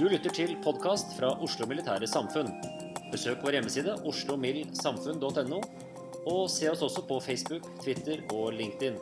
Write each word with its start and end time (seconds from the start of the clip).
Du 0.00 0.06
lytter 0.08 0.32
til 0.32 0.54
podkast 0.64 1.10
fra 1.12 1.28
Oslo 1.44 1.66
Militære 1.68 2.06
Samfunn. 2.08 2.46
Besøk 3.12 3.42
vår 3.44 3.58
hjemmeside 3.58 3.98
oslomildsamfunn.no, 4.08 5.58
og 6.24 6.46
se 6.48 6.70
oss 6.70 6.80
også 6.86 7.02
på 7.04 7.18
Facebook, 7.20 7.66
Twitter 7.82 8.22
og 8.32 8.54
LinkedIn. 8.56 8.96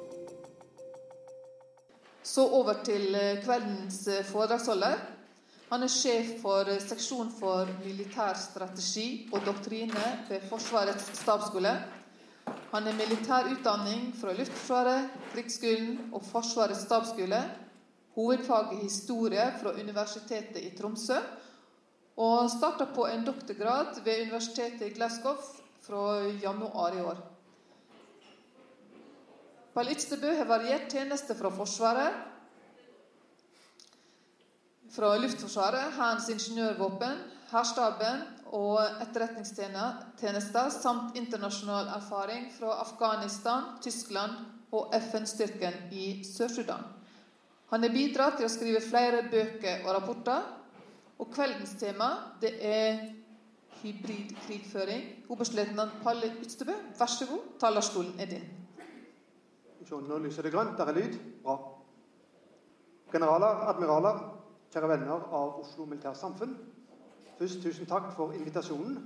Så 2.26 2.48
over 2.50 2.80
til 2.82 3.14
eh, 3.14 3.38
kveldens 3.44 4.00
eh, 4.10 4.26
foredragsholder. 4.26 4.98
Han 5.68 5.86
er 5.86 5.94
sjef 5.94 6.34
for 6.42 6.66
eh, 6.66 6.82
seksjon 6.82 7.30
for 7.36 7.70
militær 7.84 8.34
strategi 8.42 9.06
og 9.30 9.46
doktrine 9.46 10.02
ved 10.32 10.50
Forsvarets 10.50 11.12
stabsskole. 11.20 11.76
Han 12.74 12.90
er 12.90 12.98
militær 12.98 13.46
utdanning 13.54 14.10
fra 14.18 14.34
Luftforsvaret, 14.34 15.14
Krigsskolen 15.30 16.08
og 16.10 16.26
Forsvarets 16.34 16.82
stabsskole. 16.90 17.44
Hovedfaget 18.18 18.82
historie 18.82 19.46
fra 19.62 19.76
Universitetet 19.78 20.58
i 20.58 20.72
Tromsø. 20.74 21.20
Og 22.18 22.50
starta 22.50 22.88
på 22.94 23.06
en 23.06 23.22
doktorgrad 23.26 24.00
ved 24.04 24.22
Universitetet 24.24 24.88
i 24.88 24.94
Glasgow 24.96 25.36
fra 25.86 26.00
januar 26.42 26.96
i 26.96 27.00
år. 27.00 27.20
Pall 29.74 29.92
Ytstebø 29.92 30.32
har 30.34 30.50
variert 30.50 30.90
tjeneste 30.90 31.36
fra 31.38 31.52
Forsvaret, 31.54 32.18
fra 34.90 35.12
Luftforsvaret, 35.22 35.94
Hærens 35.94 36.28
ingeniørvåpen, 36.28 37.22
Hærstaben 37.52 38.26
og 38.50 38.80
etterretningstjenester 39.04 40.74
samt 40.74 41.16
internasjonal 41.16 41.86
erfaring 42.00 42.50
fra 42.58 42.80
Afghanistan, 42.82 43.62
Tyskland 43.82 44.32
og 44.72 44.90
FN-styrken 44.98 45.84
i 45.92 46.24
Sør-Sudan. 46.26 46.97
Han 47.68 47.82
har 47.84 47.92
bidratt 47.92 48.38
til 48.38 48.46
å 48.48 48.52
skrive 48.52 48.80
flere 48.80 49.26
bøker 49.28 49.82
og 49.84 49.92
rapporter. 49.98 50.46
Og 51.18 51.28
kveldens 51.34 51.74
tema 51.80 52.08
det 52.40 52.54
er 52.64 53.00
hybridkrigføring. 53.82 55.02
Oberstløytnant 55.28 55.98
Palle 56.02 56.30
Utstebø, 56.40 56.72
vær 56.98 57.10
så 57.12 57.26
god, 57.28 57.42
talerstolen 57.60 58.14
er 58.20 58.30
din. 58.30 58.46
Nå 59.88 60.18
lyser 60.20 60.44
det 60.44 60.52
grønt. 60.52 60.78
Der 60.78 60.90
er 60.90 60.96
lyd. 60.96 61.18
Bra. 61.42 61.56
Generaler, 63.12 63.62
admiraler, 63.72 64.18
kjære 64.72 64.88
venner 64.90 65.28
av 65.32 65.60
Oslo 65.62 65.86
Militært 65.88 66.18
Samfunn. 66.20 66.56
Først 67.38 67.62
tusen 67.64 67.88
takk 67.88 68.10
for 68.16 68.36
invitasjonen. 68.36 68.98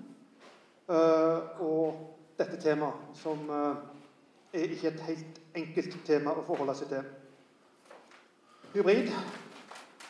Uh, 0.90 1.60
og 1.62 2.00
dette 2.38 2.58
temaet, 2.62 3.12
som 3.14 3.42
uh, 3.50 3.76
er 4.52 4.74
ikke 4.74 4.90
et 4.90 5.04
helt 5.06 5.42
enkelt 5.54 5.98
tema 6.06 6.34
å 6.34 6.46
forholde 6.46 6.74
seg 6.78 6.90
til. 6.90 7.12
Hybrid, 8.72 9.10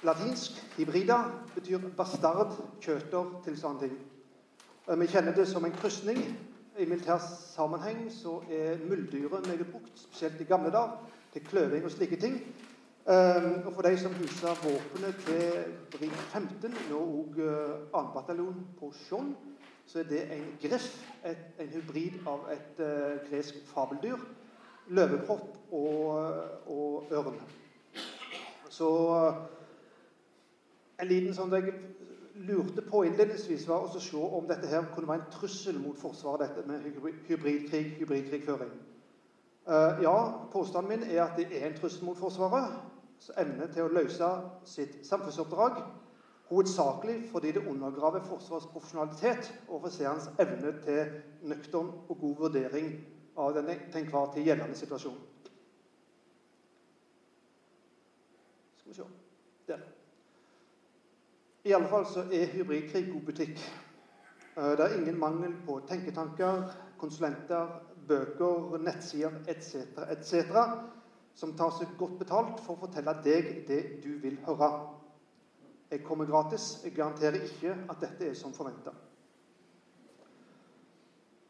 latinsk 0.02 0.52
hybrida, 0.76 1.16
betyr 1.54 1.82
bastard, 1.98 2.52
kjøter, 2.78 3.56
sånne 3.58 3.80
ting. 3.80 3.94
Eh, 4.86 4.98
Vi 5.00 5.06
kjenner 5.10 5.34
det 5.34 5.48
som 5.50 5.64
en 5.64 5.72
krysning. 5.74 6.20
I 6.78 6.84
militær 6.86 7.18
sammenheng 7.18 8.04
så 8.14 8.36
er 8.46 8.78
muldyret 8.86 9.46
meget 9.46 9.66
brukt, 9.66 9.98
spesielt 9.98 10.40
i 10.40 10.44
gamle 10.44 10.70
dager, 10.70 10.92
til 11.32 11.42
kløving 11.44 11.84
og 11.84 11.90
slike 11.90 12.16
ting. 12.16 12.36
Um, 13.06 13.66
og 13.66 13.72
for 13.74 13.82
de 13.82 13.98
som 13.98 14.14
huser 14.14 14.54
våpenet 14.62 15.16
til 15.26 15.64
Brig 15.90 16.12
15, 16.12 16.76
nå 16.90 17.00
òg 17.00 17.40
uh, 17.42 17.90
2. 17.90 18.02
bataljon 18.14 18.60
på 18.78 18.92
Skjold, 18.92 19.32
så 19.86 19.98
er 19.98 20.06
det 20.06 20.22
en 20.36 20.46
griff, 20.62 21.02
et, 21.26 21.42
en 21.58 21.68
hybrid 21.68 22.22
av 22.26 22.46
et 22.52 22.78
gresk 23.26 23.58
fabeldyr, 23.74 24.22
løvekropp 24.86 25.58
og, 25.72 26.06
og 26.66 27.10
ørn. 27.10 27.42
Så 28.72 28.88
uh, 29.12 29.42
en 31.02 31.10
liten 31.10 31.34
sånn 31.36 31.52
jeg 31.52 31.74
lurte 32.34 32.82
på 32.86 33.02
innledningsvis, 33.04 33.66
var 33.68 33.84
å 33.84 34.00
se 34.00 34.16
om 34.16 34.46
dette 34.48 34.70
her 34.70 34.86
kunne 34.94 35.10
være 35.10 35.24
en 35.24 35.34
trussel 35.34 35.78
mot 35.80 35.98
Forsvaret, 35.98 36.48
dette 36.48 36.64
med 36.68 36.84
hybrid- 36.86 37.20
hybridkrig, 37.28 37.96
hybridkrigføring. 38.00 38.72
Eh, 39.68 40.02
ja, 40.02 40.14
påstanden 40.52 40.88
min 40.88 41.10
er 41.10 41.20
at 41.22 41.36
det 41.36 41.46
er 41.52 41.68
en 41.68 41.76
trussel 41.76 42.04
mot 42.08 42.18
Forsvaret. 42.18 42.72
evne 43.38 43.68
til 43.70 43.84
å 43.84 43.92
løse 43.94 44.28
sitt 44.66 44.96
samfunnsoppdrag. 45.06 45.76
Hovedsakelig 46.48 47.28
fordi 47.30 47.52
det 47.52 47.62
undergraver 47.70 48.24
Forsvarets 48.26 48.66
profesjonalitet 48.66 49.52
og 49.68 49.76
offiserens 49.76 50.26
evne 50.42 50.72
til 50.82 51.12
nøktern 51.46 51.92
og 52.08 52.18
god 52.20 52.34
vurdering 52.36 52.88
av 53.36 53.54
den 53.54 53.70
til 53.92 54.00
enhver 54.00 54.32
tid 54.34 54.42
gjeldende 54.44 54.74
situasjon. 54.74 55.31
Skal 58.92 59.04
vi 59.04 59.10
se 59.66 59.72
Der. 59.72 59.78
I 61.64 61.72
alle 61.72 61.88
fall 61.88 62.06
så 62.06 62.20
er 62.20 62.46
hybridkrig 62.46 63.12
god 63.12 63.20
butikk. 63.20 63.58
Eh, 64.56 64.62
Det 64.62 64.80
er 64.80 64.98
ingen 64.98 65.18
mangel 65.18 65.54
på 65.66 65.80
tenketanker, 65.88 66.72
konsulenter, 66.98 67.80
bøker, 68.08 68.78
nettsider 68.78 69.30
etc. 69.48 69.74
etc. 70.10 70.34
som 71.34 71.56
tar 71.56 71.70
seg 71.70 71.88
godt 71.98 72.18
betalt 72.18 72.60
for 72.60 72.74
å 72.74 72.80
fortelle 72.80 73.14
deg 73.24 73.64
det 73.68 74.02
du 74.04 74.18
vil 74.18 74.38
høre. 74.46 74.88
Jeg 75.90 76.04
kommer 76.04 76.24
gratis. 76.24 76.80
Jeg 76.84 76.92
garanterer 76.92 77.40
ikke 77.42 77.76
at 77.90 78.00
dette 78.00 78.28
er 78.28 78.34
som 78.34 78.52
forventa. 78.52 78.90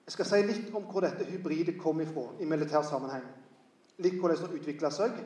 Jeg 0.06 0.12
skal 0.12 0.24
si 0.24 0.42
litt 0.42 0.74
om 0.74 0.82
hvor 0.82 1.00
dette 1.00 1.24
hybridet 1.24 1.80
kom 1.80 2.00
ifra 2.00 2.28
i 2.40 2.44
militær 2.44 2.82
sammenheng. 2.82 3.24
Litt 3.98 4.20
hvordan 4.20 4.36
det 4.36 4.46
har 4.46 4.58
utvikla 4.58 4.90
seg, 4.90 5.24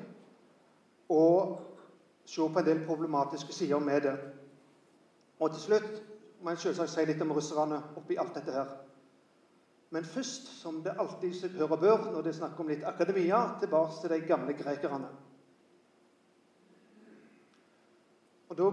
og 1.08 1.75
se 2.26 2.42
på 2.52 2.58
en 2.58 2.66
del 2.66 2.84
problematiske 2.86 3.52
sider 3.52 3.78
med 3.78 4.00
det. 4.00 4.16
Og 5.40 5.52
til 5.52 5.60
slutt 5.60 6.02
må 6.42 6.50
jeg 6.50 6.58
selvsagt 6.58 6.90
si 6.90 7.04
litt 7.06 7.22
om 7.22 7.32
russerne 7.36 7.78
oppi 7.96 8.18
alt 8.18 8.34
dette 8.34 8.52
her. 8.52 8.74
Men 9.90 10.04
først, 10.04 10.48
som 10.60 10.82
det 10.82 10.96
alltid 10.98 11.58
hører 11.58 11.76
bør 11.76 12.10
når 12.10 12.22
det 12.22 12.32
er 12.32 12.38
snakk 12.40 12.60
om 12.60 12.68
litt 12.68 12.84
akademia, 12.84 13.38
tilbake 13.60 14.00
til 14.00 14.10
de 14.10 14.20
gamle 14.26 14.52
grekerne. 14.58 15.08
Og 18.48 18.56
Da 18.56 18.70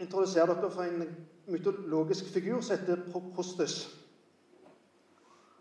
introduserer 0.00 0.54
dere 0.54 0.70
for 0.70 0.82
en 0.82 1.16
mytologisk 1.46 2.32
figur 2.32 2.60
som 2.60 2.76
heter 2.76 3.02
Prostes. 3.34 3.96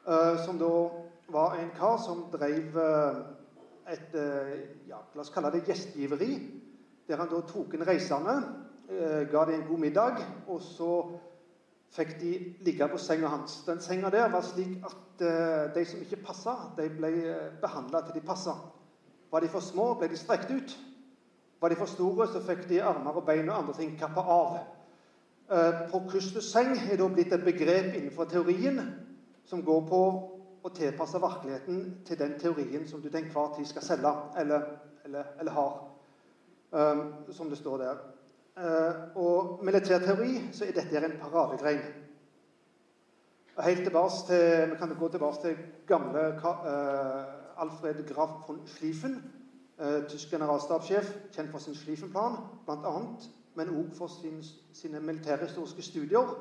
eh, 0.07 0.45
som 0.45 0.57
da 0.59 0.89
var 1.29 1.55
en 1.55 1.69
kar 1.69 1.97
som 1.97 2.31
drev 2.31 2.77
eh, 2.77 3.17
et 3.93 4.13
ja, 4.87 4.97
La 5.15 5.21
oss 5.21 5.29
kalle 5.29 5.51
det 5.51 5.65
gjestgiveri. 5.65 6.58
Der 7.09 7.17
han 7.17 7.29
da 7.31 7.41
tok 7.49 7.73
inn 7.73 7.85
reisende, 7.87 8.35
ga 9.31 9.45
dem 9.49 9.55
en 9.55 9.67
god 9.67 9.81
middag, 9.81 10.19
og 10.47 10.61
så 10.61 10.91
fikk 11.93 12.19
de 12.21 12.33
ligge 12.65 12.87
på 12.89 12.99
senga 13.01 13.31
hans. 13.33 13.63
Den 13.65 13.81
senga 13.81 14.11
der 14.13 14.29
var 14.29 14.45
slik 14.45 14.77
at 14.85 15.23
de 15.73 15.85
som 15.89 16.03
ikke 16.05 16.21
passa, 16.27 16.53
de 16.77 16.85
ble 16.93 17.09
behandla 17.61 18.03
til 18.05 18.19
de 18.19 18.25
passa. 18.25 18.53
Var 19.31 19.41
de 19.41 19.49
for 19.49 19.65
små, 19.65 19.93
ble 19.97 20.09
de 20.09 20.17
strekt 20.17 20.53
ut. 20.53 20.77
Var 21.61 21.69
de 21.69 21.75
for 21.75 21.89
store, 21.89 22.27
så 22.29 22.41
fikk 22.45 22.67
de 22.69 22.81
armer 22.81 23.17
og 23.17 23.25
bein 23.25 23.49
og 23.49 23.57
andre 23.57 23.73
ting 23.77 23.97
kappa 23.99 24.21
av. 24.21 24.59
Eh, 25.49 25.83
på 25.91 26.03
Kristus 26.09 26.51
seng 26.53 26.75
er 26.77 26.97
da 26.97 27.07
blitt 27.09 27.33
et 27.33 27.45
begrep 27.45 27.95
innenfor 27.97 28.29
teorien 28.29 28.79
som 29.49 29.63
går 29.65 29.81
på 29.89 30.01
å 30.63 30.71
tilpasse 30.75 31.19
virkeligheten 31.19 31.79
til 32.05 32.19
den 32.19 32.35
teorien 32.39 32.85
som 32.87 33.01
du 33.01 33.09
til 33.09 33.23
enhver 33.23 33.55
tid 33.55 33.65
skal 33.65 33.85
selge, 33.85 34.11
eller, 34.37 34.67
eller, 35.05 35.33
eller 35.39 35.51
har. 35.51 35.88
Um, 36.71 37.33
som 37.33 37.49
det 37.49 37.57
står 37.57 37.77
der. 37.77 37.97
Uh, 38.59 39.17
og 39.17 39.65
militærteori 39.65 40.49
så 40.53 40.65
er 40.65 40.75
dette 40.75 41.05
en 41.05 41.17
paradegrein. 41.21 41.81
Helt 43.59 43.83
tilbake 43.83 44.21
til, 44.27 44.71
Vi 44.71 44.75
kan 44.77 44.95
gå 44.99 45.07
tilbake 45.07 45.41
til 45.41 45.57
gamle 45.87 46.27
uh, 46.27 47.61
Alfred 47.61 48.07
Graf 48.13 48.47
von 48.47 48.61
Schlieffen 48.65 49.23
eh, 49.79 50.05
tysk 50.09 50.31
generalstabssjef, 50.33 51.11
kjent 51.33 51.51
for 51.51 51.63
sin 51.63 51.75
Schlieffenplan 51.75 52.39
bl.a., 52.67 52.95
men 53.57 53.71
òg 53.75 53.91
for 53.97 54.11
sin, 54.11 54.39
sine 54.75 55.01
militærhistoriske 55.03 55.83
studier, 55.83 56.33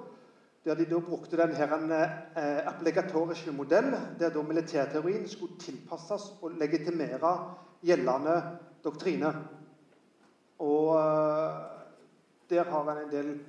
der 0.65 0.77
de 0.79 0.87
da 0.87 0.99
brukte 1.03 1.39
den 1.41 1.55
her, 1.57 1.73
eh, 1.75 2.67
appligatoriske 2.69 3.53
modell, 3.53 3.95
der 4.19 4.31
da 4.31 4.43
militærteorien 4.43 5.29
skulle 5.29 5.59
tilpasses 5.59 6.33
og 6.43 6.51
legitimere 6.51 7.55
gjeldende 7.83 8.43
doktrine. 8.85 9.35
Og 10.59 10.97
eh, 10.99 11.59
der 12.51 12.65
har 12.65 12.83
han 12.83 13.05
en 13.05 13.13
del 13.13 13.41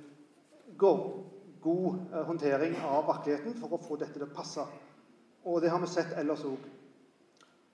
god, 0.78 1.24
god 1.62 1.94
eh, 2.12 2.22
håndtering 2.26 2.76
av 2.86 3.08
virkeligheten 3.08 3.56
for 3.58 3.74
å 3.74 3.82
få 3.82 3.98
dette 3.98 4.14
til 4.14 4.26
å 4.28 4.34
passe. 4.34 4.66
Og 5.44 5.58
det 5.62 5.72
har 5.72 5.82
vi 5.82 5.88
sett 5.90 6.14
ellers 6.20 6.44
òg. 6.46 6.68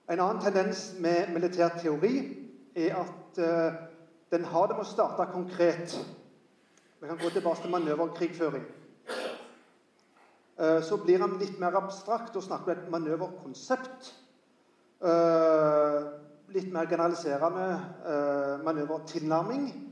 En 0.07 0.23
annen 0.23 0.41
tendens 0.41 0.89
med 1.03 1.33
militær 1.35 1.75
teori 1.77 2.15
er 2.77 2.95
at 2.95 3.39
uh, 3.43 3.73
den 4.31 4.45
har 4.47 4.69
det 4.69 4.77
med 4.77 4.85
å 4.85 4.87
starte 4.87 5.25
konkret. 5.33 5.97
Vi 7.01 7.09
kan 7.09 7.19
gå 7.19 7.29
tilbake 7.29 7.65
til 7.65 7.73
manøverkrigføring. 7.73 8.63
Så 10.57 10.97
blir 11.03 11.21
han 11.21 11.35
litt 11.37 11.59
mer 11.61 11.75
abstrakt 11.77 12.35
og 12.39 12.45
snakker 12.45 12.71
om 12.71 12.79
et 12.79 12.87
manøverkonsept. 12.95 14.07
Litt 16.55 16.71
mer 16.73 16.87
generaliserende 16.87 17.67
manøvertilnærming. 18.63 19.83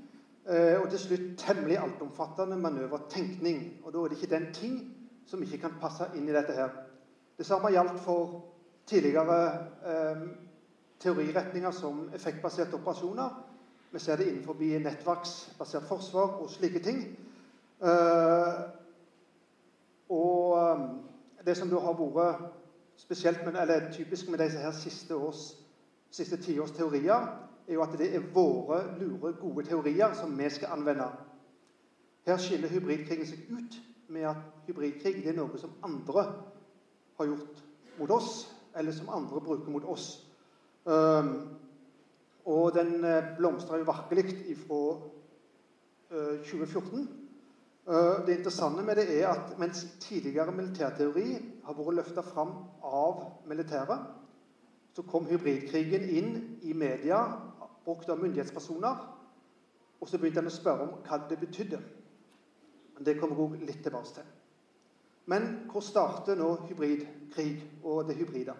og 0.46 0.90
til 0.90 1.00
slutt 1.00 1.38
temmelig 1.38 1.78
altomfattende 1.78 2.58
manøvertenkning. 2.58 3.82
Og 3.84 3.94
da 3.94 3.98
er 3.98 4.08
det 4.08 4.18
ikke 4.22 4.36
den 4.36 4.54
ting 4.54 4.76
som 5.26 5.42
ikke 5.44 5.58
kan 5.58 5.80
passe 5.82 6.06
inn 6.16 6.30
i 6.30 6.36
dette 6.36 6.54
her. 6.54 6.70
Det 7.38 7.46
samme 7.46 7.72
gjaldt 7.74 8.00
for 8.00 8.44
tidligere 8.88 9.40
eh, 9.86 10.22
teoriretninger 11.00 11.72
som 11.72 12.10
effektbaserte 12.14 12.74
operasjoner. 12.74 13.30
Vi 13.92 14.00
ser 14.00 14.16
det 14.16 14.28
innenfor 14.28 14.54
nettverksbasert 14.60 15.88
forsvar 15.88 16.40
og 16.42 16.50
slike 16.50 16.80
ting. 16.80 17.02
Eh, 17.82 18.54
og 20.10 20.58
eh, 20.60 20.86
det 21.46 21.58
som 21.58 21.70
da 21.70 21.80
har 21.80 22.00
vært 22.00 22.48
spesielt 22.98 23.46
med, 23.46 23.62
eller 23.62 23.92
typisk 23.92 24.30
med 24.30 24.40
disse 24.40 24.60
her 24.60 24.72
siste 24.72 25.16
års 25.16 25.65
siste 26.16 26.40
tiårs 26.42 26.74
teorier, 26.76 27.28
er 27.68 27.74
jo 27.74 27.84
at 27.84 27.98
det 28.00 28.12
er 28.16 28.28
våre 28.34 28.82
lure, 29.00 29.34
gode 29.42 29.66
teorier 29.68 30.14
som 30.16 30.36
vi 30.38 30.50
skal 30.54 30.76
anvende. 30.78 31.10
Her 32.26 32.40
skiller 32.42 32.72
hybridkrigen 32.72 33.28
seg 33.28 33.50
ut 33.52 33.80
med 34.14 34.30
at 34.30 34.68
hybridkrig 34.68 35.26
er 35.28 35.36
noe 35.38 35.60
som 35.62 35.76
andre 35.86 36.26
har 37.20 37.30
gjort 37.30 37.62
mot 38.00 38.14
oss 38.16 38.32
eller 38.76 38.96
som 38.96 39.10
andre 39.14 39.42
bruker 39.42 39.72
mot 39.72 39.86
oss. 39.88 40.08
Og 42.46 42.74
den 42.76 43.06
eh, 43.06 43.32
blomstrer 43.38 43.82
jo 43.82 43.88
virkelig 43.90 44.58
fra 44.68 44.82
uh, 46.12 46.36
2014. 46.46 47.08
Uh, 47.86 48.26
det 48.26 48.38
interessante 48.38 48.84
med 48.84 48.96
det 48.96 49.08
er 49.22 49.32
at 49.32 49.56
mens 49.60 49.86
tidligere 50.00 50.54
militærteori 50.54 51.26
har 51.66 51.78
vært 51.78 51.98
løfta 52.00 52.22
fram 52.26 52.54
av 52.86 53.24
militæret, 53.50 54.06
så 54.96 55.04
kom 55.04 55.26
hybridkrigen 55.28 56.10
inn 56.10 56.60
i 56.62 56.74
media, 56.74 57.20
brukt 57.84 58.10
av 58.10 58.22
myndighetspersoner. 58.22 59.02
Og 60.00 60.08
så 60.08 60.20
begynte 60.20 60.40
en 60.40 60.48
å 60.48 60.54
spørre 60.56 60.86
om 60.86 60.94
hva 61.04 61.20
det 61.30 61.40
betydde. 61.42 61.80
Det 63.04 63.18
kommer 63.20 63.36
vi 63.36 63.68
litt 63.68 63.82
tilbake 63.84 64.14
til. 64.16 64.30
Men 65.26 65.50
hvor 65.72 65.84
starter 65.84 66.40
nå 66.40 66.54
hybridkrig 66.70 67.84
og 67.84 68.08
det 68.08 68.16
hybride? 68.16 68.56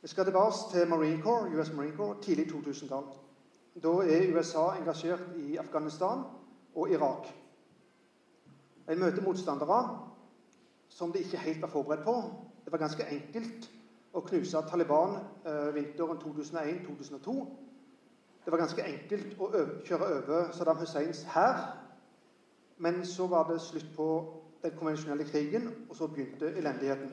Vi 0.00 0.08
skal 0.08 0.24
tilbake 0.24 0.70
til 0.72 0.88
Marine 0.88 1.22
Corps, 1.22 1.50
US 1.52 1.72
Marine 1.74 1.96
Corps 1.96 2.24
tidlig 2.24 2.48
2000-tall. 2.52 3.08
Da 3.82 3.94
er 4.06 4.32
USA 4.32 4.70
engasjert 4.78 5.36
i 5.36 5.56
Afghanistan 5.60 6.24
og 6.74 6.90
Irak. 6.90 7.28
En 8.88 9.00
møter 9.00 9.24
motstandere 9.24 9.80
som 10.88 11.12
de 11.12 11.20
ikke 11.20 11.42
helt 11.42 11.60
var 11.62 11.74
forberedt 11.74 12.06
på. 12.06 12.20
Det 12.66 12.74
var 12.74 12.82
ganske 12.82 13.06
enkelt 13.06 13.70
å 14.12 14.24
knuse 14.26 14.60
Taliban 14.66 15.16
eh, 15.46 15.70
vinteren 15.76 16.18
2001-2002. 16.18 17.34
Det 18.44 18.52
var 18.52 18.62
ganske 18.66 18.84
enkelt 18.84 19.38
å 19.38 19.50
kjøre 19.86 20.12
over 20.18 20.50
Saddam 20.54 20.82
Husseins 20.82 21.22
hær 21.30 21.62
men 22.76 23.06
så 23.06 23.26
var 23.26 23.52
det 23.52 23.60
slutt 23.60 23.88
på 23.96 24.08
den 24.62 24.72
konvensjonelle 24.76 25.24
krigen, 25.24 25.86
og 25.88 25.96
så 25.96 26.06
begynte 26.06 26.52
elendigheten. 26.56 27.12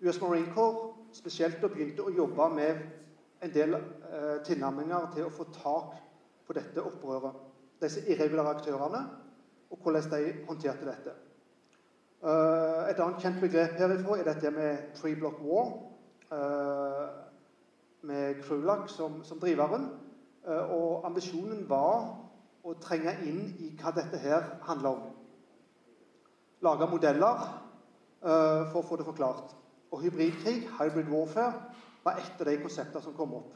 US 0.00 0.20
Marine 0.20 0.52
Corps 0.54 0.94
spesielt 1.12 1.60
begynte 1.60 2.02
å 2.06 2.14
jobbe 2.16 2.48
med 2.54 2.80
en 3.42 3.54
del 3.54 3.74
eh, 3.74 4.38
tilnærminger 4.46 5.10
til 5.14 5.26
å 5.26 5.32
få 5.34 5.48
tak 5.52 5.98
på 6.46 6.56
dette 6.56 6.82
opprøret. 6.82 7.36
Disse 7.82 8.04
irregulære 8.06 8.54
aktørene, 8.56 9.02
og 9.70 9.78
hvordan 9.82 10.10
de 10.10 10.34
håndterte 10.48 10.86
dette. 10.86 11.14
Uh, 12.18 12.88
et 12.90 12.98
annet 12.98 13.20
kjent 13.22 13.36
begrep 13.38 13.76
herifra 13.78 14.16
er 14.18 14.26
dette 14.26 14.50
med 14.50 14.88
three 14.98 15.14
Block 15.14 15.38
War. 15.44 15.68
Uh, 16.32 17.06
med 18.02 18.42
Krulak 18.42 18.88
som, 18.90 19.22
som 19.24 19.38
driveren. 19.38 19.86
Uh, 20.46 20.72
og 20.74 21.06
ambisjonen 21.06 21.62
var 21.70 22.16
å 22.66 22.74
trenge 22.82 23.14
inn 23.22 23.54
i 23.62 23.70
hva 23.78 23.92
dette 23.94 24.18
her 24.18 24.50
handler 24.66 24.98
om. 24.98 25.06
Lage 26.66 26.90
modeller 26.90 27.44
uh, 28.24 28.66
for 28.72 28.82
å 28.82 28.86
få 28.88 28.98
det 28.98 29.06
forklart. 29.06 29.54
Og 29.94 30.02
hybridkrig, 30.02 30.66
hybrid 30.80 31.10
warfare, 31.12 31.54
var 32.02 32.18
et 32.18 32.40
av 32.40 32.50
de 32.50 32.58
konseptene 32.64 33.04
som 33.04 33.14
kom 33.14 33.38
opp. 33.38 33.54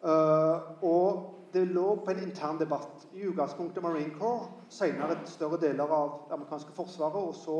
Uh, 0.00 0.72
og 0.88 1.35
det 1.56 1.64
lå 1.72 1.86
på 2.04 2.12
en 2.12 2.22
intern 2.22 2.58
debatt. 2.60 3.06
I 3.14 3.24
utgangspunktet 3.30 3.82
Marine 3.82 4.14
Corps, 4.18 4.50
senere 4.68 5.16
større 5.24 5.60
deler 5.60 5.88
av 5.88 6.10
det 6.28 6.36
amerikanske 6.36 6.74
forsvaret, 6.76 7.22
og 7.22 7.34
så 7.34 7.56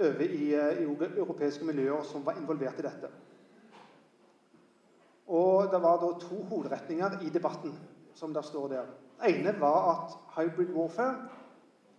over 0.00 0.24
i, 0.24 0.46
uh, 0.56 0.80
i 0.80 0.86
europeiske 1.20 1.66
miljøer 1.68 2.02
som 2.08 2.24
var 2.26 2.40
involvert 2.40 2.80
i 2.80 2.86
dette. 2.86 3.10
Og 5.30 5.70
Det 5.70 5.82
var 5.82 6.00
da 6.00 6.14
to 6.18 6.42
hovedretninger 6.50 7.20
i 7.22 7.28
debatten, 7.30 7.74
som 8.14 8.34
der 8.34 8.42
står 8.42 8.68
der 8.68 8.88
ene 9.28 9.60
var 9.60 9.90
at 9.92 10.16
hybrid 10.36 10.72
warfare 10.74 11.28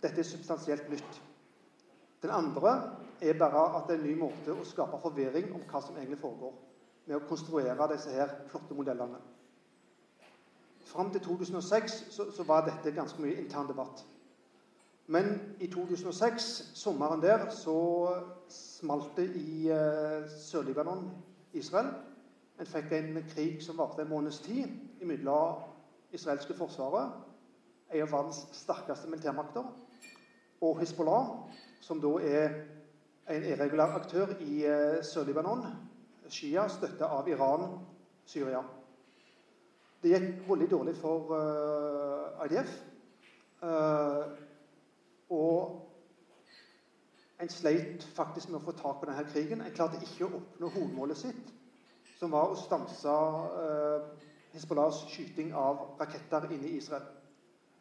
dette 0.02 0.20
er 0.20 0.26
substansielt 0.26 0.90
nytt. 0.90 1.22
Den 2.22 2.30
andre 2.30 2.72
er 3.22 3.38
bare 3.38 3.76
at 3.76 3.88
det 3.88 3.94
er 3.94 4.00
en 4.00 4.06
ny 4.06 4.16
måte 4.18 4.54
å 4.54 4.64
skape 4.66 4.98
forvirring 5.02 5.52
om 5.54 5.62
hva 5.70 5.82
som 5.82 5.96
egentlig 5.96 6.18
foregår, 6.18 6.52
med 7.06 7.16
å 7.16 7.26
konstruere 7.28 7.88
disse 7.92 8.10
her 8.10 8.34
flotte 8.50 8.74
modellene. 8.74 9.20
Fram 10.92 11.10
til 11.10 11.20
2006 11.20 11.92
så, 12.10 12.30
så 12.36 12.44
var 12.44 12.66
dette 12.66 12.92
ganske 12.92 13.22
mye 13.22 13.38
intern 13.40 13.68
debatt. 13.68 14.04
Men 15.06 15.56
i 15.60 15.66
2006, 15.66 16.72
sommeren 16.74 17.22
der, 17.22 17.50
så 17.50 18.08
smalt 18.48 19.16
det 19.16 19.30
i 19.36 19.68
eh, 19.68 20.28
Sør-Libanon, 20.28 21.10
Israel. 21.52 21.88
En 22.60 22.68
fikk 22.68 22.92
en 22.92 23.22
krig 23.32 23.62
som 23.64 23.78
varte 23.80 24.04
en 24.04 24.12
måneds 24.12 24.38
tid 24.44 24.68
mellom 25.00 25.64
israelske 26.12 26.54
forsvaret, 26.54 27.16
en 27.92 28.04
av 28.04 28.12
verdens 28.12 28.44
sterkeste 28.52 29.08
militærmakter, 29.10 29.64
og 30.60 30.78
Hizbollah, 30.80 31.32
som 31.80 32.00
da 32.00 32.12
er 32.20 32.54
en 33.32 33.48
irregulær 33.48 33.96
aktør 33.96 34.36
i 34.40 34.60
eh, 34.68 35.00
Sør-Libanon, 35.04 35.66
Shia, 36.28 36.68
støtta 36.68 37.08
av 37.16 37.28
Iran, 37.28 37.80
Syria. 38.28 38.62
Det 40.02 40.10
gikk 40.10 40.48
veldig 40.48 40.66
dårlig 40.70 40.96
for 40.98 41.30
uh, 41.30 42.44
IDF. 42.46 42.72
Uh, 43.62 44.24
og 45.30 45.78
En 47.42 47.50
sleit 47.50 48.04
faktisk 48.14 48.50
med 48.50 48.60
å 48.60 48.62
få 48.62 48.72
tak 48.78 49.00
på 49.00 49.06
denne 49.08 49.24
krigen. 49.26 49.62
En 49.62 49.74
klarte 49.74 49.98
ikke 49.98 50.28
å 50.28 50.36
oppnå 50.38 50.68
hovedmålet 50.70 51.18
sitt, 51.18 51.48
som 52.20 52.30
var 52.30 52.52
å 52.52 52.58
stanse 52.58 53.10
uh, 53.10 54.12
Hizbollahs 54.52 55.00
skyting 55.10 55.50
av 55.58 55.80
raketter 55.98 56.46
inne 56.52 56.70
i 56.70 56.76
Israel. 56.78 57.08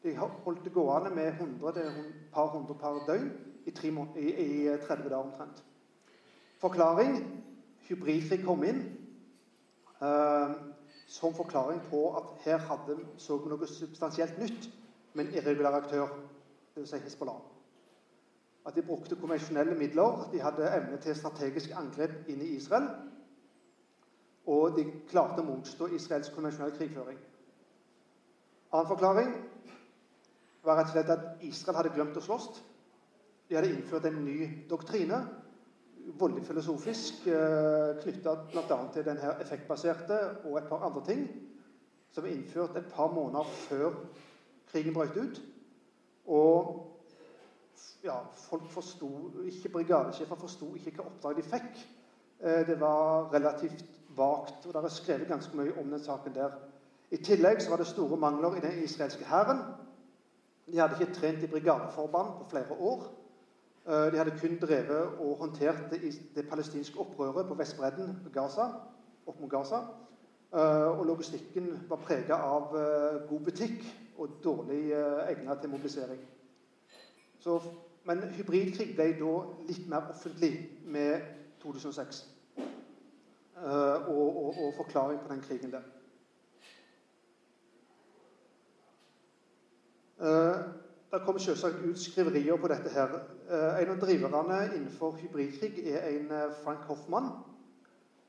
De 0.01 0.15
holdt 0.17 0.63
det 0.65 0.73
gående 0.73 1.11
med 1.13 1.29
100, 1.35 1.73
det 1.77 1.85
et 1.91 2.25
par 2.33 2.49
hundre 2.55 2.73
per 2.81 3.03
døgn 3.05 3.29
i, 3.65 3.71
tre, 3.71 3.93
i, 4.17 4.31
i 4.45 4.77
30 4.81 5.09
dager 5.09 5.21
omtrent. 5.21 5.61
Forklaring 6.61 7.19
hybridkrig 7.85 8.41
kom 8.45 8.65
inn 8.65 8.81
eh, 10.01 10.55
som 11.11 11.35
forklaring 11.35 11.81
på 11.89 12.03
at 12.17 12.43
her 12.45 12.61
hadde 12.69 12.99
så 13.19 13.39
noe 13.43 13.67
substansielt 13.67 14.37
nytt 14.39 14.69
med 15.13 15.27
en 15.27 15.33
irregulær 15.39 15.81
aktør, 15.81 16.13
dvs. 16.75 16.93
Si 16.93 17.01
Hizbollah 17.03 17.41
at 18.65 18.75
de 18.75 18.81
brukte 18.85 19.15
konvensjonelle 19.15 19.75
midler. 19.75 20.29
De 20.31 20.41
hadde 20.41 20.69
evne 20.69 20.97
til 21.01 21.15
strategisk 21.17 21.73
angrep 21.75 22.29
inn 22.29 22.41
i 22.45 22.55
Israel. 22.57 22.89
Og 24.49 24.77
de 24.77 24.85
klarte 25.09 25.41
å 25.41 25.47
motstå 25.47 25.89
israelsk 25.95 26.35
konvensjonell 26.35 26.73
krigføring. 26.77 27.17
Annen 28.71 28.89
forklaring 28.89 29.31
var 30.63 30.77
rett 30.77 30.91
og 30.91 30.93
slett 30.93 31.13
at 31.13 31.41
Israel 31.45 31.79
hadde 31.79 31.93
glemt 31.95 32.17
å 32.17 32.23
slåss. 32.25 32.49
De 33.49 33.57
hadde 33.57 33.73
innført 33.73 34.05
en 34.07 34.21
ny 34.23 34.37
doktrine, 34.69 35.23
voldelig 36.05 36.45
filosofisk, 36.45 37.27
eh, 37.27 38.01
knytta 38.01 38.35
bl.a. 38.51 38.77
til 38.93 39.05
denne 39.05 39.35
effektbaserte 39.41 40.19
og 40.45 40.57
et 40.57 40.69
par 40.69 40.85
andre 40.85 41.03
ting, 41.05 41.27
som 42.11 42.25
er 42.25 42.35
innført 42.35 42.77
et 42.77 42.89
par 42.93 43.11
måneder 43.11 43.43
før 43.43 43.91
krigen 44.71 44.93
brøt 44.93 45.17
ut. 45.17 45.41
Og 46.25 46.87
ja, 48.03 48.17
folk 48.35 48.69
forsto 48.69 49.31
ikke 49.45 49.69
Brigadesjefer 49.69 50.35
forsto 50.35 50.73
ikke 50.75 50.95
hva 50.97 51.07
oppdrag 51.09 51.37
de 51.37 51.47
fikk. 51.47 51.81
Eh, 52.41 52.67
det 52.67 52.79
var 52.79 53.33
relativt 53.33 53.85
vagt, 54.17 54.65
og 54.65 54.73
det 54.73 54.83
er 54.83 54.93
skrevet 54.93 55.27
ganske 55.27 55.57
mye 55.57 55.77
om 55.79 55.89
den 55.91 56.03
saken 56.03 56.35
der. 56.35 56.57
I 57.11 57.17
tillegg 57.17 57.61
så 57.61 57.69
var 57.69 57.81
det 57.81 57.87
store 57.87 58.17
mangler 58.17 58.55
i 58.55 58.63
den 58.63 58.83
israelske 58.83 59.25
hæren. 59.25 59.63
De 60.71 60.79
hadde 60.79 60.95
ikke 60.99 61.13
trent 61.13 61.43
i 61.43 61.47
brigadeforband 61.47 62.37
på 62.39 62.47
flere 62.49 62.77
år. 62.79 63.03
Eh, 63.87 64.11
de 64.11 64.17
hadde 64.17 64.37
kun 64.41 64.57
drevet 64.61 65.17
og 65.19 65.37
håndtert 65.39 65.83
det, 65.91 66.01
det 66.35 66.49
palestinske 66.49 66.99
opprøret 66.99 67.47
på 67.47 67.57
Vestbredden, 67.57 68.17
Gaza, 68.33 68.67
opp 69.25 69.39
mot 69.41 69.51
Gaza. 69.51 69.83
Eh, 70.53 70.99
og 70.99 71.05
logistikken 71.05 71.71
var 71.89 72.03
prega 72.05 72.35
av 72.35 72.75
god 73.29 73.39
butikk 73.45 73.85
og 74.17 74.41
dårlig 74.43 74.91
egnet 74.93 75.61
til 75.61 75.69
mobilisering. 75.69 76.19
Så 77.39 77.59
men 78.03 78.23
hybridkrig 78.33 78.95
ble 78.97 79.11
da 79.19 79.31
litt 79.69 79.87
mer 79.89 80.09
offentlig 80.09 80.51
med 80.89 81.21
2006. 81.61 82.23
Uh, 83.61 84.07
og, 84.09 84.37
og, 84.41 84.55
og, 84.57 84.71
forklaring 84.77 85.19
på 85.21 85.33
den 85.33 85.41
krigen 85.41 85.71
der. 85.71 85.83
Det 91.11 91.19
kommer 91.25 91.43
selvsagt 91.43 91.81
ut 91.83 91.99
skriverier 91.99 92.57
på 92.57 92.67
dette. 92.71 92.89
her. 92.89 93.15
Uh, 93.49 93.81
en 93.81 93.89
av 93.91 93.99
driverne 93.99 94.59
innenfor 94.75 95.17
hybridkrig 95.19 95.87
er 95.91 96.07
en 96.09 96.31
Frank 96.63 96.85
Hoffmann, 96.87 97.31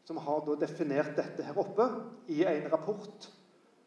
som 0.04 0.16
har 0.16 0.56
definert 0.60 1.16
dette 1.16 1.42
her 1.46 1.58
oppe 1.58 1.86
i 2.26 2.42
en 2.44 2.72
rapport 2.72 3.30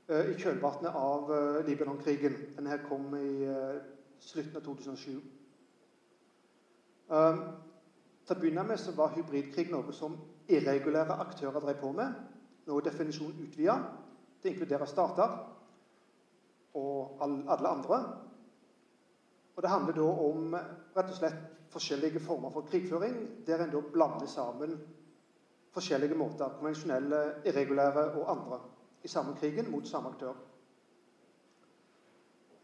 i 0.08 0.36
kjølvannet 0.38 0.94
av 0.96 1.32
Libanon-krigen. 1.66 2.36
Denne 2.56 2.78
kom 2.86 3.16
i 3.18 3.48
slutten 4.22 4.56
av 4.60 4.64
2007. 4.64 5.18
Um, 7.10 7.42
til 8.26 8.34
å 8.34 8.40
begynne 8.42 8.64
med 8.66 8.80
så 8.82 8.94
var 8.98 9.14
hybridkrig 9.14 9.68
noe 9.70 9.94
som 9.94 10.16
irregulære 10.50 11.20
aktører 11.26 11.62
drev 11.62 11.78
på 11.82 11.92
med. 11.94 12.16
Nå 12.66 12.78
er 12.80 12.88
definisjonen 12.88 13.44
utvida 13.46 13.76
Det 14.42 14.50
inkluderer 14.54 14.86
inkludere 14.86 14.88
stater 14.88 15.30
og 16.74 17.22
alle 17.22 17.70
andre. 17.70 18.00
Og 19.56 19.64
Det 19.64 19.70
handler 19.70 19.94
da 19.96 20.06
om 20.28 20.56
rett 20.96 21.12
og 21.12 21.18
slett 21.18 21.44
forskjellige 21.72 22.20
former 22.24 22.52
for 22.52 22.68
krigføring, 22.68 23.16
der 23.48 23.64
en 23.64 23.72
da 23.72 23.82
blander 23.94 24.28
sammen 24.28 24.78
forskjellige 25.76 26.16
måter, 26.16 26.54
konvensjonelle, 26.60 27.22
irregulære 27.46 28.12
og 28.16 28.32
andre, 28.32 28.60
i 29.04 29.08
samme 29.08 29.36
krigen 29.40 29.72
mot 29.72 29.88
samme 29.88 30.10
aktør. 30.10 30.36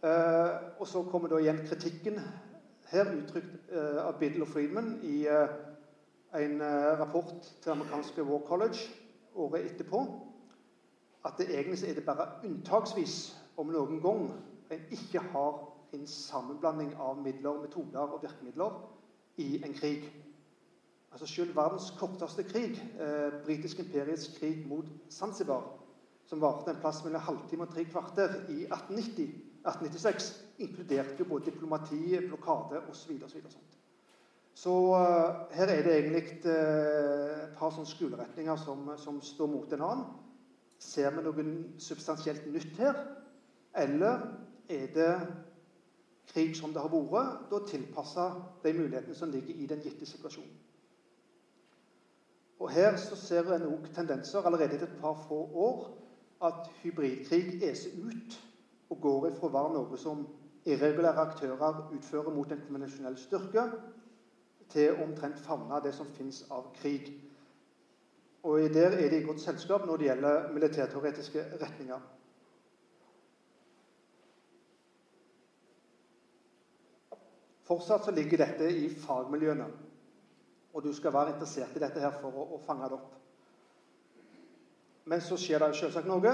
Uh, 0.04 0.80
og 0.80 0.88
Så 0.88 1.04
kommer 1.04 1.30
da 1.30 1.38
igjen 1.38 1.60
kritikken 1.68 2.16
her 2.90 3.12
uttrykt 3.12 3.52
uh, 3.70 4.00
av 4.08 4.16
Biddle 4.20 4.48
og 4.48 4.50
Friedman 4.50 4.96
i 5.04 5.28
uh, 5.30 5.52
en 6.40 6.62
uh, 6.62 7.00
rapport 7.00 7.36
til 7.62 7.72
amerikanske 7.72 8.24
War 8.24 8.42
College 8.48 8.80
året 9.36 9.66
etterpå, 9.66 10.02
at 11.26 11.38
det 11.38 11.52
egentlig 11.54 11.90
er 11.90 11.94
det 12.00 12.06
bare 12.06 12.28
unntaksvis, 12.44 13.36
om 13.58 13.70
noen 13.70 14.02
gang, 14.02 14.26
en 14.72 14.88
ikke 14.92 15.20
har 15.20 15.60
en 15.94 16.08
sammenblanding 16.08 16.96
av 17.00 17.22
midler, 17.24 17.62
metoder 17.62 18.00
og 18.16 18.24
virkemidler 18.24 18.78
i 19.42 19.62
en 19.66 19.74
krig. 19.74 20.08
Altså 21.12 21.28
Selv 21.28 21.56
verdens 21.56 21.92
korteste 22.00 22.44
krig, 22.48 22.80
eh, 23.00 23.44
britisk 23.46 23.80
imperiets 23.80 24.30
krig 24.40 24.68
mot 24.68 24.86
Zanzibar, 25.10 25.64
som 26.26 26.42
varte 26.42 26.72
en 26.72 26.80
plass 26.80 27.04
mellom 27.04 27.22
halvtime 27.22 27.68
og 27.68 27.74
tre 27.74 27.84
kvarter 27.84 28.38
i 28.50 28.64
1890 28.64 29.52
1896 29.62 30.46
inkluderte 30.58 31.16
jo 31.20 31.26
både 31.26 31.52
diplomati, 31.52 32.28
blokade 32.28 32.82
osv. 32.90 33.20
Så, 33.28 33.36
videre, 33.36 33.52
så, 33.52 33.60
så 34.54 34.74
uh, 34.74 35.56
her 35.56 35.68
er 35.68 35.84
det 35.84 35.98
egentlig 35.98 36.24
uh, 36.46 37.44
et 37.44 37.54
par 37.58 37.74
sånne 37.74 37.90
skoleretninger 37.90 38.58
som, 38.58 38.90
som, 38.98 39.22
står 39.22 39.52
mot 39.52 39.74
en 39.74 39.86
annen. 39.86 40.08
Ser 40.82 41.14
vi 41.14 41.26
noe 41.26 41.46
substansielt 41.78 42.48
nytt 42.50 42.80
her? 42.82 42.98
Eller 43.78 44.26
er 44.70 44.88
det 44.96 45.12
krig 46.32 46.56
som 46.58 46.74
det 46.74 46.82
har 46.82 46.92
vært, 46.92 47.48
da 47.52 47.60
tilpassa 47.68 48.28
de 48.64 48.74
mulighetene 48.74 49.16
som 49.16 49.32
ligger 49.32 49.56
i 49.56 49.68
den 49.68 49.82
gitte 49.84 50.08
situasjonen? 50.08 50.60
Og 52.62 52.70
Her 52.70 52.96
så 53.02 53.16
ser 53.18 53.50
en 53.56 53.66
òg 53.72 53.88
tendenser 53.96 54.46
allerede 54.46 54.76
etter 54.78 54.88
et 54.88 55.00
par 55.02 55.18
få 55.28 55.40
år 55.54 55.88
at 56.46 56.70
hybridkrig 56.84 57.58
eser 57.66 57.96
ut 57.98 58.38
og 58.92 59.02
går 59.02 59.28
ifra 59.32 59.48
å 59.50 59.54
være 59.56 59.74
noe 59.74 59.98
som 59.98 60.22
irregulære 60.70 61.26
aktører 61.26 61.82
utfører 61.96 62.34
mot 62.36 62.52
en 62.54 62.62
konvensjonell 62.68 63.18
styrke, 63.18 63.66
til 64.72 65.02
omtrent 65.04 65.40
favne 65.42 65.82
det 65.84 65.92
som 65.98 66.08
fins 66.16 66.44
av 66.52 66.70
krig. 66.78 67.10
Og 68.44 68.70
Der 68.74 68.94
er 68.98 69.10
de 69.10 69.18
i 69.20 69.26
godt 69.26 69.42
selskap 69.42 69.86
når 69.86 69.98
det 69.98 70.06
gjelder 70.06 70.52
militærteoretiske 70.54 71.44
retninger. 71.62 72.00
Fortsatt 77.72 78.04
så 78.04 78.12
ligger 78.12 78.42
dette 78.42 78.68
i 78.68 78.90
fagmiljøene, 79.00 79.66
og 80.74 80.84
du 80.84 80.90
skal 80.94 81.14
være 81.16 81.32
interessert 81.32 81.76
i 81.76 81.80
dette 81.80 82.02
her 82.04 82.12
for 82.20 82.36
å, 82.36 82.42
å 82.56 82.58
fange 82.66 82.90
det 82.92 82.98
opp. 82.98 83.14
Men 85.08 85.24
så 85.24 85.38
skjer 85.40 85.64
det 85.64 85.78
selvsagt 85.80 86.10
noe. 86.10 86.34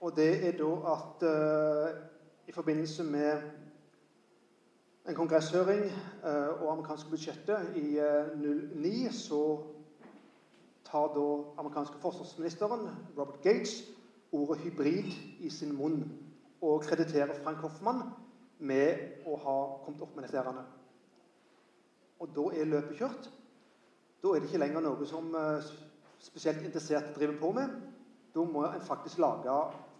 Og 0.00 0.14
det 0.16 0.30
er 0.48 0.56
da 0.56 0.70
at 0.94 1.26
uh, 1.28 1.90
i 2.48 2.54
forbindelse 2.56 3.04
med 3.04 3.44
en 5.12 5.18
kongresshøring 5.18 5.84
uh, 6.24 6.56
og 6.62 6.72
amerikanske 6.72 7.12
budsjettet 7.12 7.76
i 7.76 7.84
uh, 8.00 8.32
eh, 8.32 8.80
09 8.80 9.12
så 9.18 9.42
tar 10.88 11.12
da 11.18 11.26
amerikanske 11.60 12.00
forsvarsministeren 12.00 12.88
Robert 13.18 13.44
Gates 13.44 13.76
ordet 14.32 14.64
'hybrid' 14.64 15.12
i 15.44 15.52
sin 15.52 15.76
munn 15.76 16.00
og 16.64 16.80
krediterer 16.88 17.36
Frank 17.44 17.60
Hoffmann 17.60 18.06
med 18.60 19.24
å 19.26 19.36
ha 19.40 19.56
kommet 19.84 20.02
opp 20.04 20.16
med 20.16 20.26
disse 20.26 20.38
ærene 20.40 20.64
Og 22.20 22.32
da 22.36 22.44
er 22.52 22.68
løpet 22.68 22.98
kjørt. 22.98 23.30
Da 24.20 24.34
er 24.34 24.40
det 24.40 24.50
ikke 24.50 24.60
lenger 24.60 24.84
noe 24.84 25.06
som 25.08 25.32
spesielt 26.20 26.62
interesserte 26.62 27.14
driver 27.16 27.38
på 27.40 27.52
med. 27.56 27.70
Da 28.34 28.44
må 28.44 28.64
en 28.66 28.84
faktisk 28.84 29.18
lage 29.18 29.50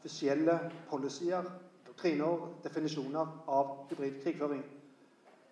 offisielle 0.00 0.58
policyer, 0.90 1.44
doktriner, 1.86 2.46
definisjoner 2.64 3.32
av 3.48 3.72
hybrid 3.90 4.20
krigføring. 4.22 4.62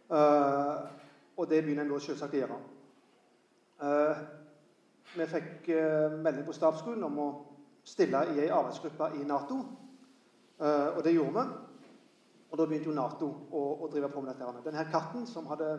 Uh, 0.08 0.88
og 1.36 1.48
det 1.50 1.62
begynner 1.64 1.84
en 1.84 1.90
nå 1.92 1.98
selvsagt 2.00 2.36
å 2.36 2.42
gjøre. 2.42 2.58
Uh, 3.82 4.22
vi 5.16 5.26
fikk 5.28 5.68
melding 6.20 6.44
på 6.44 6.52
stabsskolen 6.56 7.04
om 7.06 7.20
å 7.22 7.28
stille 7.88 8.20
i 8.34 8.42
ei 8.44 8.50
arbeidsgruppe 8.52 9.14
i 9.16 9.24
Nato. 9.24 9.56
og 10.60 10.98
det 11.04 11.14
gjorde 11.14 11.32
vi. 11.32 11.67
Og 12.50 12.58
da 12.58 12.66
begynte 12.66 12.88
jo 12.88 12.96
Nato 12.96 13.28
å, 13.52 13.62
å 13.84 13.88
drive 13.92 14.08
på 14.12 14.22
med 14.24 14.32
dette. 14.32 14.62
Denne 14.64 14.86
katten 14.92 15.26
som 15.28 15.48
hadde 15.50 15.72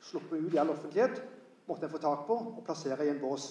sluppet 0.00 0.40
ut 0.40 0.54
i 0.54 0.60
all 0.60 0.72
offentlighet, 0.72 1.20
måtte 1.68 1.84
en 1.86 1.92
få 1.92 2.00
tak 2.00 2.24
på 2.26 2.36
og 2.38 2.62
plassere 2.64 3.04
i 3.04 3.10
en 3.12 3.20
bås. 3.20 3.50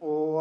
og 0.00 0.36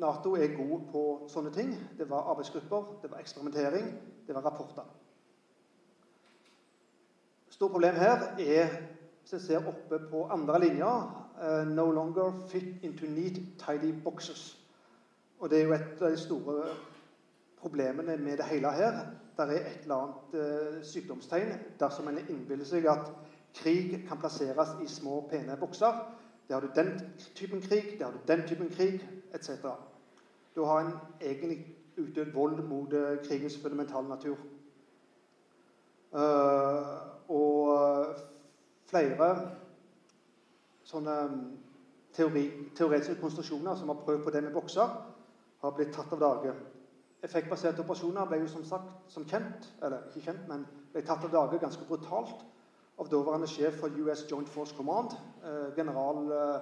Nato 0.00 0.34
er 0.34 0.56
god 0.56 0.88
på 0.90 1.02
sånne 1.28 1.52
ting. 1.54 1.74
Det 1.98 2.08
var 2.10 2.30
arbeidsgrupper, 2.32 2.96
det 3.02 3.10
var 3.12 3.20
eksperimentering, 3.20 3.92
det 4.26 4.34
var 4.34 4.42
rapporter. 4.48 4.88
Stort 7.50 7.70
problem 7.70 7.94
her 7.94 8.22
er, 8.38 8.70
hvis 9.20 9.32
jeg 9.32 9.40
ser 9.40 9.66
oppe 9.68 9.98
på 10.10 10.24
andre 10.32 10.60
linja, 10.60 10.92
uh, 11.36 11.66
'no 11.68 11.90
longer 11.90 12.32
fit 12.48 12.82
into 12.82 13.06
neat, 13.06 13.36
tidy 13.58 13.92
boxes'. 14.04 14.56
Og 15.38 15.50
det 15.50 15.60
er 15.60 15.64
jo 15.64 15.72
et 15.72 16.02
av 16.02 16.10
de 16.10 16.16
store 16.16 16.64
problemene 17.60 18.16
med 18.16 18.36
det 18.36 18.44
hele 18.44 18.72
her. 18.72 18.92
Det 19.36 19.46
er 19.46 19.52
et 19.52 19.82
eller 19.82 19.96
annet 19.96 20.34
uh, 20.34 20.82
sykdomstegn 20.84 21.52
dersom 21.80 22.08
en 22.08 22.18
innbiller 22.28 22.64
seg 22.64 22.86
at 22.90 23.12
krig 23.56 23.94
kan 24.08 24.20
plasseres 24.20 24.74
i 24.84 24.88
små, 24.88 25.20
pene 25.30 25.56
bokser. 25.60 26.00
Der 26.48 26.54
har 26.54 26.60
du 26.60 26.70
den 26.76 26.92
typen 27.34 27.60
krig, 27.60 27.96
der 27.98 28.04
har 28.04 28.12
du 28.12 28.18
den 28.28 28.46
typen 28.48 28.68
krig, 28.68 29.00
etc. 29.34 29.50
Da 30.56 30.64
har 30.64 30.80
en 30.80 30.92
egentlig 31.20 31.76
utøvd 31.96 32.32
vold 32.34 32.62
mot 32.68 32.92
uh, 32.92 33.16
krigens 33.24 33.58
fundamentale 33.62 34.08
natur. 34.08 34.36
Uh, 36.12 37.30
og 37.30 38.16
flere 38.90 39.28
sånne 40.84 41.16
teori, 42.16 42.44
teoretiske 42.76 43.20
konstruksjoner 43.20 43.78
som 43.78 43.92
har 43.92 44.02
prøvd 44.04 44.24
på 44.24 44.30
det 44.34 44.42
med 44.42 44.52
bokser, 44.52 44.96
har 45.62 45.76
blitt 45.76 45.92
tatt 45.94 46.12
av 46.16 46.22
dage. 46.22 46.54
Effektbaserte 47.22 47.82
operasjoner 47.84 48.28
ble 48.28 48.38
jo 48.40 48.48
som 48.48 48.64
sagt, 48.64 48.92
som 49.12 49.26
kjent, 49.28 49.66
eller 49.82 50.06
ikke 50.08 50.24
kjent, 50.24 50.46
men 50.48 50.64
ble 50.92 51.02
tatt 51.04 51.26
av 51.26 51.34
dage 51.34 51.60
ganske 51.60 51.84
brutalt 51.88 52.46
av 53.00 53.08
daværende 53.12 53.48
sjef 53.48 53.78
for 53.80 53.96
US 54.04 54.24
Joint 54.30 54.48
Force 54.48 54.76
Command, 54.76 55.12
eh, 55.44 55.68
general 55.76 56.32
eh, 56.32 56.56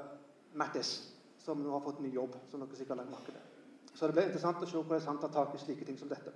Mattis, 0.58 0.92
som 1.42 1.62
nå 1.62 1.70
har 1.74 1.82
fått 1.82 2.00
ny 2.02 2.10
jobb. 2.14 2.34
som 2.50 2.60
dere 2.60 2.76
sikkert 2.76 2.98
har 2.98 3.10
merket 3.10 3.34
det. 3.34 3.44
Så 3.94 4.06
det 4.06 4.14
blir 4.14 4.28
interessant 4.28 4.62
å 4.62 4.66
se 4.66 4.76
hvordan 4.76 5.06
han 5.06 5.18
tar 5.18 5.32
tak 5.34 5.54
i 5.54 5.58
slike 5.58 5.84
ting 5.84 5.98
som 5.98 6.08
dette. 6.08 6.32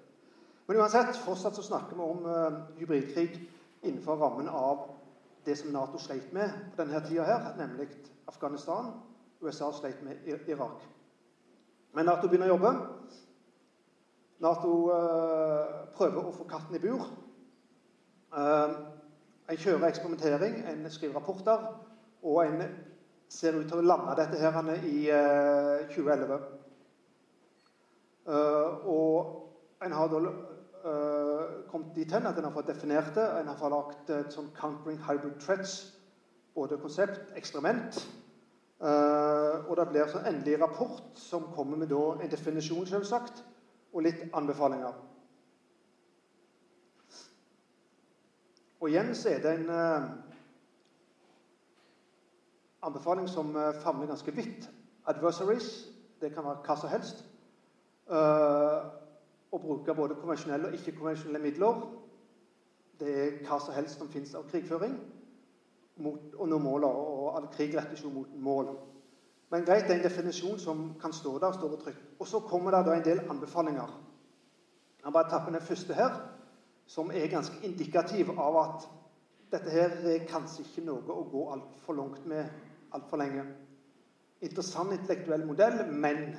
Men 0.66 0.76
uansett, 0.76 1.16
fortsatt 1.16 1.54
så 1.54 1.62
snakker 1.62 1.96
vi 1.96 2.02
om 2.02 2.26
eh, 2.26 2.58
hybridkrig 2.80 3.38
innenfor 3.82 4.16
rammen 4.16 4.48
av 4.48 4.88
det 5.44 5.56
som 5.58 5.72
Nato 5.74 5.98
sleit 5.98 6.32
med 6.32 6.50
på 6.70 6.82
denne 6.82 7.02
tida 7.06 7.26
her, 7.26 7.54
nemlig 7.58 7.88
Afghanistan. 8.30 8.92
USA 9.42 9.72
sleit 9.72 10.02
med 10.02 10.26
Irak. 10.26 10.82
Men 11.92 12.06
Nato 12.06 12.28
begynner 12.28 12.50
å 12.50 12.56
jobbe. 12.56 12.70
Nato 14.42 14.70
uh, 14.90 15.84
prøver 15.94 16.24
å 16.26 16.32
få 16.34 16.44
katten 16.50 16.74
i 16.74 16.80
bur. 16.82 17.04
Uh, 18.34 18.72
en 19.46 19.60
kjører 19.60 19.86
eksperimentering, 19.86 20.56
en 20.66 20.88
skriver 20.90 21.14
rapporter, 21.20 21.68
og 22.26 22.40
en 22.42 22.64
ser 23.30 23.54
ut 23.54 23.68
til 23.70 23.78
å 23.78 23.86
lande 23.86 24.16
dette 24.18 24.40
her 24.42 24.72
i 24.88 24.96
uh, 25.14 25.86
2011. 25.94 26.40
og 28.86 29.38
en 29.82 29.94
har 29.98 30.10
da 30.10 30.18
kommet 31.70 31.94
dit 31.96 32.12
hen 32.14 32.26
at 32.26 32.36
en 32.38 32.44
har 32.46 32.54
fått 32.54 32.68
definert 32.70 33.14
det. 33.16 33.24
En 33.40 33.48
har 33.50 33.56
fått 33.58 33.72
lagt 33.74 34.10
et 34.10 34.34
sånn 34.34 34.50
'Countering 34.54 35.00
Hybrid 35.06 35.40
Threats', 35.42 35.96
både 36.54 36.78
konsept, 36.78 37.32
eksperiment. 37.38 37.98
Og 38.78 39.74
det 39.76 39.88
blir 39.90 40.06
en 40.06 40.26
endelig 40.26 40.60
rapport 40.62 41.18
som 41.18 41.50
kommer 41.54 41.76
med 41.76 41.92
en 41.92 42.30
definisjon, 42.30 42.86
selvsagt, 42.86 43.42
og 43.92 44.04
litt 44.06 44.22
anbefalinger. 44.34 44.92
Og 48.82 48.90
igjen 48.90 49.12
så 49.14 49.30
er 49.30 49.42
det 49.44 49.52
en 49.54 49.68
eh, 49.70 50.06
anbefaling 52.82 53.28
som 53.30 53.54
uh, 53.54 53.70
favner 53.82 54.10
ganske 54.10 54.34
vidt. 54.34 54.70
Adversaries, 55.06 55.68
det 56.20 56.32
kan 56.34 56.44
være 56.44 56.64
hva 56.66 56.76
som 56.80 56.90
helst. 56.90 57.22
Uh, 58.10 58.90
å 59.54 59.60
bruke 59.62 59.94
både 59.94 60.16
konvensjonelle 60.18 60.70
og 60.70 60.74
ikke-konvensjonelle 60.78 61.42
midler. 61.44 61.84
Det 62.98 63.12
er 63.12 63.36
hva 63.46 63.60
som 63.62 63.76
helst 63.76 64.02
som 64.02 64.10
fins 64.10 64.34
av 64.34 64.48
krigføring. 64.50 64.96
Mot 66.02 66.34
å 66.40 66.48
nå 66.48 66.58
måler, 66.58 66.88
og 66.88 67.36
all 67.36 67.46
krig 67.54 67.76
rettes 67.76 68.02
jo 68.02 68.10
mot 68.10 68.34
mål. 68.34 68.72
Men 69.52 69.66
greit, 69.68 69.84
det 69.84 69.92
er 69.92 69.98
en 70.00 70.06
definisjon 70.06 70.58
som 70.58 70.78
kan 71.00 71.12
stå 71.12 71.34
der, 71.38 71.52
står 71.52 71.74
og 71.76 71.82
trygt. 71.82 72.04
Og 72.18 72.28
så 72.28 72.40
kommer 72.40 72.72
det 72.72 72.86
da 72.86 72.94
en 72.96 73.04
del 73.04 73.18
anbefalinger. 73.30 73.90
Jeg 75.04 75.12
bare 75.12 75.30
tapper 75.30 75.52
den 75.52 75.60
første 75.60 75.94
her 75.94 76.14
som 76.86 77.10
er 77.10 77.28
ganske 77.28 77.58
indikativ 77.66 78.30
av 78.40 78.56
at 78.62 78.86
dette 79.52 79.70
her 79.70 79.98
er 80.08 80.24
kanskje 80.28 80.64
ikke 80.64 80.84
noe 80.86 81.04
å 81.12 81.26
gå 81.28 81.42
altfor 81.52 81.98
langt 81.98 82.24
med 82.26 82.48
altfor 82.96 83.20
lenge. 83.20 83.44
Interessant 84.40 84.92
intellektuell 84.96 85.46
modell, 85.46 85.84
men 85.92 86.36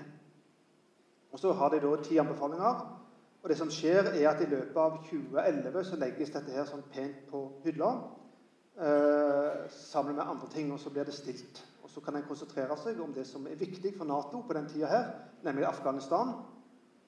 Og 1.33 1.39
så 1.39 1.51
har 1.53 1.69
de 1.69 1.79
da 1.81 1.95
ti 2.03 2.17
anbefalinger. 2.17 2.81
Og 3.43 3.49
det 3.49 3.57
som 3.57 3.71
skjer, 3.71 4.11
er 4.13 4.29
at 4.29 4.41
i 4.41 4.45
løpet 4.45 4.77
av 4.77 4.99
2011 5.09 5.83
så 5.83 5.97
legges 5.97 6.29
dette 6.29 6.53
her 6.53 6.67
sånn 6.69 6.83
pent 6.93 7.23
på 7.31 7.41
hylla. 7.63 7.89
Eh, 8.77 9.69
sammen 9.69 10.15
med 10.15 10.23
andre 10.27 10.49
ting, 10.53 10.69
og 10.73 10.79
så 10.79 10.89
blir 10.93 11.09
det 11.09 11.13
stilt. 11.13 11.63
Så 11.93 12.01
kan 12.01 12.15
en 12.17 12.25
konsentrere 12.25 12.73
seg 12.81 12.97
om 13.03 13.11
det 13.13 13.27
som 13.29 13.45
er 13.45 13.59
viktig 13.59 13.91
for 13.97 14.09
Nato 14.09 14.41
på 14.41 14.55
den 14.57 14.65
tida 14.71 14.89
her, 14.89 15.09
nemlig 15.45 15.67
Afghanistan. 15.69 16.33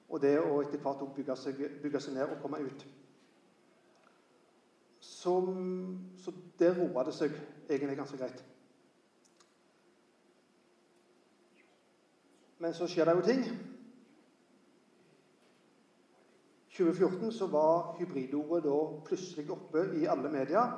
Og 0.06 0.20
det 0.22 0.36
å 0.38 0.60
etter 0.62 0.78
hvert 0.78 1.02
bygge 1.16 1.34
seg, 1.40 1.62
bygge 1.82 2.02
seg 2.04 2.14
ned 2.14 2.30
og 2.30 2.38
komme 2.44 2.62
ut 2.62 2.86
Så, 5.02 5.32
så 6.22 6.32
der 6.58 6.78
roa 6.78 7.02
det 7.06 7.14
seg 7.14 7.34
egentlig 7.68 7.96
ganske 7.98 8.18
greit. 8.18 8.38
Men 12.62 12.74
så 12.74 12.86
skjer 12.88 13.10
det 13.10 13.14
jo 13.18 13.24
ting. 13.26 13.42
2014 16.76 17.32
så 17.32 17.48
var 17.50 17.96
hybridordet 17.98 18.64
da 18.66 18.76
plutselig 19.06 19.50
oppe 19.52 19.86
i 19.98 20.06
alle 20.10 20.30
medier 20.32 20.74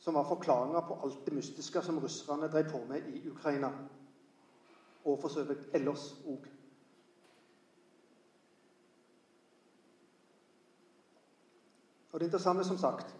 som 0.00 0.14
var 0.14 0.28
forklaringer 0.28 0.80
på 0.88 0.98
alt 1.04 1.24
det 1.26 1.34
mystiske 1.34 1.82
som 1.82 1.98
russerne 1.98 2.48
drev 2.48 2.70
på 2.70 2.84
med 2.88 3.08
i 3.08 3.28
Ukraina. 3.30 3.70
Og 5.04 5.18
for 5.20 5.28
så 5.28 5.44
vidt 5.44 5.68
ellers 5.74 6.12
òg. 6.26 6.46
Og 12.12 12.20
det 12.20 12.26
interessante, 12.26 12.64
som 12.64 12.78
sagt 12.78 13.16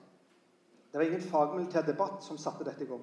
det 0.93 0.99
var 0.99 1.05
ingen 1.05 1.23
fagmilitær 1.31 1.85
debatt 1.85 2.25
som 2.25 2.39
satte 2.39 2.65
dette 2.65 2.85
i 2.85 2.89
gang. 2.89 3.03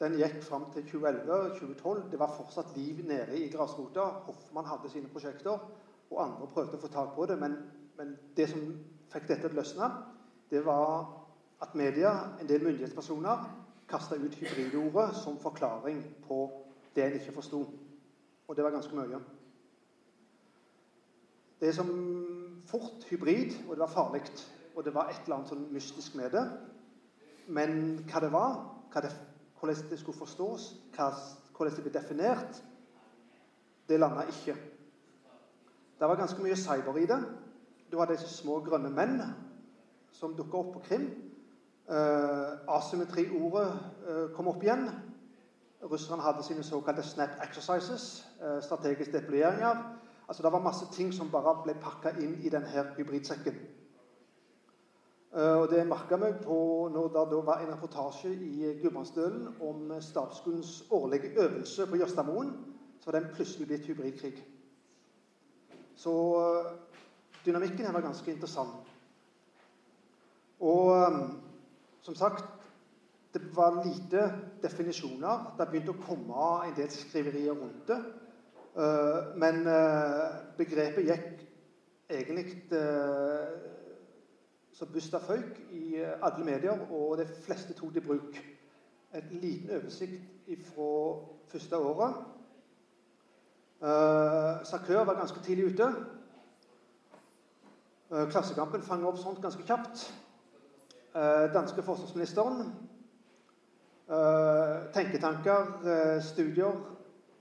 Den 0.00 0.14
gikk 0.14 0.38
fram 0.46 0.64
til 0.72 0.86
2011-2012. 0.86 2.10
Det 2.10 2.18
var 2.18 2.32
fortsatt 2.36 2.76
liv 2.76 3.02
nede 3.06 3.38
i 3.38 3.48
grasrota. 3.50 4.06
Hoffmann 4.26 4.64
hadde 4.64 4.90
sine 4.90 5.10
prosjekter, 5.12 5.58
og 6.10 6.22
andre 6.22 6.46
prøvde 6.54 6.78
å 6.78 6.80
få 6.80 6.90
tak 6.92 7.12
på 7.16 7.26
det. 7.26 7.36
Men, 7.38 7.56
men 7.98 8.14
det 8.36 8.46
som 8.52 8.62
fikk 9.12 9.28
dette 9.28 9.48
til 9.48 9.58
å 9.58 9.60
løsne, 9.60 9.90
det 10.50 10.64
var 10.66 11.06
at 11.62 11.74
media, 11.74 12.12
en 12.40 12.48
del 12.48 12.64
myndighetspersoner, 12.64 13.48
kasta 13.88 14.16
ut 14.16 14.34
hybridordet 14.34 15.16
som 15.16 15.38
forklaring 15.40 16.02
på 16.26 16.38
det 16.94 17.04
en 17.04 17.18
ikke 17.20 17.32
forsto. 17.32 17.64
Og 18.48 18.56
det 18.56 18.64
var 18.64 18.70
ganske 18.70 18.96
mye. 18.96 19.20
Det 21.60 21.68
er 21.68 21.72
som 21.72 21.90
fort 22.66 23.04
hybrid, 23.10 23.56
og 23.68 23.76
det 23.76 23.80
var 23.80 23.92
farlig 23.92 24.22
og 24.78 24.84
det 24.84 24.94
var 24.94 25.08
et 25.10 25.24
eller 25.24 25.36
annet 25.36 25.50
sånn 25.50 25.64
mystisk 25.74 26.14
med 26.14 26.30
det. 26.30 26.44
Men 27.50 27.72
hva 28.06 28.20
det 28.22 28.28
var, 28.30 28.52
hva 28.92 29.02
det, 29.02 29.10
hvordan 29.58 29.88
det 29.90 29.98
skulle 29.98 30.20
forstås, 30.20 30.68
hva, 30.94 31.08
hvordan 31.56 31.74
det 31.74 31.82
ble 31.82 31.92
definert, 31.96 32.60
det 33.88 33.98
landa 33.98 34.22
ikke. 34.30 34.54
Det 35.98 36.08
var 36.08 36.20
ganske 36.20 36.44
mye 36.44 36.56
cyber 36.56 37.00
i 37.00 37.08
det. 37.10 37.18
Du 37.90 37.98
hadde 37.98 38.14
disse 38.14 38.30
små 38.30 38.60
grønne 38.62 38.92
menn 38.94 39.18
som 40.18 40.34
dukka 40.36 40.58
opp 40.58 40.72
på 40.76 40.84
Krim. 40.88 41.06
Uh, 41.88 42.58
Asymmetriordet 42.76 43.70
uh, 44.04 44.26
kom 44.36 44.50
opp 44.50 44.66
igjen. 44.66 44.90
Russerne 45.88 46.26
hadde 46.26 46.44
sine 46.44 46.66
såkalte 46.66 47.06
snap 47.06 47.38
exercises, 47.46 48.26
uh, 48.42 48.58
strategiske 48.62 49.14
deployeringer. 49.14 49.84
Altså, 50.28 50.42
det 50.42 50.52
var 50.52 50.66
masse 50.66 50.86
ting 50.92 51.14
som 51.14 51.30
bare 51.32 51.54
ble 51.64 51.78
pakka 51.80 52.18
inn 52.20 52.34
i 52.44 52.50
denne 52.52 52.68
hybridsekken. 52.98 53.56
Eh, 55.36 55.54
og 55.60 55.68
Det 55.70 55.84
merka 55.86 56.16
meg 56.16 56.38
på 56.40 56.56
når 56.92 57.08
det 57.12 57.24
da 57.30 57.40
var 57.44 57.60
en 57.60 57.72
reportasje 57.74 58.30
i 58.32 58.72
Gudbrandsdølen 58.82 59.60
om 59.60 59.92
stabsskolens 60.00 60.86
årlige 60.90 61.34
øvelse 61.36 61.86
på 61.86 61.96
Jørstadmoen. 61.96 62.52
Så 63.00 63.10
var 63.10 63.18
den 63.18 63.28
plutselig 63.34 63.66
blitt 63.66 63.86
hybridkrig. 63.86 64.44
Så 65.96 66.14
eh, 66.40 66.72
dynamikken 67.44 67.86
her 67.86 67.92
var 67.92 68.00
ganske 68.00 68.32
interessant. 68.32 68.87
Og 70.60 70.94
eh, 70.96 71.18
som 72.02 72.14
sagt 72.14 72.44
det 73.34 73.42
var 73.56 73.82
lite 73.84 74.22
definisjoner. 74.62 75.52
Det 75.58 75.68
begynte 75.68 75.92
å 75.92 76.02
komme 76.06 76.46
en 76.64 76.76
del 76.78 76.88
skriverier 76.90 77.52
rundt 77.52 77.90
det. 77.90 77.98
Men 79.36 79.66
begrepet 80.56 81.04
gikk 81.10 81.42
egentlig 82.08 82.54
så 84.78 84.86
busta 84.86 85.18
føyk 85.18 85.56
i 85.74 85.98
eh, 85.98 86.12
alle 86.22 86.44
medier, 86.46 86.84
og 86.94 87.16
de 87.18 87.26
fleste 87.42 87.74
tok 87.74 87.94
det 87.94 88.02
i 88.04 88.06
bruk. 88.06 88.36
En 89.18 89.32
liten 89.42 89.72
oversikt 89.74 90.52
fra 90.68 90.90
første 91.50 91.78
året. 91.78 92.20
Sarkør 94.68 95.04
var 95.08 95.18
ganske 95.18 95.42
tidlig 95.42 95.72
ute. 95.72 95.88
Klassekampen 98.30 98.82
fanger 98.82 99.10
opp 99.10 99.20
sånt 99.22 99.42
ganske 99.42 99.64
kjapt. 99.66 100.02
Eh, 101.18 101.54
danske 101.54 101.82
forsvarsministeren, 101.82 102.72
eh, 104.10 104.92
tenketanker, 104.92 105.80
eh, 105.84 106.22
studier, 106.22 106.94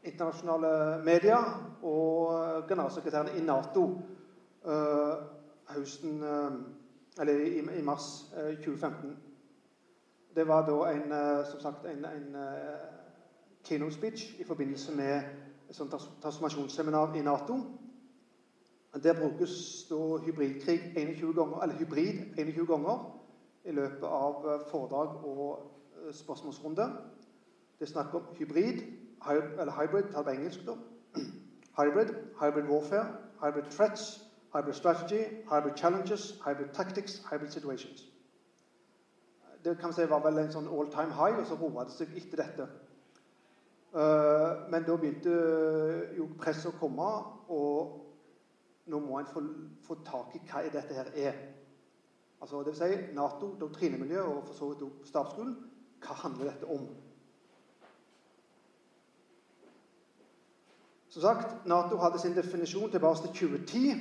internasjonale 0.04 1.04
medier 1.04 1.74
og 1.84 2.68
generalsekretæren 2.68 3.38
i 3.38 3.46
Nato 3.46 4.02
høsten 5.70 6.24
Eller 7.20 7.34
i, 7.80 7.82
mars 7.82 8.26
2015. 8.64 9.18
Det 10.36 10.48
var 10.48 10.66
da 10.66 10.92
en, 10.92 11.14
som 11.52 11.60
sagt, 11.60 11.86
en, 11.86 12.06
en 12.06 12.36
keynote 13.64 13.94
speech 13.94 14.40
i 14.40 14.44
forbindelse 14.44 14.96
med 14.96 15.22
et 15.70 15.76
sånt 15.76 15.92
transformasjonsseminar 16.22 17.16
i 17.16 17.22
Nato. 17.22 17.58
Der 19.04 19.14
brukes 19.14 19.88
da 19.90 20.18
hybridkrig 20.26 20.80
21 20.98 21.34
ganger, 21.34 21.62
eller 21.62 21.76
hybrid 21.76 22.38
21 22.38 22.68
ganger 22.68 23.17
i 23.68 23.72
løpet 23.76 24.04
av 24.08 24.46
eh, 24.48 24.62
foredrag 24.72 25.24
og 25.28 25.72
eh, 26.06 26.14
spørsmålsrunde. 26.16 26.88
Det 27.80 27.88
er 27.88 27.92
snakk 27.92 28.14
om 28.16 28.30
hybrid, 28.38 28.82
eller 29.32 29.74
hybrid, 29.82 30.12
tar 30.14 30.24
det 30.24 30.38
engelsk, 30.38 30.66
da. 30.68 30.78
Hybrid, 31.78 32.14
hybrid 32.40 32.70
warfare, 32.72 33.08
hybrid 33.44 33.72
threats, 33.72 34.24
hybrid 34.56 34.74
strategy, 34.74 35.24
hybrid 35.52 35.76
challenges, 35.78 36.42
hybrid 36.46 36.70
tactics, 36.74 37.24
hybrid 37.32 37.50
situations. 37.50 38.08
Det 39.64 39.78
kan 39.78 39.94
si 39.94 40.08
var 40.10 40.24
vel 40.24 40.40
en 40.40 40.52
sånn 40.52 40.70
all 40.72 40.90
time 40.92 41.14
high, 41.14 41.38
og 41.38 41.46
så 41.46 41.58
roa 41.60 41.84
det 41.86 41.94
seg 41.98 42.16
etter 42.18 42.42
dette. 42.42 42.70
Eh, 43.98 44.66
men 44.72 44.88
da 44.88 44.96
begynte 44.96 45.36
jo 46.18 46.32
presset 46.40 46.72
å 46.72 46.80
komme, 46.80 47.12
og 47.52 48.88
nå 48.88 49.00
må 49.04 49.20
en 49.20 49.30
få, 49.30 49.44
få 49.84 50.00
tak 50.08 50.36
i 50.40 50.44
hva 50.48 50.64
dette 50.72 50.96
her 50.96 51.12
er. 51.14 51.40
Altså, 52.42 52.64
vil 52.64 52.76
si 52.76 53.14
Nato, 53.14 53.56
doktrinemiljø 53.60 54.22
og 54.22 54.44
for 54.48 54.54
så 54.54 54.70
vidt 54.70 55.08
stabsskolen. 55.10 55.56
Hva 56.06 56.14
handler 56.14 56.52
dette 56.52 56.70
om? 56.70 56.88
Som 61.10 61.22
sagt, 61.22 61.66
Nato 61.66 61.98
hadde 61.98 62.20
sin 62.22 62.36
definisjon 62.36 62.92
tilbake 62.92 63.22
til 63.22 63.50
2010. 63.50 63.94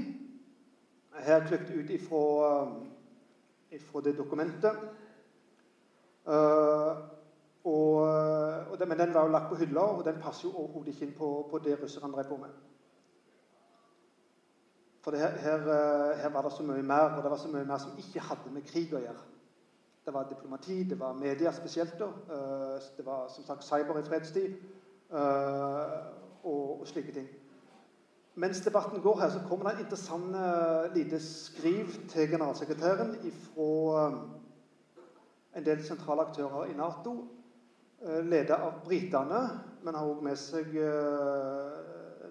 Her 1.16 1.46
klippet 1.46 1.76
ut 1.78 1.90
ifra, 1.90 2.22
ifra 3.72 4.00
det 4.04 4.18
dokumentet. 4.18 4.76
Uh, 6.26 6.96
og, 7.64 7.94
og 8.70 8.78
det, 8.78 8.88
men 8.88 8.98
den 8.98 9.14
var 9.14 9.24
jo 9.24 9.32
lagt 9.32 9.48
på 9.48 9.56
hylla, 9.56 9.80
og 9.80 10.04
den 10.04 10.20
passer 10.22 10.48
jo 10.48 10.54
overhodet 10.54 10.92
ikke 10.92 11.06
inn 11.06 11.14
på, 11.18 11.30
på 11.50 11.58
det 11.58 11.78
russerne 11.82 12.12
drev 12.12 12.28
på 12.28 12.36
med. 12.36 12.52
For 15.06 15.16
her, 15.16 15.28
her, 15.28 15.60
eh, 15.60 16.18
her, 16.18 16.28
var 16.28 16.42
det 16.42 16.52
så 16.52 16.62
mye 16.66 16.82
mer, 16.82 17.12
og 17.14 17.22
det 17.22 17.30
var 17.30 17.36
så 17.38 17.48
mye 17.48 17.64
mer 17.64 17.78
som 17.78 17.92
ikke 17.98 18.24
hadde 18.26 18.50
med 18.50 18.64
krig 18.66 18.90
å 18.90 18.98
gjøre. 18.98 19.20
Det 20.02 20.14
var 20.14 20.26
diplomati, 20.26 20.80
det 20.82 20.98
var 20.98 21.12
media 21.14 21.52
spesielt. 21.54 21.94
da, 21.98 22.08
eh, 22.34 22.80
Det 22.96 23.06
var 23.06 23.28
som 23.28 23.44
sagt 23.44 23.64
cyber 23.64 23.98
i 23.98 24.02
fredstid 24.02 24.56
eh, 25.12 25.94
og, 26.42 26.80
og 26.80 26.86
slike 26.90 27.12
ting. 27.12 27.28
Mens 28.34 28.60
debatten 28.60 29.00
går 29.00 29.20
her, 29.20 29.30
så 29.30 29.44
kommer 29.48 29.70
det 29.70 29.76
en 29.76 29.84
interessant 29.84 30.34
lite 30.96 31.20
skriv 31.20 31.86
til 32.08 32.28
generalsekretæren 32.28 33.14
fra 33.46 34.10
en 35.56 35.64
del 35.64 35.84
sentrale 35.84 36.26
aktører 36.26 36.64
i 36.64 36.76
Nato, 36.76 37.14
ledet 38.02 38.58
av 38.58 38.82
britene, 38.84 39.60
men 39.82 39.94
har 39.94 40.06
også 40.06 40.22
med 40.22 40.36
seg 40.36 40.76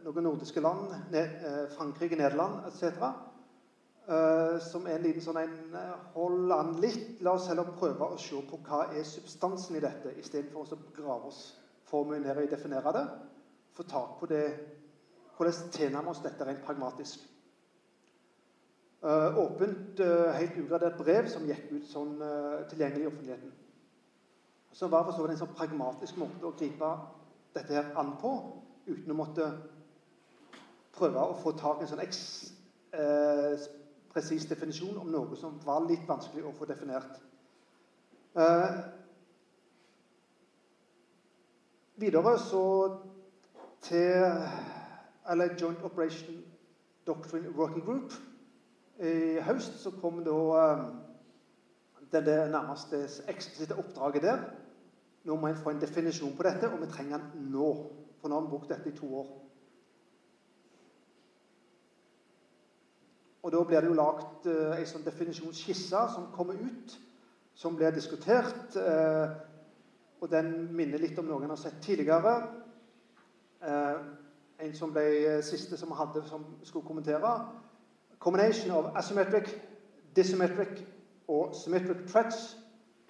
noen 0.06 0.28
nordiske 0.28 0.62
land, 0.62 0.94
eh, 1.13 1.65
Frankrike, 1.74 2.15
Nederland 2.15 2.68
etc. 2.68 2.84
Eh, 4.08 4.60
som 4.62 4.86
er 4.86 5.00
en 5.00 5.04
liten 5.04 5.24
sånn 5.24 5.39
en 5.41 5.76
eh, 5.76 5.94
Hold 6.13 6.52
an 6.54 6.76
litt. 6.82 7.22
La 7.26 7.34
oss 7.34 7.48
heller 7.50 7.72
prøve 7.80 8.12
å 8.13 8.20
se 8.22 8.38
på 8.46 8.60
hva 8.68 8.86
er 8.94 9.04
substansen 9.04 9.80
i 9.80 9.82
dette, 9.84 10.13
istedenfor 10.22 10.76
å 10.76 10.82
grave 10.94 11.32
oss 11.32 11.41
for 11.89 12.06
mye 12.06 12.22
ned 12.22 12.44
i 12.44 12.52
definere 12.52 12.94
det. 12.94 13.06
Få 13.76 13.86
tak 13.89 14.18
på 14.20 14.32
det 14.32 14.48
Hvordan 15.36 15.72
tilnærmer 15.74 16.13
oss 16.13 16.22
dette 16.24 16.46
rent 16.48 16.62
pragmatisk? 16.63 17.32
åpent, 19.06 20.00
helt 20.00 20.56
ugradert 20.58 20.96
brev 20.98 21.28
som 21.30 21.44
gikk 21.46 21.65
ut 21.74 21.89
sånn 21.89 22.13
tilgjengelig 22.72 23.04
i 23.04 23.10
offentligheten. 23.10 23.52
Som 24.72 24.94
var 24.94 25.04
for 25.04 25.12
så 25.12 25.26
vidt 25.26 25.36
en 25.36 25.41
sånn 25.44 25.52
pragmatisk 25.60 26.15
måte 26.18 26.48
å 26.48 26.56
gripe 26.56 26.94
dette 27.54 27.76
her 27.76 27.91
an 28.00 28.15
på, 28.22 28.32
uten 28.88 29.12
å 29.12 29.20
måtte 29.20 29.50
prøve 30.96 31.22
å 31.22 31.38
få 31.42 31.56
tak 31.60 31.82
i 31.82 31.86
en 31.86 31.92
sånn 31.92 32.04
eh, 32.06 33.66
presis 34.14 34.48
definisjon 34.50 34.98
om 35.02 35.12
noe 35.12 35.40
som 35.40 35.58
var 35.66 35.84
litt 35.88 36.06
vanskelig 36.08 36.46
å 36.48 36.54
få 36.56 36.68
definert. 36.70 37.18
Eh, 38.36 38.78
videre 42.00 42.38
så 42.40 42.64
til 43.86 44.24
eller 45.26 45.56
Joint 45.60 45.84
Operation 45.84 46.44
Doctrine 47.08 47.50
Working 47.58 47.86
Group. 47.86 48.14
I 49.00 49.42
høst 49.44 49.82
så 49.82 49.92
kom 50.02 50.22
da 50.24 50.38
eh, 50.62 50.86
det, 52.12 52.26
det 52.26 52.38
nærmeste 52.52 53.06
eksplisitte 53.28 53.78
oppdraget 53.82 54.24
der. 54.24 54.46
Nå 55.26 55.36
må 55.36 55.50
en 55.50 55.58
få 55.58 55.74
en 55.74 55.82
definisjon 55.82 56.36
på 56.38 56.46
dette, 56.46 56.70
og 56.70 56.84
vi 56.84 56.92
trenger 56.92 57.24
den 57.34 57.50
nå. 57.52 57.72
For 58.22 58.30
nå 58.30 58.38
har 58.38 58.46
vi 58.46 58.54
brukt 58.54 58.70
dette 58.70 58.92
i 58.92 58.98
to 58.98 59.10
år. 59.22 59.34
Og 63.46 63.52
Da 63.52 63.64
blir 63.64 63.82
det 63.82 63.88
jo 63.88 63.94
lagd 63.94 64.48
eh, 64.50 64.80
en 64.80 64.88
sånn 64.90 65.04
definisjonsskisse 65.06 66.00
som 66.16 66.32
kommer 66.34 66.58
ut, 66.58 66.96
som 67.54 67.76
blir 67.78 67.94
diskutert. 67.94 68.74
Eh, 68.74 69.36
og 70.22 70.32
Den 70.32 70.50
minner 70.74 70.98
litt 70.98 71.20
om 71.22 71.30
noen 71.30 71.54
har 71.54 71.60
sett 71.62 71.78
tidligere. 71.86 72.34
Eh, 73.62 74.00
en 74.66 74.74
som 74.74 74.96
ble 74.96 75.06
eh, 75.20 75.44
siste 75.46 75.78
som 75.78 75.94
hadde 75.94 76.26
som 76.26 76.48
skulle 76.64 76.90
kommentere. 76.90 77.36
Combination 78.18 78.74
of 78.80 78.90
asymmetric, 78.98 79.54
dissymmetric 80.18 80.82
or 81.28 81.54
symmetric 81.54 82.08
threats 82.10 82.58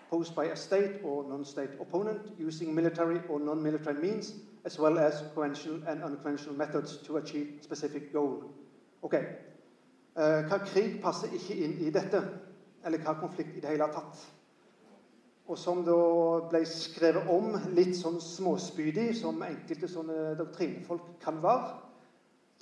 posed 0.10 0.36
by 0.36 0.52
a 0.52 0.56
state 0.56 1.00
or 1.06 1.24
non-state 1.30 1.80
opponent 1.80 2.36
using 2.38 2.76
military 2.76 3.21
or 3.30 3.39
non-military 3.39 4.02
means, 4.02 4.34
as 4.65 4.78
well 4.80 5.00
as 5.00 5.24
conventional 5.34 5.80
and 5.88 6.04
unconventional 6.04 6.58
methods 6.58 6.98
to 7.08 7.17
achieve 7.24 7.60
specific 7.62 8.12
goal. 8.12 8.43
Okay. 9.02 9.54
Eh, 10.15 10.45
hva 10.47 10.62
krig 10.63 10.93
passer 11.04 11.34
ikke 11.36 11.58
inn 11.60 11.73
i 11.84 11.91
dette? 11.91 12.21
Eller 12.88 13.01
hva 13.04 13.17
konflikt 13.19 13.58
i 13.58 13.62
det 13.63 13.73
hele 13.73 13.88
tatt? 13.91 14.21
Og 15.51 15.58
som 15.60 15.82
da 15.86 15.97
ble 16.49 16.62
skrevet 16.65 17.28
om 17.30 17.51
litt 17.75 17.97
sånn 17.99 18.21
småspydig, 18.23 19.10
som 19.19 19.43
enkelte 19.45 19.89
sånne 19.91 20.38
doktrinefolk 20.39 21.17
kan 21.21 21.41
være, 21.43 21.75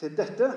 til 0.02 0.18
dette 0.18 0.50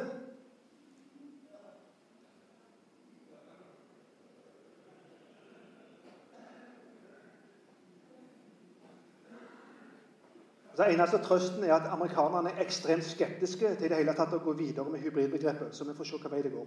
Så 10.77 10.85
eneste 10.85 11.19
trøsten 11.25 11.65
er 11.65 11.73
at 11.75 11.89
amerikanerne 11.89 12.51
er 12.51 12.61
ekstremt 12.61 13.05
skeptiske 13.05 13.69
til 13.81 13.89
det 13.89 13.97
hele 13.97 14.13
tatt 14.13 14.35
å 14.37 14.43
gå 14.45 14.53
videre 14.59 14.91
med 14.93 15.01
hybridbegrepet. 15.01 15.73
Så 15.73 15.87
vi 15.89 15.95
får 15.97 16.09
se 16.11 16.19
hva 16.21 16.33
vei 16.35 16.43
det 16.45 16.53
går. 16.53 16.67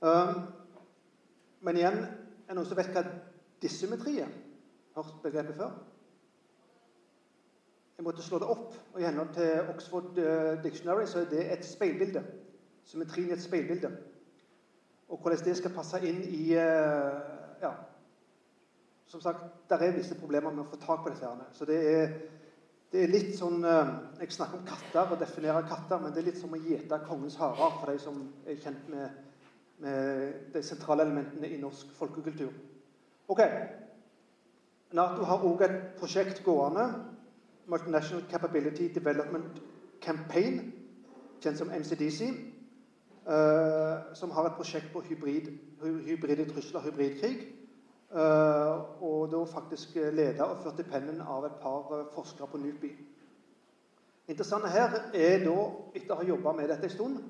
Um, 0.00 0.38
men 1.60 1.76
igjen 1.76 1.98
er 2.00 2.56
noen 2.56 2.64
som 2.64 2.78
vet 2.80 2.94
hva 2.94 3.02
dissymmetri 3.60 4.16
er? 4.24 4.32
Hørt 4.96 5.18
begrepet 5.20 5.60
før? 5.60 5.74
Jeg 8.00 8.08
måtte 8.08 8.24
slå 8.24 8.40
det 8.40 8.48
opp. 8.48 8.72
og 8.94 9.00
I 9.02 9.04
henhold 9.04 9.36
til 9.36 9.68
Oxford 9.74 10.16
uh, 10.16 10.56
Dictionary 10.64 11.04
så 11.06 11.20
er 11.20 11.28
det 11.34 11.44
et 11.52 11.68
speilbilde. 11.68 12.24
Symmetrien 12.88 13.28
er 13.28 13.36
et 13.36 13.44
speilbilde. 13.44 13.92
Og 15.12 15.20
hvordan 15.20 15.44
det 15.44 15.60
skal 15.60 15.76
passe 15.76 16.00
inn 16.08 16.24
i 16.24 16.54
uh, 16.56 17.20
ja, 17.60 17.76
som 19.10 19.20
sagt, 19.20 19.40
der 19.68 19.76
er 19.76 19.96
visse 19.96 20.14
problemer 20.14 20.52
med 20.54 20.62
å 20.62 20.70
få 20.70 20.78
tak 20.78 21.02
på 21.02 21.10
disse. 21.10 21.26
her. 21.26 21.48
Så 21.52 21.66
det 21.66 21.78
er, 21.90 22.12
det 22.92 23.02
er 23.02 23.10
litt 23.10 23.32
sånn 23.38 23.64
eh, 23.66 23.90
Jeg 24.20 24.36
snakker 24.36 24.60
om 24.60 24.68
katter 24.68 25.10
og 25.10 25.18
definerer 25.18 25.66
katter, 25.66 25.98
men 25.98 26.14
det 26.14 26.22
er 26.22 26.28
litt 26.28 26.38
som 26.38 26.54
å 26.54 26.60
gjete 26.62 27.00
kongens 27.08 27.38
harer 27.40 27.74
for 27.80 27.90
de 27.90 27.98
som 27.98 28.20
er 28.46 28.60
kjent 28.62 28.88
med, 28.92 29.18
med 29.82 30.52
de 30.54 30.62
sentrale 30.62 31.08
elementene 31.08 31.50
i 31.50 31.58
norsk 31.58 31.90
folkekultur. 31.98 32.54
Ok. 33.30 33.42
Nato 34.94 35.26
har 35.26 35.46
òg 35.46 35.66
et 35.66 35.78
prosjekt 35.98 36.44
gående. 36.46 36.86
Multinational 37.70 38.24
Capability 38.30 38.88
Development 38.94 39.60
Campaign, 40.02 40.72
kjent 41.42 41.58
som 41.58 41.70
MCDC. 41.70 42.30
Eh, 43.30 44.14
som 44.14 44.30
har 44.34 44.46
et 44.46 44.58
prosjekt 44.58 44.92
på 44.94 45.02
hybrid, 45.06 45.50
hybride 46.06 46.46
trusler, 46.50 46.86
hybridkrig. 46.86 47.42
Eh, 48.10 49.02
og 49.06 49.28
da 49.30 49.44
faktisk 49.46 49.94
leda 49.94 50.48
og 50.50 50.64
ført 50.64 50.80
i 50.82 50.86
pennen 50.90 51.20
av 51.22 51.44
et 51.46 51.60
par 51.62 51.92
eh, 51.94 52.08
forskere 52.10 52.48
på 52.50 52.58
NUPI. 52.58 52.90
Interessant 54.30 54.66
her 54.70 54.96
er 55.14 55.44
da, 55.44 55.54
etter 55.94 56.14
å 56.14 56.18
ha 56.18 56.26
jobba 56.26 56.54
med 56.58 56.72
dette 56.72 56.88
en 56.88 56.94
stund, 56.94 57.20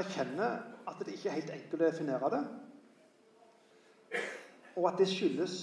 erkjenne 0.00 0.48
at 0.88 1.04
det 1.04 1.12
ikke 1.12 1.28
er 1.28 1.36
helt 1.36 1.52
enkelt 1.52 1.76
å 1.76 1.82
definere 1.84 2.32
det. 2.32 2.42
og 4.76 4.86
at 4.88 4.98
det 4.98 5.08
skyldes 5.08 5.54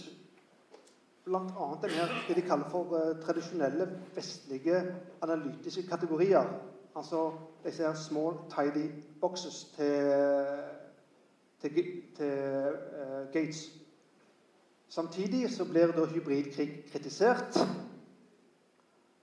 bl.a. 1.26 1.68
det 1.82 2.36
de 2.36 2.42
kaller 2.46 2.70
for 2.70 2.94
uh, 2.94 3.16
tradisjonelle 3.24 3.88
vestlige 4.16 4.84
analytiske 5.22 5.88
kategorier. 5.90 6.46
Altså 6.96 7.32
disse 7.64 7.84
her 7.84 7.94
small, 7.94 8.38
tidy 8.54 8.90
boxes 9.22 9.64
til, 9.76 10.06
til, 11.62 12.02
til 12.16 12.26
uh, 12.26 13.34
Gates. 13.34 13.72
Samtidig 14.90 15.50
så 15.54 15.66
blir 15.66 15.92
da 15.94 16.06
hybridkrig 16.06 16.86
kritisert 16.92 17.58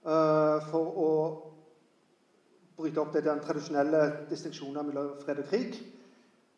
uh, 0.05 0.63
for 0.69 0.99
å 1.03 1.09
bryte 2.77 3.01
opp 3.01 3.13
den 3.13 3.41
tradisjonelle 3.43 4.03
distinksjonen 4.29 4.87
mellom 4.87 5.15
fred 5.23 5.43
og 5.43 5.49
krig. 5.51 5.79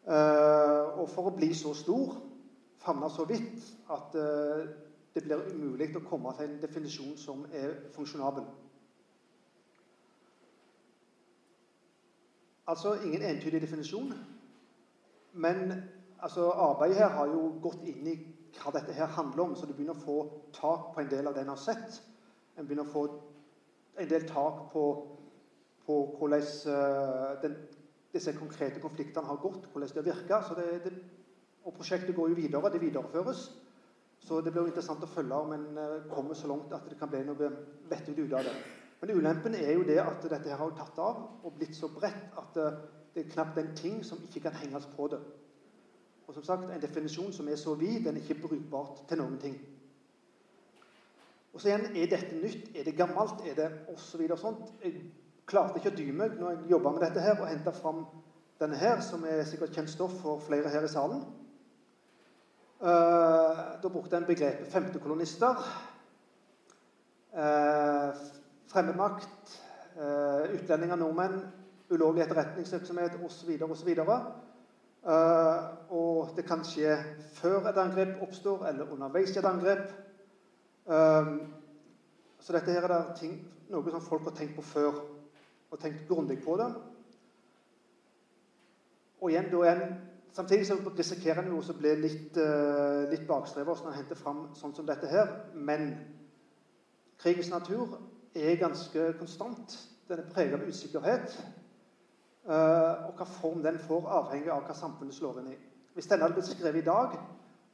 Uh, 0.09 0.99
og 1.01 1.09
for 1.09 1.29
å 1.29 1.35
bli 1.35 1.53
så 1.55 1.73
stor, 1.73 2.15
favne 2.79 3.09
så 3.11 3.25
vidt, 3.27 3.63
at 3.91 4.13
det 4.13 5.23
blir 5.25 5.41
umulig 5.51 5.89
å 5.97 6.05
komme 6.07 6.31
til 6.37 6.47
en 6.47 6.61
definisjon 6.61 7.17
som 7.19 7.41
er 7.51 7.73
funksjonabel. 7.95 8.45
Altså 12.69 12.93
ingen 13.03 13.21
entydig 13.25 13.61
definisjon. 13.61 14.13
Men 15.33 15.73
altså, 16.19 16.49
arbeidet 16.49 16.97
her 16.97 17.15
har 17.15 17.31
jo 17.31 17.47
gått 17.61 17.83
inn 17.87 18.07
i 18.09 18.17
hva 18.59 18.73
dette 18.73 18.95
her 18.97 19.11
handler 19.13 19.43
om, 19.43 19.55
så 19.55 19.67
du 19.67 19.73
begynner 19.73 19.97
å 19.97 20.03
få 20.03 20.17
tak 20.55 20.91
på 20.95 21.03
en 21.03 21.11
del 21.11 21.29
av 21.29 21.35
det 21.35 21.45
en 21.45 21.53
har 21.53 21.61
sett. 21.61 22.01
En 22.57 22.67
begynner 22.67 22.87
å 22.87 22.93
få 22.93 23.05
en 23.99 24.09
del 24.09 24.25
tak 24.27 24.65
på, 24.73 24.83
på 25.85 25.99
hvordan 26.17 26.49
uh, 26.71 27.37
den, 27.43 27.55
disse 28.13 28.33
konkrete 28.37 28.81
konfliktene 28.83 29.29
har 29.29 29.41
gått, 29.43 29.69
hvordan 29.71 29.93
de 29.93 30.01
har 30.01 30.09
virka. 30.09 30.41
Og 31.63 31.75
prosjektet 31.75 32.15
går 32.15 32.33
jo 32.33 32.39
videre. 32.39 32.73
Det 32.73 32.81
videreføres. 32.81 33.49
Så 34.19 34.41
det 34.43 34.51
blir 34.51 34.65
jo 34.65 34.71
interessant 34.71 35.03
å 35.05 35.11
følge 35.13 35.37
om 35.45 35.55
en 35.55 35.67
uh, 35.77 36.11
kommer 36.11 36.35
så 36.35 36.49
langt 36.51 36.73
at 36.75 36.89
det 36.89 36.99
kan 36.99 37.11
bli 37.11 37.23
noe 37.27 37.53
vettug 37.91 38.19
ut 38.25 38.35
av 38.35 38.47
det. 38.49 38.55
Men 38.99 39.15
ulempen 39.15 39.55
er 39.55 39.77
jo 39.77 39.85
det 39.87 39.99
at 40.01 40.25
dette 40.27 40.49
her 40.51 40.59
har 40.59 40.73
tatt 40.75 40.97
av 40.99 41.45
og 41.45 41.53
blitt 41.55 41.77
så 41.77 41.87
bredt 41.93 42.33
at 42.39 42.57
uh, 42.59 42.81
det 43.13 43.25
er 43.25 43.31
knapt 43.33 43.57
en 43.57 43.75
ting 43.75 44.05
som 44.05 44.21
ikke 44.23 44.39
kan 44.39 44.57
henges 44.61 44.89
på 44.95 45.07
det. 45.11 45.19
Og 46.27 46.33
som 46.33 46.43
sagt, 46.43 46.63
En 46.63 46.81
definisjon 46.81 47.33
som 47.33 47.47
er 47.47 47.55
så 47.55 47.73
vid, 47.73 48.05
den 48.05 48.17
er 48.17 48.21
ikke 48.21 48.47
brukbart 48.47 49.07
til 49.07 49.17
noen 49.17 49.39
ting. 49.39 49.57
Og 51.53 51.61
så 51.61 51.67
igjen, 51.67 51.95
Er 51.95 52.05
dette 52.05 52.35
nytt? 52.35 52.75
Er 52.75 52.83
det 52.83 52.97
gammelt? 52.97 53.41
Er 53.45 53.55
det 53.55 53.71
osv. 53.87 54.27
Så 54.27 54.35
sånt? 54.35 54.73
Jeg 54.83 55.01
klarte 55.45 55.79
ikke 55.79 55.89
å 55.89 55.97
dy 55.97 56.11
meg 56.11 56.37
når 56.37 56.51
jeg 56.51 56.69
jobba 56.69 56.91
med 56.91 57.01
dette 57.01 57.21
her, 57.25 57.41
og 57.41 57.49
henta 57.49 57.71
fram 57.71 58.05
denne 58.59 58.77
her, 58.77 59.01
som 59.01 59.23
er 59.25 59.43
sikkert 59.47 59.73
kjent 59.73 59.89
stoff 59.89 60.13
for 60.21 60.39
flere 60.39 60.69
her 60.69 60.85
i 60.85 60.91
salen. 60.91 61.23
Uh, 62.79 63.81
da 63.81 63.89
brukte 63.91 64.17
en 64.17 64.27
begrepet 64.27 64.71
femtekolonister. 64.71 65.65
Uh, 67.33 68.13
fremmedmakt, 68.69 69.57
uh, 69.97 70.45
utlendinger, 70.53 70.95
nordmenn, 70.95 71.41
ulovlig 71.89 72.23
etterretningsvirksomhet 72.23 73.17
osv. 73.25 73.49
osv. 73.69 73.89
Uh, 74.99 75.93
og 75.95 76.33
det 76.35 76.43
kan 76.45 76.63
skje 76.67 76.97
før 77.39 77.69
et 77.69 77.77
angrep 77.79 78.21
oppstår, 78.21 78.65
eller 78.67 78.91
underveis 78.91 79.31
i 79.35 79.39
et 79.39 79.47
angrep. 79.47 79.87
Uh, 80.85 81.39
så 82.39 82.53
dette 82.55 82.75
her 82.75 82.89
er 82.89 83.15
ting, 83.15 83.39
noe 83.69 83.91
som 83.91 84.03
folk 84.03 84.27
har 84.27 84.35
tenkt 84.35 84.57
på 84.57 84.65
før, 84.65 85.01
og 85.71 85.79
tenkt 85.79 86.07
grundig 86.07 86.41
på 86.43 86.57
det. 86.59 86.69
Og 89.21 89.31
igjen, 89.31 89.51
da 89.51 89.65
en, 89.71 89.99
Samtidig 90.31 90.67
så 90.67 90.75
risikerer 90.97 91.41
en 91.41 91.49
jo 91.49 91.57
å 91.59 91.73
bli 91.75 91.89
litt, 91.97 92.37
uh, 92.37 93.09
litt 93.09 93.25
bakstreversk 93.27 93.83
når 93.83 93.91
en 93.91 93.97
henter 93.97 94.19
fram 94.19 94.43
sånn 94.55 94.75
som 94.77 94.85
dette 94.85 95.09
her. 95.09 95.31
Men 95.57 95.89
krigens 97.19 97.49
natur 97.49 97.97
er 98.37 98.59
ganske 98.61 99.07
konstant. 99.19 99.73
Den 100.07 100.21
er 100.21 100.29
preget 100.29 100.53
av 100.59 100.67
usikkerhet. 100.69 101.33
Uh, 102.49 103.05
og 103.05 103.19
hva 103.19 103.25
form 103.29 103.59
den 103.61 103.75
får, 103.77 104.07
avhenger 104.09 104.55
av 104.55 104.63
hva 104.65 104.73
samfunnet 104.73 105.13
slår 105.13 105.35
inn 105.43 105.51
i. 105.51 105.57
Hvis 105.93 106.07
denne 106.09 106.25
hadde 106.25 106.39
blitt 106.39 106.47
skrevet 106.49 106.81
i 106.81 106.87
dag, 106.87 107.13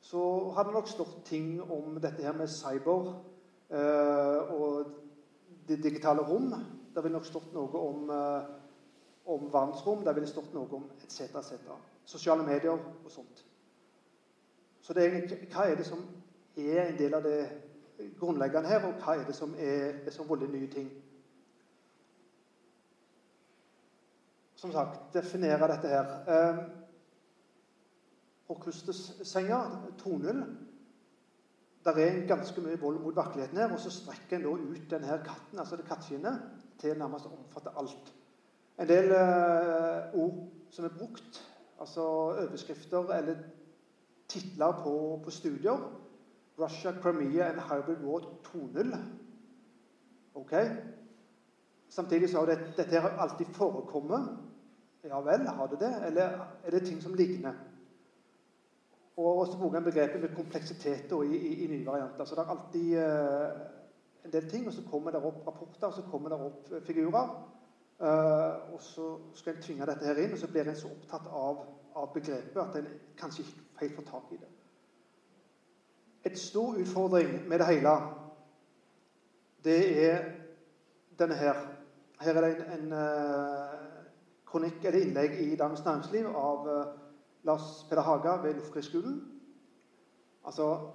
så 0.03 0.23
hadde 0.51 0.73
det 0.73 0.75
nok 0.75 0.89
stått 0.91 1.13
ting 1.29 1.53
om 1.63 1.95
dette 2.03 2.25
her 2.25 2.35
med 2.35 2.51
cyber 2.51 3.07
uh, 3.71 4.51
og 4.51 4.91
det 5.69 5.79
digitale 5.83 6.25
rom. 6.27 6.51
Det 6.91 7.03
ville 7.03 7.15
nok 7.15 7.29
stått 7.29 7.55
noe 7.55 7.85
om, 7.85 8.11
uh, 8.11 9.31
om 9.31 9.47
verdensrom. 9.53 10.03
Det 10.03 10.15
ville 10.17 10.27
stått 10.27 10.51
noe 10.57 10.67
om 10.75 10.89
etc. 11.05 11.23
etc. 11.39 11.71
Sosiale 12.05 12.43
medier 12.43 12.75
og 12.75 13.09
sånt. 13.13 13.45
Så 14.83 14.93
det 14.93 15.07
er, 15.07 15.37
hva 15.55 15.69
er 15.69 15.79
det 15.79 15.87
som 15.87 16.03
er 16.57 16.83
en 16.89 16.99
del 16.99 17.15
av 17.15 17.23
det 17.23 17.39
grunnleggende 18.19 18.69
her, 18.69 18.83
og 18.85 18.99
hva 18.99 19.15
er 19.15 19.23
det 19.25 19.39
som 19.39 19.55
er, 19.55 20.01
er 20.03 20.11
så 20.11 20.27
veldig 20.27 20.51
nye 20.51 20.67
ting? 20.67 20.91
Som 24.65 24.73
sagt, 24.73 25.13
definere 25.13 25.67
dette 25.69 25.87
her. 25.87 26.13
Eh, 26.27 26.57
Orkustes-senga, 28.49 29.59
2.0 29.97 30.45
Der 31.85 31.91
er 31.91 32.27
ganske 32.27 32.61
mye 32.61 32.79
vold 32.81 32.99
mot 32.99 33.15
virkeligheten 33.15 33.57
her, 33.57 33.73
og 33.73 33.79
så 33.79 33.91
strekker 33.93 34.37
en 34.37 34.43
da 34.43 34.49
ut 34.49 34.87
denne 34.89 35.17
katten, 35.25 35.59
altså 35.59 35.75
det 35.77 35.85
kattskinnet, 35.85 36.39
til 36.81 36.97
nærmest 36.97 37.27
å 37.29 37.35
omfatte 37.35 37.73
alt. 37.77 38.09
En 38.81 38.89
del 38.89 39.11
eh, 39.13 40.15
ord 40.17 40.39
som 40.73 40.85
er 40.85 40.95
brukt, 40.97 41.37
altså 41.79 42.07
overskrifter 42.41 43.13
eller 43.13 43.45
titler 44.27 44.81
på, 44.81 44.95
på 45.23 45.31
studier. 45.31 45.85
Russia, 46.57 46.95
Crimea 47.01 47.51
and 47.51 47.61
Hybrid 47.69 48.01
War 48.01 48.25
2.0. 48.49 48.97
Ok? 50.35 50.53
Samtidig 51.89 52.29
så 52.29 52.39
har 52.39 52.45
det, 52.45 52.73
dette 52.77 52.99
alltid 52.99 53.45
forekommet. 53.45 54.29
Ja 55.05 55.21
vel, 55.21 55.47
har 55.47 55.67
det 55.67 55.79
det? 55.79 55.93
Eller 56.07 56.39
er 56.63 56.71
det 56.71 56.85
ting 56.85 57.01
som 57.01 57.13
ligner? 57.13 57.53
Og 59.17 59.47
så 59.47 59.57
bruker 59.57 59.77
en 59.77 59.83
begrepet 59.83 60.21
med 60.21 60.35
kompleksitet 60.35 61.11
i, 61.11 61.37
i, 61.37 61.63
i, 61.63 61.67
nye 61.67 61.85
varianter. 61.85 62.25
Så 62.25 62.35
det 62.35 62.41
er 62.41 62.49
alltid 62.49 62.97
uh, 62.97 64.25
en 64.25 64.31
del 64.33 64.49
ting, 64.49 64.67
og 64.67 64.73
så 64.73 64.81
kommer 64.89 65.11
det 65.11 65.21
opp 65.23 65.47
rapporter, 65.47 65.87
og 65.87 65.93
så 65.93 66.01
kommer 66.11 66.29
det 66.29 66.39
opp 66.39 66.71
uh, 66.71 66.81
figurer. 66.83 67.29
Uh, 67.99 68.73
og 68.73 68.81
så 68.81 69.05
skal 69.33 69.55
en 69.55 69.61
tvinge 69.61 69.85
dette 69.85 70.09
her 70.09 70.19
inn, 70.23 70.33
og 70.33 70.41
så 70.41 70.49
blir 70.51 70.67
en 70.67 70.75
så 70.75 70.89
opptatt 70.89 71.29
av, 71.31 71.63
av 71.95 72.11
begrepet 72.13 72.59
at 72.59 72.81
en 72.81 72.91
kanskje 73.17 73.45
ikke 73.45 73.85
helt 73.85 73.95
får 73.95 74.09
tak 74.09 74.33
i 74.33 74.41
det. 74.41 74.51
Et 76.25 76.39
stor 76.39 76.75
utfordring 76.81 77.47
med 77.47 77.59
det 77.61 77.69
hele, 77.69 77.97
det 79.63 79.79
er 80.09 80.29
denne 81.19 81.37
her. 81.37 81.61
Her 82.19 82.35
er 82.35 82.41
det 82.41 82.55
en, 82.73 82.91
en 82.91 83.84
kronikk 84.55 84.85
eller 84.85 85.03
innlegg 85.03 85.33
i 85.43 85.55
Dagens 85.59 85.83
Næringsliv 85.83 86.27
av 86.31 86.67
uh, 86.67 86.93
Lars 87.43 87.83
Peder 87.89 88.01
Haga 88.07 88.37
ved 88.43 88.53
Luftkrigsskolen. 88.55 89.17
Altså 90.45 90.91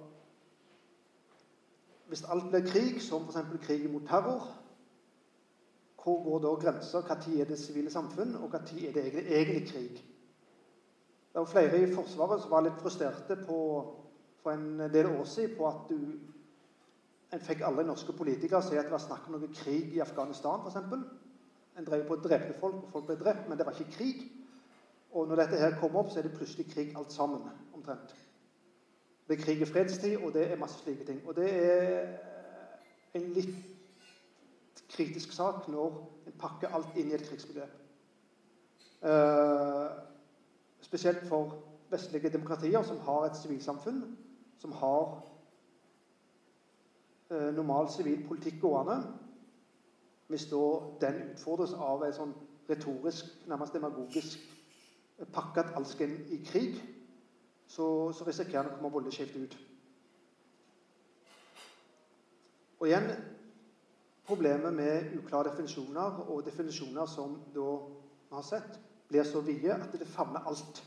Hvis 2.07 2.23
alt 2.23 2.49
blir 2.49 2.65
krig, 2.67 3.01
som 3.01 3.23
f.eks. 3.29 3.65
krig 3.67 3.85
mot 3.93 4.07
terror, 4.07 4.47
hvor 6.03 6.23
går 6.23 6.39
da 6.39 6.55
grensa? 6.65 6.99
Når 7.01 7.39
er 7.41 7.45
det 7.45 7.59
sivile 7.59 7.91
samfunn, 7.91 8.35
og 8.35 8.49
når 8.49 8.57
er 8.87 8.91
det 8.93 9.05
egentlig 9.39 9.69
krig? 9.69 9.91
Det 11.33 11.39
var 11.39 11.45
flere 11.45 11.81
i 11.81 11.93
Forsvaret 11.93 12.41
som 12.41 12.51
var 12.51 12.65
litt 12.65 12.81
frustrerte 12.81 13.37
på, 13.45 13.59
for 14.43 14.51
en 14.51 14.79
del 14.79 15.05
år 15.05 15.23
siden 15.23 15.55
på 15.57 15.67
at 15.67 15.89
du 15.89 15.99
en 17.31 17.39
fikk 17.39 17.61
alle 17.63 17.85
norske 17.87 18.11
politikere 18.17 18.63
si 18.65 18.75
at 18.75 18.89
det 18.89 18.91
var 18.91 19.05
snakk 19.05 19.29
om 19.29 19.37
noe 19.37 19.53
krig 19.55 19.93
i 19.95 20.01
Afghanistan, 20.03 20.65
f.eks. 20.65 21.20
En 21.81 21.87
drev 21.87 22.03
på 22.05 22.13
å 22.13 22.21
drepe 22.21 22.53
folk, 22.59 22.83
og 22.83 22.91
folk 22.93 23.07
ble 23.07 23.17
drept, 23.17 23.47
men 23.49 23.57
det 23.57 23.65
var 23.65 23.73
ikke 23.73 23.95
krig. 23.95 24.19
Og 25.17 25.27
når 25.27 25.41
dette 25.41 25.61
her 25.63 25.79
kommer 25.79 26.03
opp, 26.03 26.11
så 26.13 26.19
er 26.21 26.27
det 26.27 26.35
plutselig 26.35 26.67
krig 26.69 26.91
alt 26.97 27.13
sammen. 27.13 27.47
omtrent. 27.73 28.13
Det 29.27 29.39
er 29.39 29.43
krig 29.43 29.61
i 29.61 29.65
fredstid, 29.65 30.17
og 30.21 30.33
det 30.33 30.51
er 30.51 30.59
masse 30.59 30.77
slike 30.83 31.05
ting. 31.07 31.21
Og 31.25 31.35
det 31.35 31.47
er 31.49 32.07
en 33.17 33.25
litt 33.33 33.55
kritisk 34.91 35.33
sak 35.33 35.67
når 35.71 35.97
en 36.27 36.37
pakker 36.37 36.75
alt 36.75 36.93
inn 36.99 37.09
i 37.09 37.15
et 37.17 37.25
krigsbegrep. 37.25 37.73
Uh, 39.01 39.89
spesielt 40.85 41.25
for 41.27 41.55
vestlige 41.89 42.29
demokratier 42.29 42.83
som 42.85 42.99
har 43.07 43.25
et 43.25 43.39
sivilsamfunn, 43.41 44.03
som 44.61 44.71
har 44.83 45.17
uh, 47.31 47.49
normal 47.55 47.89
sivil 47.89 48.21
politikk 48.27 48.61
gående, 48.61 49.01
hvis 50.31 50.47
da 50.47 50.63
den 51.01 51.21
utfordres 51.33 51.73
av 51.75 52.05
en 52.07 52.15
sånn 52.15 52.33
retorisk, 52.69 53.27
nærmest 53.51 53.75
demagogisk 53.75 54.39
pakke 55.33 55.61
at 55.61 55.73
alt 55.77 55.89
skal 55.91 56.09
inn 56.09 56.31
i 56.33 56.39
krig, 56.45 56.79
så, 57.67 57.85
så 58.15 58.25
risikerer 58.27 58.69
en 58.69 58.71
å 58.71 58.77
komme 58.77 58.93
voldelig 58.93 59.17
skjevt 59.17 59.35
ut. 59.43 59.57
Og 62.81 62.87
igjen 62.89 63.11
problemet 64.25 64.73
med 64.73 65.11
uklare 65.19 65.51
definisjoner 65.51 66.23
og 66.25 66.45
definisjoner 66.47 67.09
som 67.11 67.35
da 67.53 67.67
vi 68.31 68.37
har 68.37 68.47
sett, 68.47 68.79
blir 69.11 69.27
så 69.27 69.43
vide 69.43 69.75
at 69.75 69.99
det 69.99 70.07
favner 70.07 70.47
alt, 70.47 70.81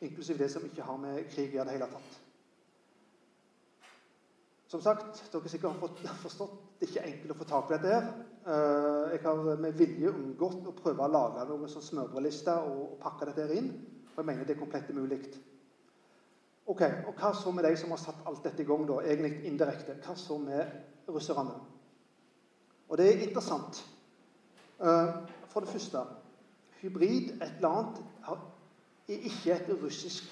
inklusiv 0.00 0.40
det 0.40 0.48
som 0.50 0.64
ikke 0.64 0.86
har 0.88 0.96
med 0.98 1.28
krig 1.30 1.52
gjøre 1.52 1.68
det 1.68 1.76
hele 1.76 1.90
tatt. 1.92 2.18
Som 4.70 4.80
sagt, 4.80 5.24
dere 5.32 5.52
sikkert 5.52 5.82
har 5.82 6.20
forstått 6.24 6.58
det 6.80 6.86
er 6.86 6.92
ikke 6.94 7.08
enkelt 7.10 7.34
å 7.34 7.40
få 7.42 7.46
tak 7.50 7.66
på 7.68 7.76
dette. 7.76 7.88
her. 7.92 8.29
Eh, 8.46 9.12
jeg 9.12 9.20
har 9.24 9.56
med 9.60 9.76
vilje 9.76 10.08
unngått 10.08 10.68
å 10.70 10.76
prøve 10.76 11.04
å 11.04 11.12
lage 11.12 11.44
noen 11.48 11.68
som 11.68 11.84
smørbrødliste 11.84 12.54
og, 12.64 12.78
og 12.94 13.00
pakke 13.02 13.28
dette 13.28 13.48
inn. 13.58 13.72
For 14.10 14.22
jeg 14.22 14.30
mener 14.30 14.48
det 14.48 14.56
er 14.56 14.62
komplett 14.62 14.88
umulig. 14.90 15.20
Ok, 16.70 16.84
og 17.08 17.12
Hva 17.18 17.34
så 17.36 17.52
med 17.52 17.66
de 17.66 17.74
som 17.76 17.92
har 17.92 18.00
satt 18.00 18.24
alt 18.30 18.44
dette 18.46 18.62
i 18.62 18.68
gang, 18.68 18.86
da, 18.88 19.00
egentlig 19.04 19.44
indirekte? 19.50 19.98
Hva 20.06 20.16
så 20.16 20.38
med 20.40 21.10
russerne? 21.10 21.58
Og 22.88 22.98
det 22.98 23.10
er 23.10 23.24
interessant. 23.26 23.82
Eh, 24.80 25.12
for 25.52 25.60
det 25.60 25.72
første 25.74 26.06
Hybrid, 26.80 27.34
et 27.42 27.58
eller 27.58 27.68
annet, 27.68 27.98
er 29.10 29.26
ikke 29.28 29.52
et 29.52 29.72
russisk 29.82 30.30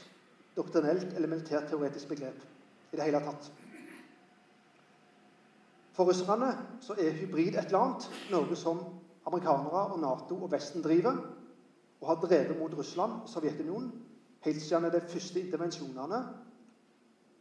doktrinelt 0.56 1.12
eller 1.12 1.28
militært 1.28 1.68
teoretisk 1.68 2.08
begrep 2.08 2.40
i 2.92 2.96
det 2.96 3.04
hele 3.04 3.20
tatt. 3.20 3.50
For 5.98 6.04
russerne 6.06 6.48
så 6.80 6.94
er 6.98 7.11
hybrid 7.11 7.56
et 7.58 7.64
eller 7.72 7.78
annet, 7.82 8.04
noe 8.30 8.54
som 8.56 8.78
amerikanere 9.26 9.80
og 9.90 9.96
Nato 9.98 10.37
og 10.46 10.50
Vesten 10.52 10.82
driver, 10.84 11.16
og 11.98 12.04
har 12.12 12.20
drevet 12.22 12.52
mot 12.61 12.74
Russland 12.78 13.16
og 13.24 13.30
Sovjetunionen 13.32 13.88
helt 14.46 14.61
siden 14.62 14.84
de 14.94 15.00
første 15.11 15.40
intervensjonene 15.42 16.20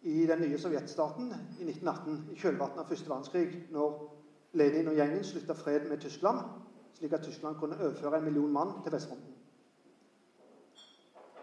i 0.10 0.16
den 0.26 0.42
nye 0.42 0.58
sovjetstaten 0.58 1.28
i 1.60 1.68
1918, 1.68 2.16
i 2.34 2.38
kjølvannet 2.42 2.82
av 2.82 2.88
første 2.90 3.12
verdenskrig, 3.12 3.52
når 3.78 4.00
Lenin 4.58 4.90
og 4.90 4.98
gjengen 4.98 5.28
slutta 5.30 5.54
fred 5.62 5.86
med 5.92 6.02
Tyskland, 6.02 6.40
slik 6.98 7.14
at 7.14 7.28
Tyskland 7.28 7.60
kunne 7.62 7.78
overføre 7.78 8.18
en 8.18 8.26
million 8.26 8.56
mann 8.58 8.72
til 8.82 8.96
Vestfronten. 8.96 9.36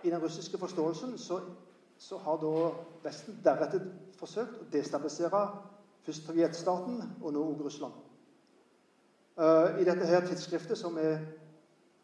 I 0.03 0.11
den 0.11 0.19
russiske 0.27 0.59
forståelsen 0.59 1.15
så, 1.19 1.39
så 2.09 2.19
har 2.27 2.43
da 2.43 2.57
Vesten 3.07 3.39
deretter 3.47 3.87
forsøkt 4.19 4.59
å 4.59 4.69
destabilisere 4.75 5.45
Først 6.05 6.27
Sovjetstaten, 6.27 7.03
og 7.23 7.33
nå 7.33 7.43
også 7.43 7.65
Russland. 7.65 7.93
Uh, 9.37 9.81
I 9.81 9.85
dette 9.85 10.07
her 10.07 10.27
tidsskriftet, 10.27 10.79
som 10.79 10.99
er 11.01 11.17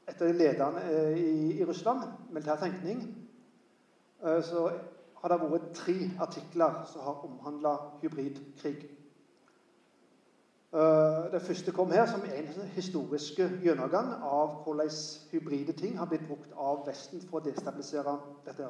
et 0.09 0.23
av 0.23 0.27
de 0.27 0.33
ledende 0.33 0.81
uh, 0.83 1.19
i, 1.21 1.65
Russland, 1.65 2.07
militær 2.33 2.57
tenkning, 2.63 3.03
uh, 4.25 4.41
så 4.43 4.71
har 5.21 5.31
det 5.35 5.39
vært 5.43 5.69
tre 5.77 5.99
artikler 6.21 6.81
som 6.89 7.05
har 7.05 7.27
omhandla 7.29 7.75
hybridkrig. 8.01 8.81
Det 11.33 11.41
første 11.43 11.73
kom 11.75 11.91
her 11.91 12.05
som 12.07 12.23
en 12.23 12.67
historisk 12.77 13.41
gjennomgang 13.65 14.13
av 14.23 14.61
hvordan 14.63 14.93
hybride 15.33 15.75
ting 15.75 15.97
har 15.99 16.07
blitt 16.07 16.29
brukt 16.29 16.53
av 16.55 16.85
Vesten 16.87 17.25
for 17.27 17.41
å 17.41 17.43
destabilisere 17.43 18.15
dette. 18.47 18.69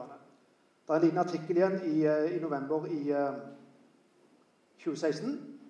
Det 0.88 0.94
er 0.94 0.96
en 0.96 1.04
liten 1.04 1.20
artikkel 1.20 1.60
igjen 1.60 1.76
i, 1.90 1.98
i 2.08 2.40
november 2.40 2.88
i 2.88 3.02
2016. 4.84 5.60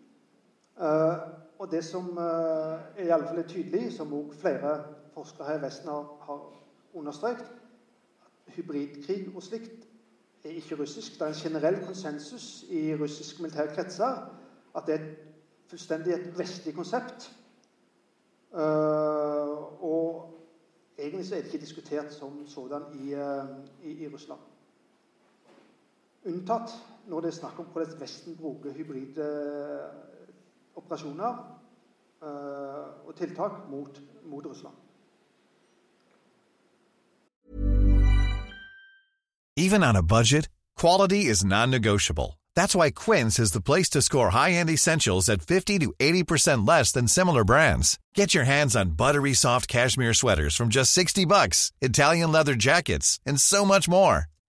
Eh, 0.81 1.18
og 1.59 1.70
det 1.70 1.85
som 1.85 2.18
eh, 2.18 3.05
i 3.05 3.09
alle 3.09 3.27
fall 3.27 3.38
er 3.38 3.49
tydelig, 3.49 3.92
som 3.92 4.12
også 4.12 4.38
flere 4.40 4.85
forskere 5.14 5.49
her 5.49 5.59
i 5.59 5.62
Vesten 5.62 5.88
har, 5.88 6.57
understreket, 6.94 7.46
at 8.46 8.53
hybridkrig 8.55 9.29
og 9.35 9.42
slikt 9.42 9.87
er 10.44 10.49
ikke 10.49 10.79
russisk. 10.81 11.12
Det 11.12 11.23
er 11.23 11.27
en 11.27 11.35
generell 11.35 11.87
konsensus 11.87 12.64
i 12.70 12.96
russiske 12.96 13.42
militære 13.42 13.75
kretser 13.75 14.37
at 14.77 14.83
det 14.87 14.94
er 14.94 15.05
fullstendig 15.66 16.12
et 16.14 16.38
vestlig 16.38 16.75
konsept. 16.75 17.37
Uh, 18.53 19.85
og 19.85 20.35
egentlig 20.99 21.27
så 21.27 21.35
er 21.35 21.38
det 21.38 21.46
ikke 21.46 21.64
diskutert 21.64 22.12
som 22.14 22.46
sådan 22.46 22.83
i, 22.94 23.14
i, 23.83 24.05
i 24.05 24.09
Russland. 24.09 24.40
Unntatt 26.28 26.72
når 27.09 27.24
det 27.24 27.30
er 27.30 27.38
snakk 27.38 27.59
om 27.62 27.70
hvordan 27.72 28.00
Vesten 28.00 28.37
bruker 28.37 28.74
hybride 28.76 29.26
operasjoner 30.76 31.38
uh, 32.22 33.06
og 33.06 33.14
tiltak 33.16 33.64
mot, 33.70 34.00
mot 34.24 34.46
Russland. 34.46 34.76
Even 39.56 39.83
on 39.83 39.96
a 39.96 40.02
budget, 40.02 40.48
quality 40.76 41.26
is 41.26 41.44
non-negotiable. 41.44 42.38
That's 42.56 42.74
why 42.74 42.90
Quince 42.90 43.38
is 43.38 43.52
the 43.52 43.61
place 43.61 43.88
to 43.90 44.02
score 44.02 44.30
high-end 44.30 44.70
essentials 44.70 45.28
at 45.28 45.42
50 45.42 45.78
to 45.80 45.92
80% 45.98 46.66
less 46.66 46.92
than 46.92 47.09
similar 47.09 47.44
brands. 47.44 47.98
Get 48.14 48.35
your 48.35 48.44
hands 48.44 48.76
on 48.76 48.96
buttery 48.96 49.35
soft 49.35 49.68
cashmere 49.68 50.14
sweaters 50.14 50.56
from 50.56 50.68
just 50.68 50.92
60 50.92 51.24
bucks, 51.26 51.72
Italian 51.80 52.33
leather 52.33 52.54
jackets, 52.54 53.20
and 53.26 53.40
so 53.40 53.64
much 53.64 53.88
more. 53.88 54.26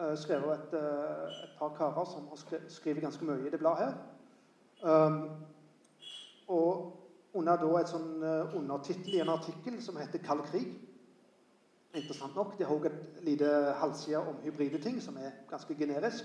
Uh, 0.00 0.12
av 0.12 0.52
et, 0.54 0.74
uh, 0.74 1.28
et, 1.44 1.54
par 1.58 1.74
karer 1.76 2.04
som 2.08 2.28
har 2.28 2.60
skrevet 2.68 3.02
ganske 3.02 3.24
mye 3.24 3.46
i 3.46 3.50
det 3.50 3.60
bladet 3.60 3.86
her. 3.86 3.94
Um, 4.82 5.18
og 6.48 6.98
under 7.34 7.56
da 7.56 7.74
et 7.80 7.90
sånn 7.92 8.22
uh, 8.22 8.56
undertittel 8.58 9.16
i 9.16 9.22
en 9.24 9.32
artikkel 9.32 9.78
som 9.82 9.96
heter 9.96 10.18
'Kald 10.18 10.44
krig'. 10.50 10.72
Interessant 11.94 12.34
nok. 12.36 12.58
De 12.58 12.64
har 12.64 12.74
også 12.74 12.88
et 12.88 13.24
lite 13.24 13.48
halvside 13.76 14.18
om 14.18 14.40
hybride 14.42 14.78
ting, 14.80 15.02
som 15.02 15.16
er 15.16 15.30
ganske 15.50 15.74
generisk. 15.74 16.24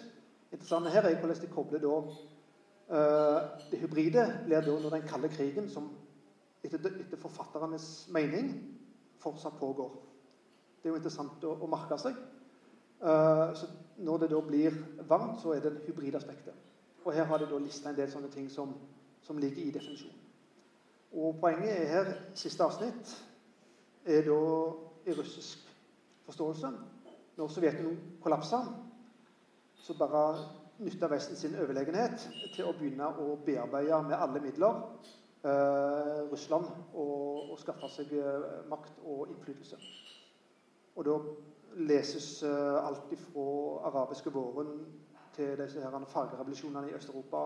Interessant 0.52 0.90
her 0.90 1.04
er 1.04 1.20
hvordan 1.20 1.42
de 1.42 1.48
kobler 1.48 1.80
da 1.84 1.96
uh, 2.90 3.50
Det 3.72 3.80
hybride 3.80 4.44
blir 4.46 4.62
da 4.62 4.80
når 4.80 4.90
den 4.90 5.08
kalde 5.08 5.30
krigen, 5.30 5.70
som 5.70 5.92
etter, 6.64 6.80
etter 6.80 7.20
forfatternes 7.20 8.08
mening 8.12 8.54
fortsatt 9.20 9.60
pågår. 9.60 9.92
Det 10.82 10.90
er 10.90 10.94
jo 10.96 11.00
interessant 11.00 11.44
å, 11.44 11.58
å 11.64 11.68
merke 11.68 11.98
seg. 12.00 12.16
Eh, 13.02 13.56
så 13.56 13.68
når 13.98 14.18
det 14.18 14.30
da 14.32 14.42
blir 14.42 14.78
varmt, 15.10 15.42
så 15.42 15.54
er 15.54 15.60
det 15.60 15.82
hybridaspektet. 15.86 16.54
Og 17.06 17.14
her 17.14 17.24
har 17.24 17.38
de 17.38 17.50
da 17.50 17.58
lista 17.58 17.90
en 17.90 17.98
del 17.98 18.12
sånne 18.12 18.30
ting 18.34 18.50
som, 18.52 18.74
som 19.22 19.38
ligger 19.38 19.64
i 19.64 19.72
definisjonen. 19.72 20.24
Og 21.14 21.38
poenget 21.42 21.72
er 21.72 21.88
her, 21.88 22.14
siste 22.36 22.64
avsnitt, 22.64 23.14
er 24.06 24.26
da 24.28 24.40
i 25.08 25.16
russisk 25.16 25.64
forståelse. 26.26 26.72
Når 27.38 27.48
Sovjetunionen 27.48 28.18
kollapsa, 28.24 28.60
så 29.76 29.94
bare 29.98 30.24
nytta 30.80 31.08
Vesten 31.08 31.36
sin 31.36 31.56
overlegenhet 31.56 32.28
til 32.56 32.68
å 32.68 32.74
begynne 32.76 33.08
å 33.08 33.38
bearbeide 33.46 34.02
med 34.04 34.18
alle 34.18 34.42
midler 34.42 34.82
eh, 35.46 36.26
Russland 36.32 36.68
og, 36.94 37.54
og 37.54 37.60
skaffe 37.62 37.90
seg 37.94 38.12
eh, 38.20 38.48
makt 38.70 39.00
og 39.06 39.32
innflytelse. 39.32 39.80
Og 40.98 41.06
da 41.06 41.18
leses 41.78 42.44
uh, 42.44 42.88
alt 42.88 43.14
fra 43.22 43.48
arabiske 43.90 44.34
våren 44.34 44.86
til 45.36 45.58
disse 45.58 45.82
her 45.82 46.06
fargerevolusjonene 46.08 46.90
i 46.90 46.94
Øst-Europa 46.94 47.44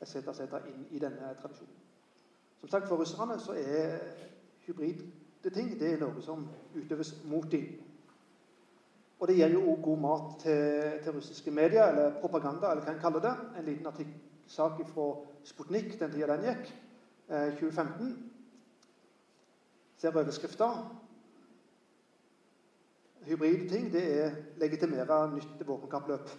etc. 0.00 0.16
inn 0.68 0.86
i 0.90 0.98
denne 0.98 1.34
tradisjonen. 1.40 1.74
Som 2.60 2.68
sagt, 2.68 2.88
For 2.88 2.96
russerne 2.96 3.38
så 3.40 3.52
er 3.52 3.98
hybride 4.66 5.50
ting 5.54 5.80
det 5.80 5.92
er 5.92 6.00
noe 6.00 6.22
som 6.22 6.46
utøves 6.74 7.14
mot 7.24 7.50
dem. 7.52 7.66
Og 9.20 9.28
det 9.28 9.36
gir 9.36 9.52
jo 9.52 9.60
òg 9.72 9.82
god 9.82 10.00
mat 10.00 10.40
til, 10.40 10.94
til, 11.02 11.12
russiske 11.12 11.50
medier, 11.50 11.84
eller 11.84 12.20
propaganda, 12.20 12.70
eller 12.70 12.84
hva 12.84 12.92
en 12.92 13.00
kaller 13.00 13.20
det. 13.24 13.34
En 13.58 13.64
liten 13.64 13.86
artikkelsak 13.86 14.80
fra 14.88 15.06
Sputnik 15.44 16.00
den 16.00 16.12
tida 16.12 16.36
den 16.36 16.46
gikk, 16.48 16.72
eh, 17.28 17.52
2015. 17.60 18.30
Ser 19.96 20.16
overskrifta 20.16 20.70
hybride 23.26 23.68
ting 23.68 23.92
det 23.92 24.04
er 24.24 24.34
legitimere 24.60 25.30
nytt 25.34 25.66
våpenkappløp. 25.66 26.30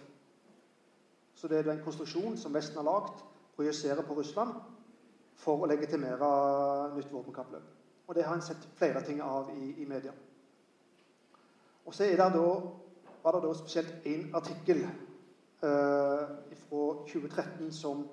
Så 1.34 1.48
det 1.48 1.58
er 1.58 1.72
en 1.72 1.82
konstruksjon 1.84 2.36
som 2.38 2.54
Vesten 2.54 2.76
har 2.76 2.86
lagd, 2.86 3.20
projiserer 3.56 4.02
på 4.02 4.14
Russland 4.14 4.54
for 5.36 5.62
å 5.62 5.68
legitimere 5.68 6.30
nytt 6.96 7.12
våpenkappløp. 7.12 7.72
Og 8.06 8.14
det 8.14 8.24
har 8.24 8.34
en 8.34 8.44
sett 8.44 8.68
flere 8.78 9.02
ting 9.04 9.20
av 9.22 9.50
i, 9.56 9.74
i 9.82 9.86
media. 9.88 10.12
Og 11.86 11.94
så 11.94 12.04
det 12.04 12.18
da, 12.18 12.46
var 13.22 13.36
det 13.36 13.42
da 13.42 13.54
spesielt 13.54 14.06
én 14.06 14.30
artikkel 14.34 14.82
eh, 14.86 16.22
fra 16.66 16.86
2013 17.06 17.72
som 17.72 18.06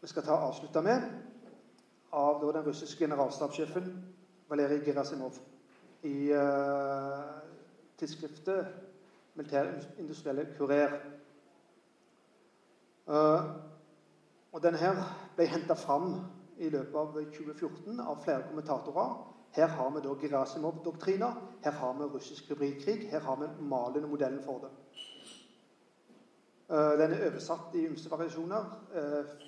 vi 0.00 0.10
skal 0.10 0.26
ta 0.26 0.36
avslutta 0.48 0.82
med, 0.82 1.08
av 2.12 2.40
da, 2.42 2.52
den 2.58 2.68
russiske 2.68 3.06
generalstabssjefen 3.06 3.90
Valerij 4.48 4.84
Gerasimov 4.84 5.40
i 6.04 6.32
uh, 6.32 6.38
tidsskriftet 7.98 8.66
Militærindustrielle 9.34 10.46
Kurer. 10.58 10.88
Uh, 13.06 13.44
og 14.52 14.62
denne 14.62 14.78
her 14.78 15.00
ble 15.36 15.46
henta 15.48 15.74
fram 15.74 16.12
i 16.58 16.68
løpet 16.70 16.98
av 17.00 17.16
2014 17.16 18.00
av 18.00 18.20
flere 18.24 18.44
kommentatorer. 18.48 19.14
Her 19.54 19.66
har 19.66 19.90
vi 19.94 20.02
da 20.02 20.14
Gerasimov-doktrina, 20.20 21.28
her 21.64 21.76
har 21.78 21.92
vi 21.98 22.08
russisk 22.10 22.48
hybridkrig, 22.50 23.08
her 23.10 23.20
har 23.20 23.36
vi 23.40 23.48
malende 23.60 24.08
modellen 24.08 24.42
for 24.44 24.64
det. 24.64 24.72
Uh, 26.68 26.98
den 27.00 27.12
er 27.12 27.26
oversatt 27.30 27.74
i 27.74 27.86
ymse 27.88 28.10
variasjoner. 28.10 28.68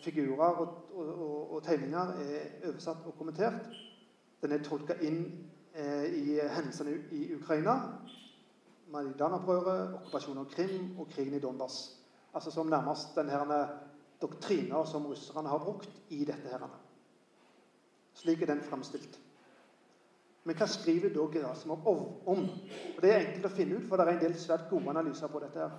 Figurer 0.05 0.63
og, 0.63 0.73
og, 0.95 1.13
og, 1.13 1.53
og, 1.53 1.63
tegninger 1.65 2.17
er 2.25 2.69
oversatt 2.69 3.07
og 3.07 3.15
kommentert. 3.19 3.77
Den 4.43 4.53
er 4.53 4.65
tolka 4.65 4.99
inn 5.03 5.23
i 5.77 6.39
hendelsene 6.41 6.95
i 7.13 7.35
Ukraina. 7.35 7.75
Maidan-opprøret, 8.93 9.97
okkupasjonen 9.99 10.45
av 10.45 10.51
Krim 10.53 10.95
og 11.01 11.11
krigen 11.11 11.35
i 11.37 11.43
Donbas. 11.43 11.97
Altså 12.35 12.51
som 12.55 12.71
nærmest 12.71 13.17
denne 13.17 13.59
doktriner 14.23 14.85
som 14.85 15.07
russerne 15.07 15.49
har 15.49 15.59
brukt 15.59 15.91
i 16.09 16.25
dette. 16.25 16.49
her. 16.49 16.69
Slik 18.15 18.43
er 18.43 18.47
den 18.47 18.63
framstilt. 18.63 19.19
Men 20.45 20.57
hva 20.57 20.67
skriver 20.67 21.11
da 21.11 21.27
Gerasimov 21.33 21.87
om? 22.27 22.49
Og 22.97 23.03
Det 23.03 23.11
er 23.11 23.21
enkelt 23.27 23.45
å 23.45 23.57
finne 23.57 23.77
ut, 23.77 23.89
for 23.89 23.97
det 23.97 24.07
er 24.07 24.13
en 24.13 24.25
del 24.25 24.39
svært 24.39 24.71
gode 24.71 24.91
analyser 24.91 25.29
på 25.29 25.41
dette. 25.43 25.59
her. 25.59 25.71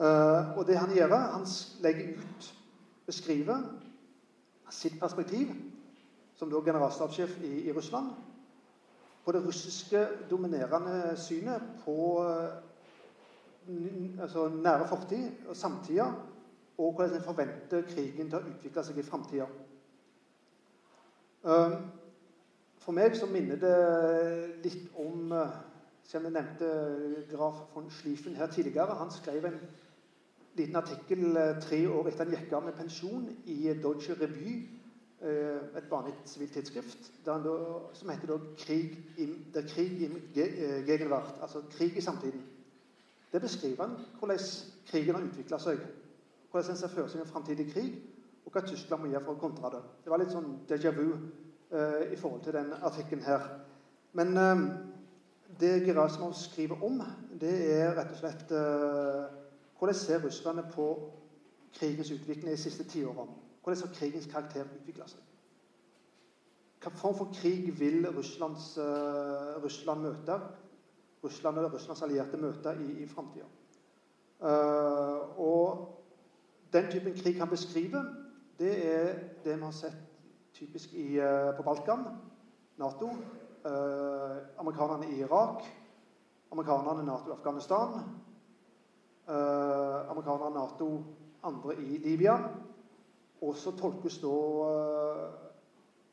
Uh, 0.00 0.58
og 0.58 0.66
det 0.66 0.78
han 0.78 0.94
gjør, 0.96 1.16
han 1.16 1.46
legger 1.80 2.16
ut, 2.16 2.54
beskriver 3.06 3.62
sitt 4.70 5.00
perspektiv 5.00 5.48
som 6.36 6.50
da 6.50 6.60
generalstabssjef 6.60 7.40
i, 7.44 7.68
i 7.68 7.72
Russland 7.72 8.10
på 9.24 9.32
det 9.32 9.42
russiske 9.44 10.06
dominerende 10.30 11.16
synet 11.20 11.62
på 11.84 11.96
altså 14.20 14.48
nære 14.48 14.88
fortid 14.88 15.48
og 15.48 15.56
samtida, 15.56 16.06
og 16.78 16.94
hvordan 16.94 17.16
en 17.16 17.24
forventer 17.24 17.82
krigen 17.82 18.30
til 18.30 18.38
å 18.38 18.46
utvikle 18.48 18.84
seg 18.84 18.98
i 18.98 19.04
framtida. 19.04 19.46
Um, 21.42 21.76
for 22.80 22.96
meg 22.96 23.14
så 23.16 23.28
minner 23.28 23.60
det 23.60 23.76
litt 24.64 24.96
om 25.00 25.34
Som 26.10 26.24
jeg 26.26 26.32
nevnte 26.34 26.66
Graf 27.30 27.58
von 27.70 27.86
Schlieffen 27.90 28.34
her 28.34 28.48
tidligere. 28.50 28.96
Han 28.98 29.12
skrev 29.14 29.44
en 29.46 29.60
liten 30.58 30.76
artikkel 30.76 31.36
eh, 31.36 31.60
tre 31.62 31.78
år 31.86 32.08
etter 32.10 32.26
han 32.26 32.34
gikk 32.34 32.54
av 32.56 32.64
med 32.66 32.74
pensjon 32.74 33.28
i 33.46 33.74
Deutsche 33.82 34.16
Revue, 34.18 34.56
eh, 34.56 34.79
et 35.20 35.90
vanlig 35.90 36.14
sivilt 36.24 36.52
tidsskrift, 36.52 37.10
som 37.92 38.08
heter 38.08 38.26
da 38.26 38.38
'Krig 38.56 38.98
im, 39.18 39.34
der 39.54 39.62
Krig 39.68 40.02
im 40.02 40.16
gegenvart', 40.86 41.42
altså 41.42 41.62
krig 41.70 41.96
i 41.96 42.00
samtiden. 42.00 42.42
Det 43.32 43.40
beskriver 43.40 43.86
han 43.86 43.96
hvordan 44.18 44.38
krigen 44.86 45.14
har 45.14 45.22
utvikla 45.22 45.58
seg. 45.58 45.78
Hvordan 46.50 46.70
en 46.70 46.76
ser 46.76 46.88
for 46.88 47.06
seg 47.06 47.20
en 47.20 47.30
framtidig 47.30 47.72
krig, 47.72 47.92
og 48.46 48.52
hva 48.52 48.62
Tyskland 48.66 49.02
må 49.02 49.10
gjøre 49.12 49.24
for 49.24 49.36
å 49.36 49.42
kontre 49.42 49.70
det. 49.76 49.82
Det 50.04 50.10
var 50.10 50.22
litt 50.22 50.32
sånn 50.34 50.48
déjà 50.70 50.90
vu 50.96 51.06
uh, 51.12 52.02
i 52.10 52.16
forhold 52.18 52.42
til 52.42 52.56
den 52.56 52.72
artikkelen 52.82 53.22
her. 53.24 53.44
Men 54.18 54.34
uh, 54.36 54.64
det 55.60 55.84
Gerasimov 55.86 56.34
skriver 56.34 56.82
om, 56.82 56.98
det 57.40 57.52
er 57.76 57.94
rett 57.94 58.10
og 58.16 58.18
slett 58.18 58.50
uh, 58.50 59.30
hvordan 59.78 59.96
ser 59.96 60.24
russerne 60.24 60.66
på 60.74 60.88
krigens 61.78 62.10
utvikling 62.10 62.50
de 62.50 62.58
siste 62.58 62.88
tiårene? 62.90 63.38
Hvordan 63.62 63.86
har 63.86 63.94
krigens 63.94 64.26
karakter 64.30 64.64
utvikla 64.80 65.08
seg? 65.08 65.26
Hva 66.80 66.90
form 66.96 67.16
for 67.18 67.32
krig 67.36 67.66
vil 67.76 68.06
Russlands, 68.16 68.72
Russland 69.60 70.06
møte? 70.06 70.38
Russland 71.24 71.58
eller 71.58 71.70
Russlands 71.70 72.02
allierte 72.02 72.36
møte 72.40 72.72
i, 72.80 73.02
i 73.02 73.08
framtida. 73.08 73.48
Uh, 74.40 75.40
og 75.40 75.88
den 76.72 76.88
typen 76.90 77.16
krig 77.16 77.38
han 77.38 77.50
beskriver, 77.50 78.06
det 78.58 78.72
er 78.88 79.10
det 79.44 79.56
vi 79.56 79.64
har 79.64 79.76
sett 79.76 79.98
typisk 80.56 80.94
i, 80.96 81.18
uh, 81.20 81.52
på 81.56 81.64
Balkan, 81.66 82.06
Nato, 82.80 83.10
uh, 83.66 84.38
amerikanerne 84.58 85.10
i 85.10 85.20
Irak, 85.20 85.66
amerikanerne 86.52 87.04
Nato 87.06 87.30
i 87.30 87.36
Afghanistan, 87.36 88.00
amerikanerne 89.30 90.54
Nato 90.56 90.86
andre 91.46 91.76
i 91.78 91.98
Libya. 92.02 92.32
Og 93.40 93.54
så 93.56 93.72
tolkes 93.76 94.18
da 94.20 94.34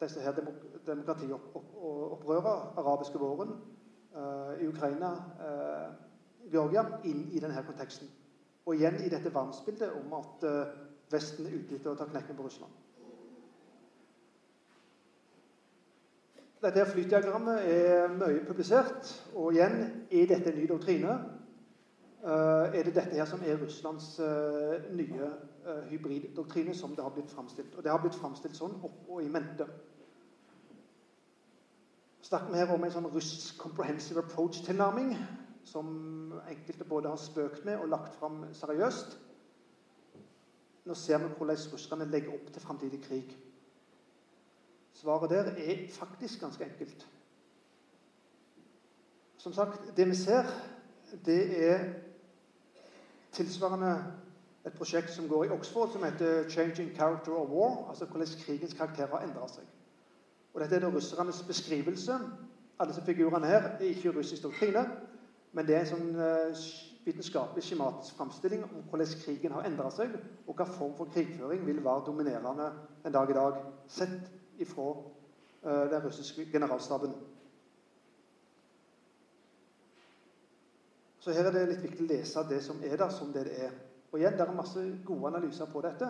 disse 0.02 0.22
her 0.22 0.36
demok 0.38 0.62
demokratiopprørene, 0.86 2.54
arabiske 2.80 3.20
våren, 3.20 3.56
Eh, 4.18 4.64
i 4.64 4.68
Ukraina, 4.68 5.10
eh, 5.48 5.94
Georgia, 6.52 6.84
inn 7.04 7.28
i 7.32 7.40
denne 7.40 7.62
konteksten. 7.66 8.08
Og 8.66 8.76
igjen 8.76 8.96
i 9.06 9.10
dette 9.10 9.30
verdensbildet 9.34 9.92
om 9.94 10.14
at 10.18 10.46
eh, 10.48 10.76
Vesten 11.12 11.46
er 11.46 11.54
ute 11.56 11.78
etter 11.78 11.94
å 11.94 11.96
ta 11.96 12.08
knekken 12.10 12.36
på 12.36 12.44
Russland. 12.44 12.72
Dette 16.66 16.84
flytdiagrammet 16.90 17.70
er 17.70 18.10
mye 18.12 18.42
publisert. 18.48 19.14
Og 19.36 19.54
igjen, 19.54 19.78
er 20.12 20.28
dette 20.34 20.52
en 20.52 20.58
ny 20.60 20.66
doktrine? 20.68 21.14
Er 22.24 22.84
det 22.84 22.96
dette 22.96 23.16
her 23.16 23.28
som 23.30 23.44
er 23.46 23.60
Russlands 23.62 24.16
nye 24.96 25.30
hybriddoktrine, 25.90 26.76
som 26.76 26.96
det 26.96 27.04
har 27.04 27.14
blitt 27.14 27.32
framstilt? 27.32 27.76
Og 27.76 27.84
det 27.84 27.92
har 27.92 28.02
blitt 28.02 28.18
framstilt 28.18 28.58
sånn 28.58 28.80
opp 28.82 29.06
og 29.10 29.22
i 29.24 29.30
mente 29.32 29.68
snakker 32.28 32.52
vi 32.52 32.60
her 32.60 32.72
om 32.74 32.84
en 32.84 32.92
sånn 32.92 33.08
russisk 33.14 33.60
comprehensive 33.62 34.20
approach-tilnærming 34.26 35.14
som 35.68 35.88
enkelte 36.50 36.88
både 36.88 37.12
har 37.14 37.22
spøkt 37.22 37.64
med 37.68 37.80
og 37.80 37.92
lagt 37.94 38.16
fram 38.20 38.42
seriøst. 38.56 39.16
Nå 40.88 40.96
ser 40.96 41.22
vi 41.24 41.30
hvordan 41.38 41.62
russerne 41.72 42.08
legger 42.12 42.36
opp 42.36 42.50
til 42.52 42.64
framtidig 42.64 43.00
krig. 43.06 43.32
Svaret 44.98 45.32
der 45.32 45.54
er 45.56 45.86
faktisk 45.94 46.42
ganske 46.44 46.66
enkelt. 46.66 47.08
Som 49.38 49.54
sagt, 49.54 49.94
det 49.96 50.08
vi 50.10 50.16
ser, 50.18 50.50
det 51.24 51.42
er 51.70 51.86
tilsvarende 53.38 53.94
et 54.68 54.74
prosjekt 54.74 55.14
som 55.14 55.28
går 55.30 55.46
i 55.46 55.50
Oxford, 55.56 55.92
som 55.92 56.04
heter 56.04 56.50
'Changing 56.50 56.96
Character 56.96 57.32
of 57.32 57.50
War'. 57.50 57.90
Altså 57.90 58.06
hvordan 58.06 58.28
krigens 58.46 58.74
karakter 58.74 59.08
har 59.08 59.20
endra 59.20 59.48
seg. 59.48 59.64
Og 60.54 60.62
Dette 60.62 60.76
er 60.76 60.80
da 60.80 60.90
russernes 60.90 61.44
beskrivelse. 61.48 62.14
Alle 62.80 62.90
disse 62.90 63.06
figurene 63.06 63.48
her 63.48 63.62
er 63.62 63.80
ikke 63.80 64.18
russisk 64.18 64.44
doktrine, 64.44 64.86
men 65.54 65.68
det 65.68 65.76
er 65.76 65.80
en 65.80 65.86
sånn 65.86 66.16
uh, 66.16 66.58
vitenskapelig 67.06 67.64
skjematisk 67.64 68.18
framstilling 68.18 68.64
om 68.64 68.84
hvordan 68.90 69.08
krigen 69.24 69.52
har 69.52 69.66
endra 69.66 69.90
seg, 69.92 70.18
og 70.48 70.56
hva 70.56 70.66
form 70.66 70.96
for 70.98 71.06
krigføring 71.14 71.66
vil 71.66 71.84
være 71.86 72.06
dominerende 72.06 72.72
en 73.06 73.14
dag 73.14 73.30
i 73.30 73.34
dag, 73.34 73.62
sett 73.88 74.32
ifra 74.60 74.90
uh, 74.92 75.90
den 75.92 76.04
russiske 76.06 76.46
generalstaben. 76.52 77.14
Så 81.28 81.34
her 81.36 81.44
er 81.44 81.52
det 81.52 81.62
litt 81.68 81.82
viktig 81.84 82.06
å 82.06 82.08
lese 82.08 82.42
det 82.48 82.62
som 82.64 82.78
er 82.88 82.94
der, 82.96 83.10
som 83.12 83.34
det 83.36 83.42
det 83.50 83.56
er. 83.66 83.72
Og 84.14 84.20
igjen, 84.22 84.38
Det 84.38 84.46
er 84.46 84.54
masse 84.56 84.80
gode 85.06 85.28
analyser 85.28 85.66
på 85.68 85.82
dette. 85.84 86.08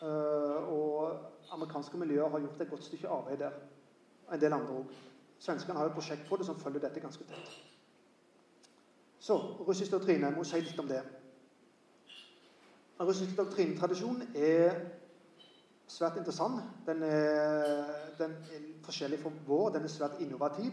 Uh, 0.00 0.72
og 0.72 1.52
amerikanske 1.52 1.98
miljøer 2.00 2.30
har 2.32 2.40
gjort 2.40 2.60
et 2.60 2.70
godt 2.70 2.84
stykke 2.84 3.08
arbeid 3.08 3.38
der. 3.38 3.58
En 4.32 4.40
del 4.40 4.56
andre 4.56 4.78
òg. 4.78 4.94
Svenskene 5.38 5.76
har 5.76 5.90
et 5.90 5.92
prosjekt 5.92 6.24
på 6.28 6.36
det 6.36 6.46
som 6.46 6.56
følger 6.56 6.80
dette 6.80 7.00
ganske 7.00 7.24
tett. 7.24 7.58
Så 9.20 9.36
russisk 9.68 9.92
doktrine. 9.92 10.30
Jeg 10.30 10.36
må 10.36 10.44
si 10.44 10.62
litt 10.64 10.80
om 10.80 10.88
det. 10.88 11.02
Den 12.96 13.06
russiske 13.06 13.44
er 14.34 14.80
svært 15.86 16.16
interessant. 16.16 16.64
Den 16.86 17.02
er, 17.02 17.84
den 18.18 18.32
er, 18.32 18.64
forskjellig 18.82 19.20
fra 19.20 19.36
vår. 19.46 19.70
Den 19.76 19.84
er 19.84 19.92
svært 19.98 20.20
innovativ. 20.20 20.72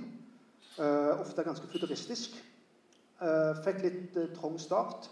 Uh, 0.79 1.19
ofte 1.19 1.43
ganske 1.43 1.67
futuristisk. 1.67 2.52
Uh, 3.23 3.53
fikk 3.63 3.83
litt 3.85 4.17
trang 4.35 4.57
start 4.59 5.07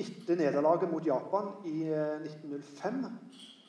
etter 0.00 0.38
nederlaget 0.38 0.90
mot 0.90 1.04
Japan 1.06 1.52
i 1.68 1.84
1905 1.86 3.04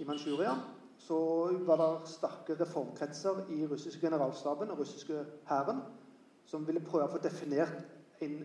i 0.01 0.07
Manchuria 0.07 0.55
så 1.01 1.17
var 1.65 1.77
det 1.81 2.09
sterke 2.09 2.55
reformkretser 2.59 3.43
i 3.53 3.65
russiske 3.67 4.01
generalstaben 4.01 4.71
og 4.71 4.79
russiske 4.79 5.25
hæren 5.49 5.81
som 6.45 6.67
ville 6.67 6.83
prøve 6.85 7.07
å 7.07 7.13
få 7.13 7.21
definert 7.23 8.21
en 8.21 8.41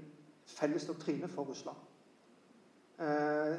felles 0.47 0.87
doktrine 0.89 1.29
for 1.29 1.49
Russland. 1.49 1.77
Eh, 3.01 3.57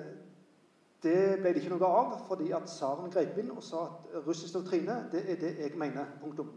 det 1.03 1.19
ble 1.41 1.51
det 1.53 1.61
ikke 1.61 1.75
noe 1.75 1.89
av, 1.89 2.15
fordi 2.29 2.49
at 2.55 2.69
tsaren 2.71 3.11
grep 3.13 3.37
inn 3.37 3.51
og 3.53 3.63
sa 3.63 3.83
at 3.85 4.15
russisk 4.25 4.57
doktrine 4.57 5.03
det 5.11 5.25
er 5.29 5.41
det 5.41 5.53
jeg 5.59 5.77
mener. 5.77 6.05
punktum. 6.21 6.49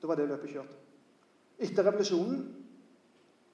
Da 0.00 0.06
var 0.06 0.16
det 0.16 0.28
løpet 0.28 0.54
kjørt. 0.54 0.78
Etter 1.58 1.84
revolusjonen 1.84 2.61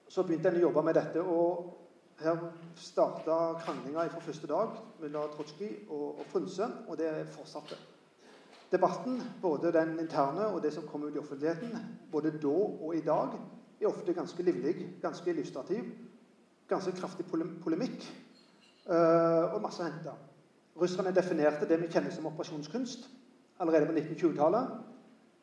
så 0.09 0.25
begynte 0.25 0.49
en 0.49 0.61
å 0.61 0.67
jobbe 0.69 0.83
med 0.83 0.97
dette. 0.99 1.23
og 1.23 1.75
her 2.19 2.39
starta 2.75 3.37
kranglinga 3.63 4.09
fra 4.11 4.21
første 4.21 4.49
dag 4.51 4.73
mellom 5.01 5.31
Trotskij 5.37 5.87
og, 5.89 6.19
og 6.19 6.25
Frunse, 6.33 6.67
og 6.89 6.99
det 6.99 7.29
fortsatte. 7.31 7.77
Debatten, 8.73 9.23
både 9.43 9.73
den 9.73 9.95
interne 9.99 10.47
og 10.47 10.63
det 10.63 10.73
som 10.75 10.87
kom 10.87 11.07
ut 11.07 11.15
i 11.15 11.21
offentligheten, 11.23 11.79
både 12.13 12.35
da 12.43 12.49
og 12.49 12.97
i 12.97 13.05
dag, 13.07 13.37
er 13.81 13.87
ofte 13.87 14.15
ganske 14.15 14.43
livlig, 14.43 14.75
ganske 15.03 15.31
illustrativ. 15.31 15.85
Ganske 16.69 16.93
kraftig 16.93 17.25
polemikk 17.63 18.03
uh, 18.91 19.55
og 19.55 19.63
masse 19.65 19.81
å 19.81 19.87
hente. 19.87 20.13
Russerne 20.77 21.15
definerte 21.17 21.69
det 21.71 21.79
vi 21.81 21.89
kjenner 21.89 22.13
som 22.13 22.27
operasjonskunst 22.29 23.07
allerede 23.63 23.87
på 23.89 23.95
1920-tallet. 23.95 24.75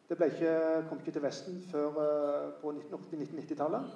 Det 0.05 0.19
ikke, 0.21 0.51
kom 0.89 0.99
ikke 1.01 1.15
til 1.15 1.23
Vesten 1.23 1.63
før 1.71 1.97
uh, 1.97 2.51
på 2.59 2.75
1980-1990-tallet. 2.75 3.89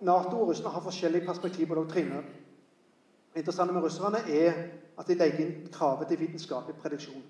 Nato 0.00 0.40
og 0.40 0.48
Russland 0.48 0.74
har 0.74 0.80
forskjellig 0.80 1.26
perspektiv 1.26 1.66
på 1.68 1.74
doktrine. 1.74 2.22
Det 3.32 3.38
interessante 3.38 3.72
med 3.74 3.82
russerne 3.82 4.18
er 4.28 4.52
at 4.98 5.08
de 5.08 5.14
legger 5.14 5.44
inn 5.44 5.68
kravet 5.72 6.08
til 6.08 6.20
vitenskapelig 6.20 6.76
prediksjon. 6.80 7.22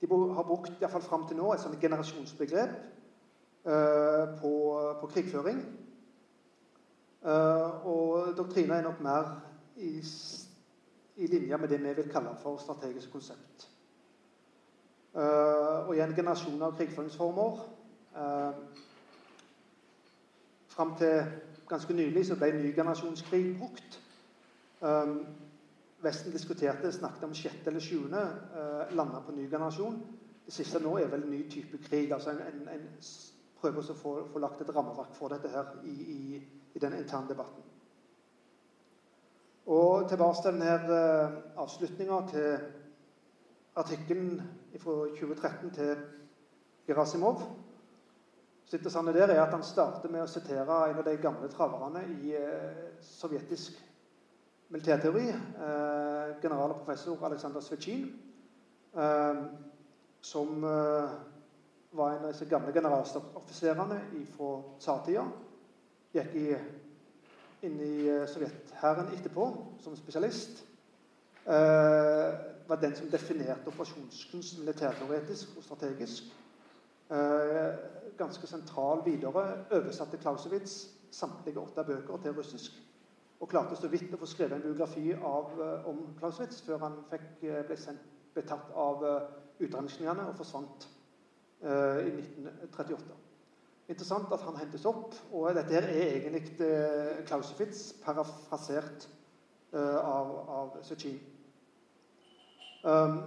De 0.00 0.08
har 0.34 0.42
brukt 0.46 0.72
i 0.82 0.90
fall 0.90 1.02
fram 1.02 1.26
til 1.28 1.36
nå 1.38 1.52
et 1.52 1.62
sånt 1.62 1.80
generasjonsbegrep 1.80 2.70
uh, 3.66 4.24
på, 4.40 4.52
på, 5.00 5.10
krigføring. 5.14 5.60
Uh, 7.22 7.86
og 7.86 8.32
doktrina 8.36 8.74
er 8.78 8.86
nok 8.88 9.02
mer 9.04 9.28
i, 9.76 9.92
i, 11.16 11.26
linje 11.26 11.58
med 11.58 11.68
det 11.68 11.78
vi 11.82 11.92
vil 12.00 12.10
kalle 12.10 12.34
for 12.42 12.58
strategisk 12.58 13.12
konsept. 13.12 13.68
Uh, 15.14 15.86
og 15.86 15.94
igjen 15.94 16.16
generasjoner 16.16 16.16
generasjon 16.16 16.62
av 16.66 16.76
krigføringsformer 16.78 17.60
Fram 20.72 20.94
til 20.98 21.24
ganske 21.68 21.94
nylig 21.94 22.26
så 22.26 22.36
ble 22.40 22.52
ny 22.56 22.74
generasjonskrig 22.74 23.58
brukt. 23.58 23.98
Um, 24.80 25.18
Vesten 26.02 26.32
diskuterte, 26.34 26.90
snakket 26.92 27.24
om 27.28 27.34
sjette 27.36 27.70
eller 27.70 27.80
sjuende, 27.80 28.22
uh, 28.56 28.94
landa 28.96 29.20
på 29.22 29.34
ny 29.36 29.44
generasjon. 29.50 30.00
Det 30.46 30.54
siste 30.54 30.80
nå 30.82 30.96
er 30.98 31.10
vel 31.12 31.22
en 31.22 31.30
ny 31.30 31.42
type 31.50 31.78
krig. 31.84 32.12
altså 32.12 32.32
En, 32.32 32.40
en, 32.48 32.64
en 32.72 32.88
prøver 33.60 33.90
å 33.92 33.94
få, 33.94 34.14
få, 34.32 34.42
lagt 34.42 34.64
et 34.64 34.72
rammeverk 34.74 35.14
for 35.14 35.30
dette 35.30 35.52
her 35.52 35.76
i, 35.84 35.94
i, 36.16 36.40
i 36.74 36.82
den 36.82 36.96
interne 36.98 37.28
debatten. 37.28 37.68
Og 39.66 40.08
tilbake 40.10 40.42
til 40.42 40.56
denne 40.56 40.72
uh, 40.88 41.36
avslutninga 41.62 42.22
til 42.32 42.56
artikkelen 43.76 44.40
fra 44.82 44.96
2013 45.20 45.70
til 45.76 45.94
Gerasimov. 46.88 47.44
Det 48.72 48.78
interessante 48.78 49.12
der 49.12 49.26
er 49.26 49.42
at 49.42 49.52
Han 49.52 49.62
starter 49.62 50.08
med 50.08 50.22
å 50.24 50.28
sitere 50.32 50.76
en 50.88 50.96
av 50.96 51.04
de 51.04 51.12
gamle 51.20 51.48
traverne 51.52 52.06
i 52.24 52.30
eh, 52.32 52.94
sovjetisk 53.04 53.76
militærteori. 54.72 55.26
Eh, 55.28 56.30
general 56.40 56.72
og 56.72 56.78
professor 56.78 57.20
Aleksandr 57.28 57.60
Svetsjin. 57.60 58.06
Eh, 58.96 59.42
som 60.24 60.64
eh, 60.64 61.12
var 61.92 62.14
en 62.14 62.24
av 62.24 62.32
disse 62.32 62.48
gamle 62.48 62.72
generaloffiserene 62.72 64.00
fra 64.38 64.50
tsartida. 64.80 65.26
Gikk 66.16 66.34
i, 66.40 66.48
inn 67.68 67.76
i 67.76 67.94
eh, 68.08 68.24
sovjethæren 68.24 69.12
etterpå 69.18 69.50
som 69.84 70.00
spesialist. 70.00 70.64
Eh, 71.44 72.30
var 72.72 72.80
den 72.80 72.96
som 72.96 73.12
definerte 73.12 73.68
operasjonskunst 73.68 74.62
militærteoretisk 74.64 75.58
og 75.58 75.68
strategisk. 75.68 76.38
Eh, 77.12 77.74
ganske 78.16 78.46
sentral 78.46 79.04
videre. 79.04 79.64
Oversatte 79.70 80.16
Clausewitz 80.16 80.88
samtlige 81.10 81.60
åtte 81.60 81.84
bøker 81.84 82.16
til 82.22 82.32
russisk. 82.32 82.72
Og 83.40 83.48
klarte 83.48 83.76
så 83.76 83.88
vidt 83.92 84.14
å 84.14 84.20
få 84.20 84.28
skrevet 84.30 84.56
en 84.56 84.62
biografi 84.62 85.12
av, 85.12 85.50
eh, 85.60 85.88
om 85.88 85.98
Clausewitz 86.18 86.62
før 86.62 86.78
han 86.78 86.96
fikk, 87.10 87.42
eh, 87.42 87.62
ble 87.66 87.76
sendt, 87.76 88.00
betatt 88.34 88.70
av 88.74 89.02
utrensningene 89.60 90.24
og 90.28 90.36
forsvant 90.36 90.86
uh, 91.62 91.98
i 92.00 92.08
1938. 92.08 93.16
Interessant 93.88 94.32
at 94.32 94.40
han 94.40 94.56
hentes 94.56 94.86
opp. 94.86 95.14
Og 95.32 95.54
dette 95.54 95.74
her 95.74 95.82
er 95.82 96.14
egentlig 96.16 97.26
Clausewitz 97.26 97.92
parafrasert 98.00 99.04
uh, 99.74 99.98
av, 100.00 100.48
av 100.48 100.78
Suchin. 100.82 101.20
Um, 102.84 103.20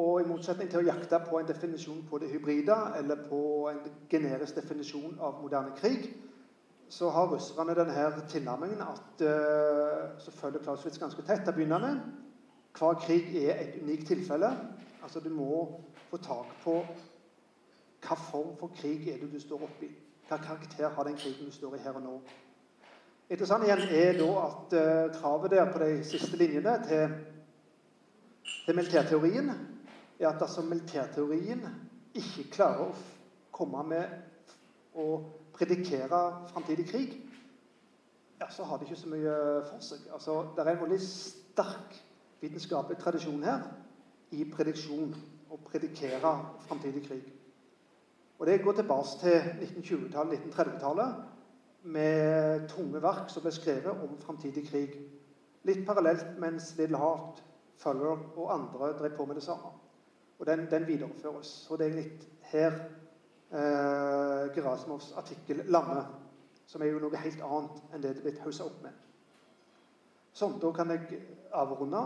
og 0.00 0.20
i 0.20 0.28
motsetning 0.28 0.70
til 0.70 0.80
å 0.80 0.86
jakte 0.86 1.18
på 1.26 1.38
en 1.38 1.48
definisjon 1.48 2.02
på 2.08 2.18
det 2.22 2.30
hybride 2.32 2.76
eller 2.98 3.20
på 3.28 3.40
en 3.68 3.80
generisk 4.08 4.56
definisjon 4.56 5.18
av 5.20 5.42
moderne 5.42 5.74
krig, 5.76 6.08
så 6.90 7.10
har 7.14 7.28
russerne 7.30 7.76
denne 7.76 8.06
tilnærmingen 8.28 8.80
at 8.82 9.22
uh, 9.22 10.18
så 10.18 10.32
følger 10.34 10.62
Clausewitz 10.64 10.98
ganske 10.98 11.22
tett 11.22 11.44
til 11.44 11.52
å 11.52 11.56
begynne 11.58 11.78
med. 11.84 12.00
Hver 12.78 12.98
krig 13.04 13.34
er 13.44 13.60
et 13.60 13.76
unikt 13.82 14.08
tilfelle. 14.10 14.50
Altså 15.02 15.20
Du 15.20 15.28
må 15.30 15.80
få 16.10 16.18
tak 16.24 16.50
på 16.64 16.80
hva 18.00 18.16
form 18.16 18.54
for 18.58 18.72
krig 18.80 19.08
er 19.12 19.20
det 19.20 19.28
du 19.32 19.40
står 19.40 19.66
oppi. 19.68 19.90
Hva 20.28 20.38
karakter 20.40 20.88
har 20.88 21.06
den 21.06 21.18
krigen 21.20 21.50
du 21.50 21.54
står 21.54 21.76
i 21.76 21.82
her 21.84 21.98
og 21.98 22.06
nå. 22.06 22.14
Interessant 23.30 23.66
igjen 23.66 23.84
er 23.94 24.16
da 24.18 24.30
at 24.46 24.78
kravet 25.18 25.52
der 25.52 25.68
på 25.72 25.82
de 25.82 25.90
siste 26.06 26.38
linjene 26.38 26.78
til, 26.88 27.12
til 28.64 28.78
militærteorien 28.78 29.52
er 30.24 30.32
at 30.34 30.40
dersom 30.40 30.68
militærteorien 30.68 31.64
ikke 32.14 32.50
klarer 32.52 32.90
å 32.90 32.94
komme 33.54 33.82
med 33.88 34.96
å 34.98 35.06
predikere 35.54 36.20
framtidig 36.50 36.86
krig, 36.90 37.16
ja, 38.40 38.48
så 38.50 38.64
har 38.64 38.78
det 38.78 38.88
ikke 38.88 39.00
så 39.00 39.10
mye 39.12 39.34
for 39.68 39.84
seg. 39.84 40.06
Altså, 40.12 40.38
det 40.56 40.64
er 40.64 40.72
en 40.72 40.80
veldig 40.80 41.00
sterk 41.04 41.98
vitenskapelig 42.40 42.98
tradisjon 43.00 43.42
her 43.44 43.66
i 44.32 44.46
prediksjon. 44.48 45.12
Å 45.50 45.56
predikere 45.66 46.30
framtidig 46.68 47.00
krig. 47.08 47.24
Og 48.38 48.46
Det 48.46 48.60
går 48.62 48.76
tilbake 48.78 49.16
til 49.18 49.34
1920-tallet, 49.66 50.44
1930-tallet, 50.46 51.16
med 51.82 52.68
tunge 52.70 53.02
verk 53.02 53.32
som 53.32 53.42
ble 53.42 53.52
skrevet 53.52 54.04
om 54.04 54.14
framtidig 54.22 54.62
krig. 54.68 54.94
Litt 55.66 55.82
parallelt 55.88 56.38
mens 56.40 56.70
Little 56.78 57.00
Heart, 57.02 57.42
Fuller 57.82 58.22
og 58.36 58.52
andre 58.54 58.92
drev 58.98 59.16
på 59.16 59.26
med 59.26 59.40
det 59.40 59.44
samme. 59.44 59.74
Og 60.40 60.46
den, 60.46 60.64
den 60.70 60.86
videreføres. 60.88 61.52
Og 61.70 61.78
det 61.78 61.86
er 61.86 61.98
litt 61.98 62.24
her 62.50 62.72
eh, 63.52 64.48
Gerasimovs 64.54 65.12
artikkel 65.20 65.62
lander. 65.68 66.08
Som 66.66 66.82
er 66.82 66.92
jo 66.94 67.02
noe 67.02 67.20
helt 67.20 67.42
annet 67.44 67.80
enn 67.92 68.02
det 68.02 68.14
det 68.14 68.22
er 68.22 68.26
blitt 68.28 68.42
haussa 68.44 68.64
opp 68.64 68.80
med. 68.84 68.96
Sånn, 70.32 70.58
Da 70.62 70.70
kan 70.72 70.90
jeg 70.94 71.20
avrunde 71.52 72.00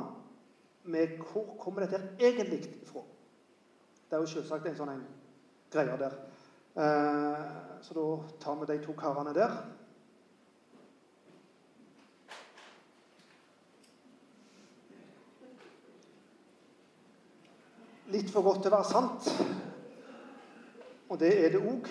med 0.91 1.18
hvor 1.20 1.55
kommer 1.61 1.85
dette 1.85 2.01
egentlig 2.18 2.64
ifra. 2.82 3.05
Det 4.09 4.16
er 4.16 4.24
jo 4.24 4.32
selvsagt 4.32 4.66
en 4.66 4.76
sånn 4.78 4.95
en 4.97 5.07
greie 5.72 5.99
der. 6.01 6.16
Eh, 6.74 7.45
så 7.87 7.95
da 7.95 8.07
tar 8.43 8.59
vi 8.61 8.70
de 8.72 8.78
to 8.82 8.97
karene 8.99 9.35
der. 9.37 9.55
Litt 18.14 18.30
for 18.30 18.46
godt 18.46 18.62
til 18.64 18.72
å 18.72 18.78
være 18.78 18.90
sant. 18.90 19.28
Og 21.10 21.20
det 21.20 21.32
er 21.44 21.54
det 21.54 21.62
òg. 21.62 21.90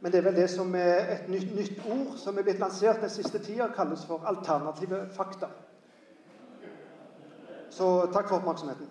Men 0.00 0.12
det 0.12 0.18
er 0.20 0.26
vel 0.26 0.36
det 0.36 0.48
som 0.52 0.74
er 0.76 1.14
et 1.14 1.28
nytt, 1.32 1.54
nytt 1.56 1.86
ord 1.88 2.18
som 2.20 2.36
er 2.38 2.44
blitt 2.44 2.60
lansert 2.60 3.00
den 3.00 3.12
siste 3.12 3.40
tida, 3.40 3.70
kalles 3.72 4.04
for 4.04 4.26
alternative 4.28 5.06
fakta. 5.16 5.48
Så 7.72 7.88
takk 8.12 8.28
for 8.28 8.36
oppmerksomheten. 8.36 8.90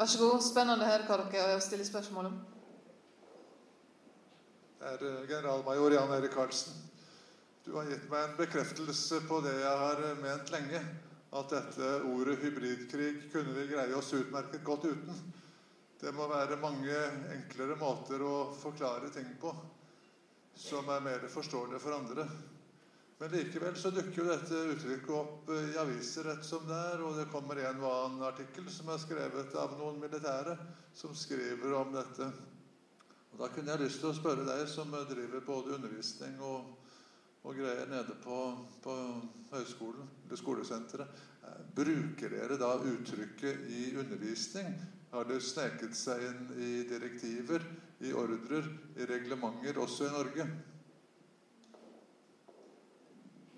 Vær 0.00 0.08
så 0.08 0.20
god. 0.20 0.40
Spennende 0.44 0.86
å 0.86 0.92
høre 0.92 1.08
hva 1.08 1.22
dere 1.32 1.60
stiller 1.64 1.88
spørsmål 1.88 2.30
om 2.30 2.38
er 4.80 5.04
eh, 5.06 5.26
generalmajor 5.28 5.92
Jan 5.92 6.12
Erik 6.12 6.34
Karlsen. 6.34 6.72
Du 7.64 7.74
har 7.76 7.88
gitt 7.90 8.06
meg 8.10 8.24
en 8.24 8.36
bekreftelse 8.38 9.20
på 9.28 9.40
det 9.44 9.56
jeg 9.60 9.80
har 9.84 10.04
eh, 10.06 10.20
ment 10.22 10.52
lenge. 10.54 10.80
At 11.30 11.52
dette 11.52 11.90
ordet 12.10 12.40
hybridkrig 12.40 13.10
kunne 13.30 13.52
vi 13.54 13.68
greie 13.70 13.94
oss 13.94 14.10
utmerket 14.16 14.64
godt 14.66 14.88
uten. 14.90 15.20
Det 16.00 16.10
må 16.16 16.26
være 16.26 16.58
mange 16.58 16.96
enklere 17.30 17.76
måter 17.78 18.24
å 18.24 18.48
forklare 18.56 19.12
ting 19.14 19.28
på 19.38 19.52
som 20.60 20.88
er 20.92 21.04
mer 21.04 21.28
forståelige 21.30 21.80
for 21.80 21.94
andre. 21.94 22.24
Men 23.20 23.34
likevel 23.36 23.76
så 23.76 23.92
dukker 23.92 24.22
jo 24.22 24.26
dette 24.30 24.62
uttrykket 24.72 25.12
opp 25.12 25.50
i 25.52 25.76
aviser 25.78 26.24
rett 26.24 26.44
som 26.44 26.64
det 26.68 26.78
er. 26.94 27.02
Og 27.04 27.20
det 27.20 27.28
kommer 27.32 27.60
en 27.60 27.82
og 27.84 27.92
annen 27.92 28.24
artikkel 28.26 28.66
som 28.72 28.88
er 28.90 29.00
skrevet 29.02 29.54
av 29.60 29.76
noen 29.78 30.00
militære, 30.00 30.56
som 30.96 31.12
skriver 31.14 31.76
om 31.76 31.92
dette. 31.94 32.30
Og 33.32 33.38
Da 33.38 33.48
kunne 33.54 33.70
jeg 33.70 33.80
lyst 33.84 34.00
til 34.02 34.10
å 34.10 34.16
spørre 34.16 34.46
deg, 34.46 34.64
som 34.68 34.90
driver 34.90 35.44
både 35.46 35.76
undervisning 35.76 36.40
og, 36.42 36.72
og 37.46 37.56
greier 37.56 37.86
nede 37.88 38.16
på, 38.22 38.38
på 38.82 38.96
høyskolen 39.52 40.08
eller 40.26 40.40
skolesenteret. 40.40 41.20
Eh, 41.46 41.60
bruker 41.76 42.34
dere 42.34 42.58
da 42.60 42.74
uttrykket 42.78 43.70
i 43.70 43.84
undervisning? 44.00 44.74
Har 45.10 45.26
det 45.26 45.40
sneket 45.42 45.96
seg 45.98 46.22
inn 46.22 46.42
i 46.62 46.72
direktiver, 46.86 47.64
i 48.00 48.12
ordrer, 48.14 48.66
i 48.96 49.06
reglementer 49.10 49.80
også 49.82 50.06
i 50.06 50.12
Norge? 50.14 50.46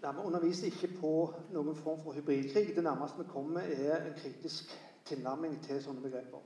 Nei, 0.02 0.12
Vi 0.12 0.24
underviser 0.26 0.66
ikke 0.66 0.94
på 0.98 1.12
noen 1.54 1.76
form 1.78 2.00
for 2.02 2.16
hybridkrig. 2.16 2.72
Det 2.74 2.82
nærmeste 2.84 3.22
vi 3.22 3.28
kommer, 3.30 3.68
er 3.68 4.08
en 4.08 4.16
kritisk 4.18 4.72
tilnærming 5.06 5.60
til 5.62 5.78
sånne 5.84 6.02
begreper. 6.02 6.42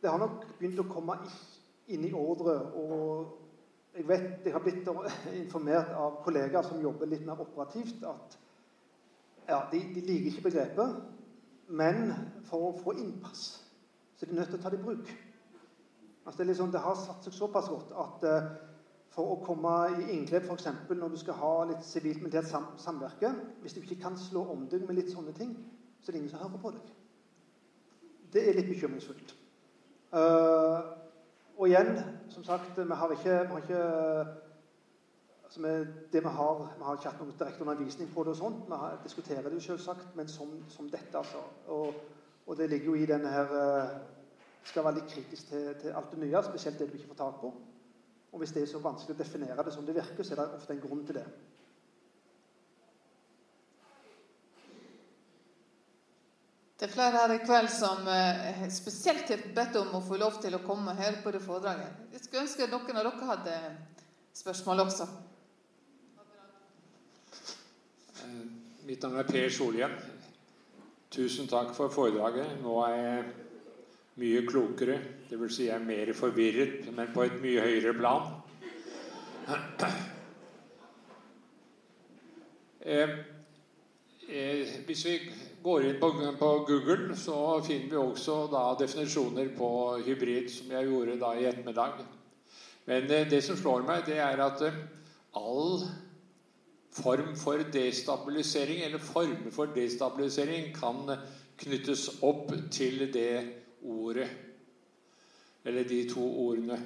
Det 0.00 0.10
har 0.10 0.18
nok 0.20 0.44
begynt 0.58 0.80
å 0.80 0.88
komme 0.88 1.16
inn 1.92 2.04
i 2.08 2.12
ordre. 2.16 2.56
Og 2.80 3.96
jeg 3.96 4.06
vet, 4.08 4.28
jeg 4.46 4.54
har 4.54 4.64
blitt 4.64 4.88
informert 5.42 5.92
av 5.96 6.20
kollegaer 6.24 6.66
som 6.66 6.82
jobber 6.82 7.10
litt 7.10 7.26
mer 7.26 7.42
operativt, 7.42 8.04
at 8.08 8.38
ja, 9.50 9.64
de, 9.72 9.80
de 9.94 10.04
liker 10.04 10.30
ikke 10.30 10.46
begrepet, 10.46 11.00
men 11.70 12.12
for 12.46 12.70
å 12.70 12.76
få 12.78 12.94
innpass 12.98 13.48
så 14.16 14.26
er 14.26 14.30
de 14.30 14.36
nødt 14.36 14.50
til 14.52 14.58
å 14.58 14.62
ta 14.62 14.70
det 14.70 14.78
i 14.78 14.84
bruk. 14.84 15.10
Altså 16.26 16.42
det, 16.42 16.46
liksom, 16.50 16.70
det, 16.74 16.82
har 16.84 16.98
satt 16.98 17.24
seg 17.24 17.34
såpass 17.34 17.70
godt 17.72 17.94
at 17.96 18.26
uh, 18.28 18.50
for 19.10 19.32
å 19.32 19.38
komme 19.42 19.72
i 19.96 20.10
inngrep 20.12 20.44
f.eks. 20.44 20.68
når 20.92 21.14
du 21.14 21.18
skal 21.18 21.38
ha 21.40 21.52
litt 21.70 21.86
sivilt-militært 21.88 22.50
sam 22.50 22.68
samvirke 22.78 23.32
Hvis 23.62 23.74
du 23.74 23.80
ikke 23.80 23.98
kan 24.04 24.18
slå 24.20 24.44
om 24.52 24.66
deg 24.70 24.84
med 24.86 25.00
litt 25.00 25.10
sånne 25.10 25.32
ting, 25.34 25.56
så 26.02 26.10
er 26.10 26.14
det 26.14 26.20
ingen 26.20 26.34
som 26.34 26.44
hører 26.44 26.62
på 26.62 26.74
deg. 26.76 26.92
Det 28.30 28.44
er 28.44 28.60
litt 28.60 28.68
bekymringsfullt. 28.70 29.34
Uh, 30.10 30.80
og 31.56 31.68
igjen, 31.68 31.98
som 32.28 32.44
sagt, 32.44 32.76
vi 32.76 32.94
har 32.94 33.10
ikke, 33.10 33.30
vi 33.30 33.52
har 33.52 33.58
ikke 33.58 33.82
altså 35.44 35.60
vi, 35.62 35.68
det 36.12 36.22
vi 36.22 36.28
har, 36.28 36.74
vi 36.78 36.84
har 36.84 36.96
ikke 36.96 37.10
hatt 37.10 37.20
noen 37.20 37.36
direkte 37.38 37.62
undervisning 37.62 38.10
på 38.14 38.24
det, 38.24 38.34
og 38.34 38.36
sånt, 38.36 38.64
vi 38.66 38.78
har, 38.80 38.96
diskuterer 39.04 39.46
det 39.46 39.58
jo 39.58 39.66
selvsagt, 39.68 40.16
men 40.16 40.28
som, 40.28 40.56
som 40.68 40.90
dette. 40.90 41.18
altså. 41.18 41.42
Og, 41.66 41.94
og, 42.46 42.56
det 42.56 42.70
ligger 42.70 42.86
jo 42.86 42.94
i 42.94 43.06
denne 43.06 43.28
her 43.28 43.54
uh, 43.54 44.00
Skal 44.64 44.84
være 44.84 44.98
litt 44.98 45.12
kritisk 45.14 45.48
til, 45.48 45.70
til 45.80 45.94
alt 45.96 46.10
det 46.12 46.18
nye, 46.20 46.42
spesielt 46.44 46.78
det 46.78 46.90
du 46.90 46.96
ikke 46.98 47.08
får 47.08 47.20
tak 47.22 47.38
på. 47.40 47.52
Og 48.32 48.38
hvis 48.38 48.52
det 48.52 48.62
er 48.62 48.66
så 48.68 48.78
vanskelig 48.78 49.14
å 49.16 49.18
definere 49.22 49.64
det 49.64 49.72
som 49.72 49.86
det 49.86 49.94
virker, 49.94 50.22
så 50.22 50.34
er 50.34 50.42
det 50.42 50.58
ofte 50.58 50.74
en 50.74 50.82
grunn 50.82 51.06
til 51.06 51.16
det. 51.16 51.24
Det 56.80 56.86
er 56.86 56.92
flere 56.94 57.10
her 57.12 57.32
i 57.34 57.42
kveld 57.44 57.66
som 57.68 58.06
eh, 58.08 58.62
spesielt 58.72 59.28
har 59.28 59.40
bedt 59.52 59.74
om 59.76 59.90
å 59.98 60.00
få 60.00 60.16
lov 60.16 60.38
til 60.40 60.54
å 60.56 60.62
komme 60.64 60.94
og 60.94 61.02
høre 61.02 61.18
på 61.20 61.32
det 61.34 61.42
foredraget. 61.44 61.98
Jeg 62.14 62.22
skulle 62.24 62.44
ønske 62.46 62.68
noen 62.72 62.96
av 62.96 63.04
dere 63.04 63.26
hadde 63.28 63.56
spørsmål 64.40 64.80
også. 64.86 65.06
Eh, 68.22 68.38
mitt 68.88 69.04
navn 69.04 69.20
er 69.20 69.28
Per 69.28 69.52
Solhjem. 69.52 69.98
Tusen 71.12 71.52
takk 71.52 71.74
for 71.76 71.92
foredraget. 71.92 72.56
Nå 72.64 72.78
er 72.86 72.96
jeg 72.96 73.28
mye 74.24 74.42
klokere. 74.48 74.96
Det 75.28 75.36
vil 75.36 75.52
si 75.52 75.68
jeg 75.68 75.76
er 75.76 75.84
mer 75.84 76.14
forvirret, 76.16 76.88
men 76.96 77.12
på 77.12 77.28
et 77.28 77.36
mye 77.44 77.68
høyere 77.68 77.92
plan. 78.00 78.32
Eh, 82.80 83.16
eh, 84.32 84.76
hvis 84.88 85.04
vi 85.04 85.18
går 85.62 85.86
inn 85.86 85.98
på, 86.00 86.10
på, 86.38 86.50
Google, 86.68 87.16
så 87.16 87.60
finner 87.64 87.90
vi 87.90 87.98
også 88.00 88.36
da 88.52 88.62
definisjoner 88.80 89.50
på 89.56 89.70
hybrid, 90.06 90.48
som 90.52 90.70
jeg 90.72 90.88
gjorde 90.88 91.18
da 91.20 91.32
i 91.36 91.46
ettermiddag. 91.50 92.04
Men 92.88 93.10
eh, 93.10 93.26
det 93.28 93.42
som 93.44 93.58
slår 93.58 93.84
meg, 93.88 94.06
det 94.08 94.20
er 94.24 94.40
at 94.44 94.62
eh, 94.66 94.78
all 95.36 95.84
form 96.96 97.34
for 97.38 97.62
destabilisering, 97.72 98.84
eller 98.86 99.02
former 99.04 99.52
for 99.54 99.72
destabilisering, 99.74 100.72
kan 100.74 101.16
knyttes 101.60 102.08
opp 102.24 102.54
til 102.72 103.04
det 103.12 103.34
ordet. 103.84 104.30
Eller 105.64 105.84
de 105.84 106.00
to 106.08 106.24
ordene. 106.46 106.80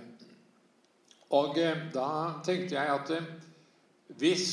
Og 1.31 1.59
eh, 1.63 1.87
da 1.95 2.11
tenkte 2.45 2.75
jeg 2.75 2.99
at 2.99 3.15
hvis 4.19 4.51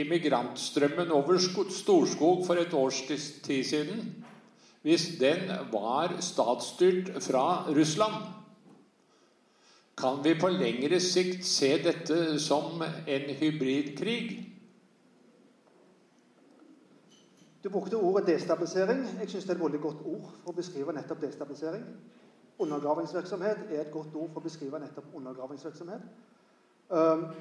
immigrantstrømmen 0.00 1.10
over 1.10 1.38
Storskog 1.70 2.46
for 2.46 2.60
et 2.60 2.74
års 2.74 3.02
tid 3.08 3.64
siden 3.64 4.24
Hvis 4.82 5.08
den 5.20 5.50
var 5.72 6.20
statsstyrt 6.20 7.22
fra 7.22 7.66
Russland, 7.70 8.14
kan 9.98 10.24
vi 10.24 10.34
på 10.40 10.48
lengre 10.48 11.00
sikt 11.00 11.44
se 11.44 11.72
dette 11.82 12.38
som 12.38 12.82
en 12.82 13.26
hybridkrig? 13.40 14.44
Du 17.64 17.68
brukte 17.68 17.96
ordet 17.96 18.26
destabilisering. 18.26 19.02
Jeg 19.20 19.28
syns 19.28 19.44
det 19.44 19.50
er 19.50 19.58
et 19.58 19.64
veldig 19.64 19.80
godt 19.80 20.04
ord 20.06 20.30
for 20.44 20.52
å 20.52 20.56
beskrive 20.56 20.94
nettopp 20.94 21.20
destabilisering. 21.26 21.82
Undergravingsvirksomhet 22.58 23.66
er 23.70 23.80
et 23.80 23.90
godt 23.92 24.14
ord 24.14 24.30
for 24.32 24.40
å 24.40 24.46
beskrive 24.46 24.78
nettopp 24.78 25.10
undergravingsvirksomhet. 25.18 26.06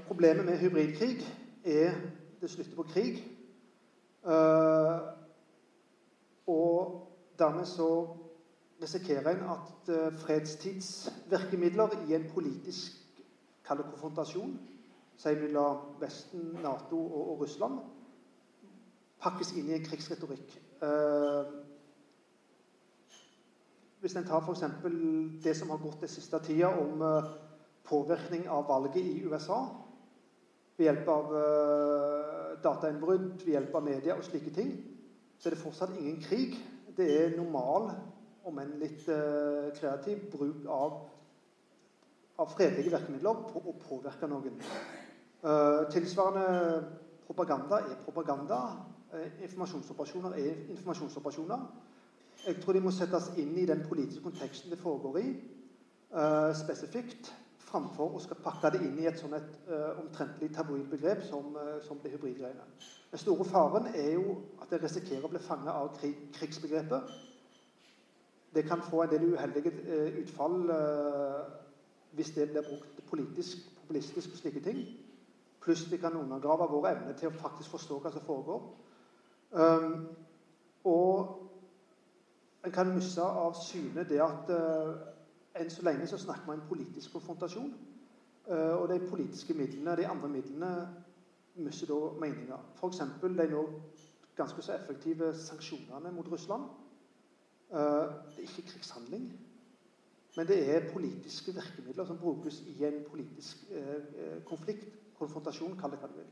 Problemet 0.10 0.46
med 0.46 0.58
hybridkrig 0.58 1.22
er 1.64 2.02
det 2.42 2.50
slutter 2.50 2.76
på 2.76 2.84
krig. 2.84 3.20
Uh, 4.24 5.00
og 6.48 7.08
dermed 7.40 7.66
så 7.66 8.08
risikerer 8.82 9.30
en 9.30 9.50
at 9.50 9.94
uh, 9.96 10.20
fredstidsvirkemidler 10.20 12.10
i 12.10 12.16
en 12.16 12.30
politisk 12.34 12.92
konfrontasjon, 13.68 14.60
si 15.18 15.34
mellom 15.36 15.78
Vesten, 16.00 16.60
Nato 16.64 17.00
og, 17.00 17.32
og 17.32 17.40
Russland, 17.42 17.80
pakkes 19.22 19.56
inn 19.58 19.72
i 19.72 19.78
en 19.78 19.86
krigsretorikk. 19.86 20.54
Uh, 20.82 21.58
hvis 24.00 24.16
en 24.16 24.28
tar 24.28 24.46
f.eks. 24.46 24.64
det 25.44 25.56
som 25.58 25.70
har 25.74 25.82
gått 25.82 26.04
den 26.06 26.12
siste 26.12 26.40
tida 26.46 26.70
om 26.70 27.02
uh, 27.02 27.32
påvirkning 27.88 28.46
av 28.50 28.68
valget 28.70 29.02
i 29.02 29.24
USA 29.26 29.87
ved 30.78 30.86
hjelp 30.86 31.08
av 31.10 31.32
uh, 31.34 32.54
datainnbrudd, 32.64 33.32
ved 33.44 33.54
hjelp 33.56 33.76
av 33.76 33.86
media 33.86 34.18
og 34.18 34.26
slike 34.26 34.54
ting, 34.54 34.76
så 35.38 35.50
er 35.50 35.56
det 35.56 35.64
fortsatt 35.64 35.96
ingen 35.98 36.22
krig. 36.22 36.58
Det 36.98 37.08
er 37.14 37.36
normal, 37.38 37.92
om 38.48 38.62
enn 38.62 38.78
litt 38.82 39.08
uh, 39.10 39.74
kreativ, 39.78 40.28
bruk 40.34 40.68
av, 40.70 41.02
av 42.38 42.54
fredelige 42.54 42.94
virkemidler 42.94 43.42
på 43.50 43.64
å 43.66 43.76
påvirke 43.82 44.30
noen. 44.30 44.62
tilsvarende 45.94 46.46
propaganda 47.26 47.82
er 47.86 47.98
propaganda. 48.04 48.60
Eh, 49.14 49.44
informasjonsoperasjoner 49.46 50.34
er 50.36 50.56
informasjonsoperasjoner. 50.74 51.60
Jeg 52.48 52.62
tror 52.62 52.74
de 52.74 52.82
må 52.84 52.92
settes 52.92 53.30
inn 53.38 53.54
i 53.58 53.66
den 53.66 53.84
politiske 53.88 54.24
konteksten 54.24 54.72
det 54.72 54.80
foregår 54.80 55.20
i, 55.20 55.30
spesifikt, 56.56 57.32
framfor 57.78 58.16
å 58.18 58.22
skal 58.24 58.42
pakke 58.42 58.72
det 58.74 58.82
inn 58.86 58.98
i 59.00 59.08
et 59.10 59.20
sånn 59.22 59.36
et 59.38 59.50
uh, 59.70 60.00
omtrentlig 60.02 60.50
tabloidbegrep 60.56 61.24
som, 61.30 61.54
uh, 61.56 61.78
som 61.86 62.02
det 62.04 62.16
hybridgreiene. 62.16 62.66
Den 63.12 63.22
store 63.22 63.46
faren 63.48 63.90
er 63.94 64.12
jo 64.16 64.38
at 64.62 64.72
det 64.74 64.82
risikerer 64.84 65.26
å 65.26 65.32
bli 65.32 65.42
fanget 65.46 65.74
av 65.74 65.94
krig, 66.00 66.18
krigsbegrepet. 66.36 67.14
Det 68.56 68.66
kan 68.66 68.82
få 68.82 69.04
en 69.04 69.12
del 69.14 69.30
uheldige 69.34 69.72
utfall 70.24 70.56
hvis 72.18 72.32
det 72.34 72.48
blir 72.50 72.66
brukt 72.66 73.04
politisk, 73.10 73.58
populistisk 73.82 74.32
og 74.34 74.40
slike 74.42 74.64
ting. 74.66 74.80
Pluss 75.62 75.86
det 75.92 76.00
kan 76.00 76.16
undergrave 76.18 76.70
vår 76.72 76.88
evne 76.90 77.14
til 77.20 77.30
å 77.30 77.40
faktisk 77.42 77.76
forstå 77.76 78.00
hva 78.02 78.12
som 78.12 78.24
foregår. 78.26 78.64
Um, 79.52 80.08
og 80.84 81.36
en 82.66 82.72
kan 82.72 82.90
miste 82.96 83.24
av 83.24 83.56
syne 83.60 84.04
det 84.10 84.20
at 84.24 84.50
uh, 84.52 84.96
enn 85.60 85.70
så 85.74 85.84
lenge 85.86 86.08
så 86.08 86.18
snakker 86.18 86.48
man 86.48 86.62
om 86.62 86.68
politisk 86.70 87.12
konfrontasjon. 87.12 87.74
Uh, 88.48 88.76
og 88.80 88.88
de 88.90 89.10
politiske 89.10 89.54
midlene, 89.54 89.96
de 89.98 90.08
andre 90.08 90.30
midlene, 90.30 90.72
mister 91.56 91.90
da 91.92 92.12
meninga. 92.22 92.60
F.eks. 92.80 93.02
de 93.24 93.48
nå 93.52 93.64
ganske 94.38 94.62
så 94.62 94.78
effektive 94.78 95.34
sanksjonene 95.36 96.12
mot 96.16 96.32
Russland. 96.32 96.70
Uh, 97.70 97.78
det 97.78 98.38
er 98.38 98.48
ikke 98.48 98.68
krigshandling, 98.72 99.28
men 100.38 100.48
det 100.48 100.60
er 100.76 100.92
politiske 100.94 101.52
virkemidler 101.52 102.06
som 102.06 102.18
brukes 102.18 102.62
i 102.62 102.86
en 102.86 103.04
politisk 103.10 103.66
konflikt. 104.46 104.86
Konfrontasjon, 105.18 105.74
kall 105.80 105.92
det 105.92 106.00
hva 106.00 106.12
du 106.12 106.20
vil. 106.20 106.30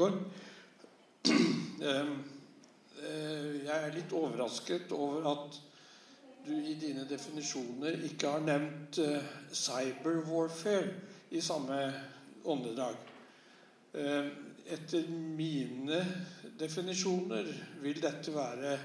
Åge 0.00 0.12
Eh, 3.00 3.54
jeg 3.64 3.72
er 3.72 3.94
litt 3.94 4.12
overrasket 4.12 4.90
over 4.92 5.24
at 5.30 5.54
du 6.44 6.50
i 6.52 6.74
dine 6.76 7.06
definisjoner 7.08 7.96
ikke 8.04 8.34
har 8.34 8.42
nevnt 8.44 8.98
cyberwarfare 9.56 10.90
i 11.32 11.40
samme 11.40 11.78
åndedrag. 12.44 12.98
Eh, 13.96 14.28
etter 14.76 15.08
mine 15.08 16.02
definisjoner 16.60 17.48
vil 17.80 18.02
dette 18.04 18.34
være 18.36 18.76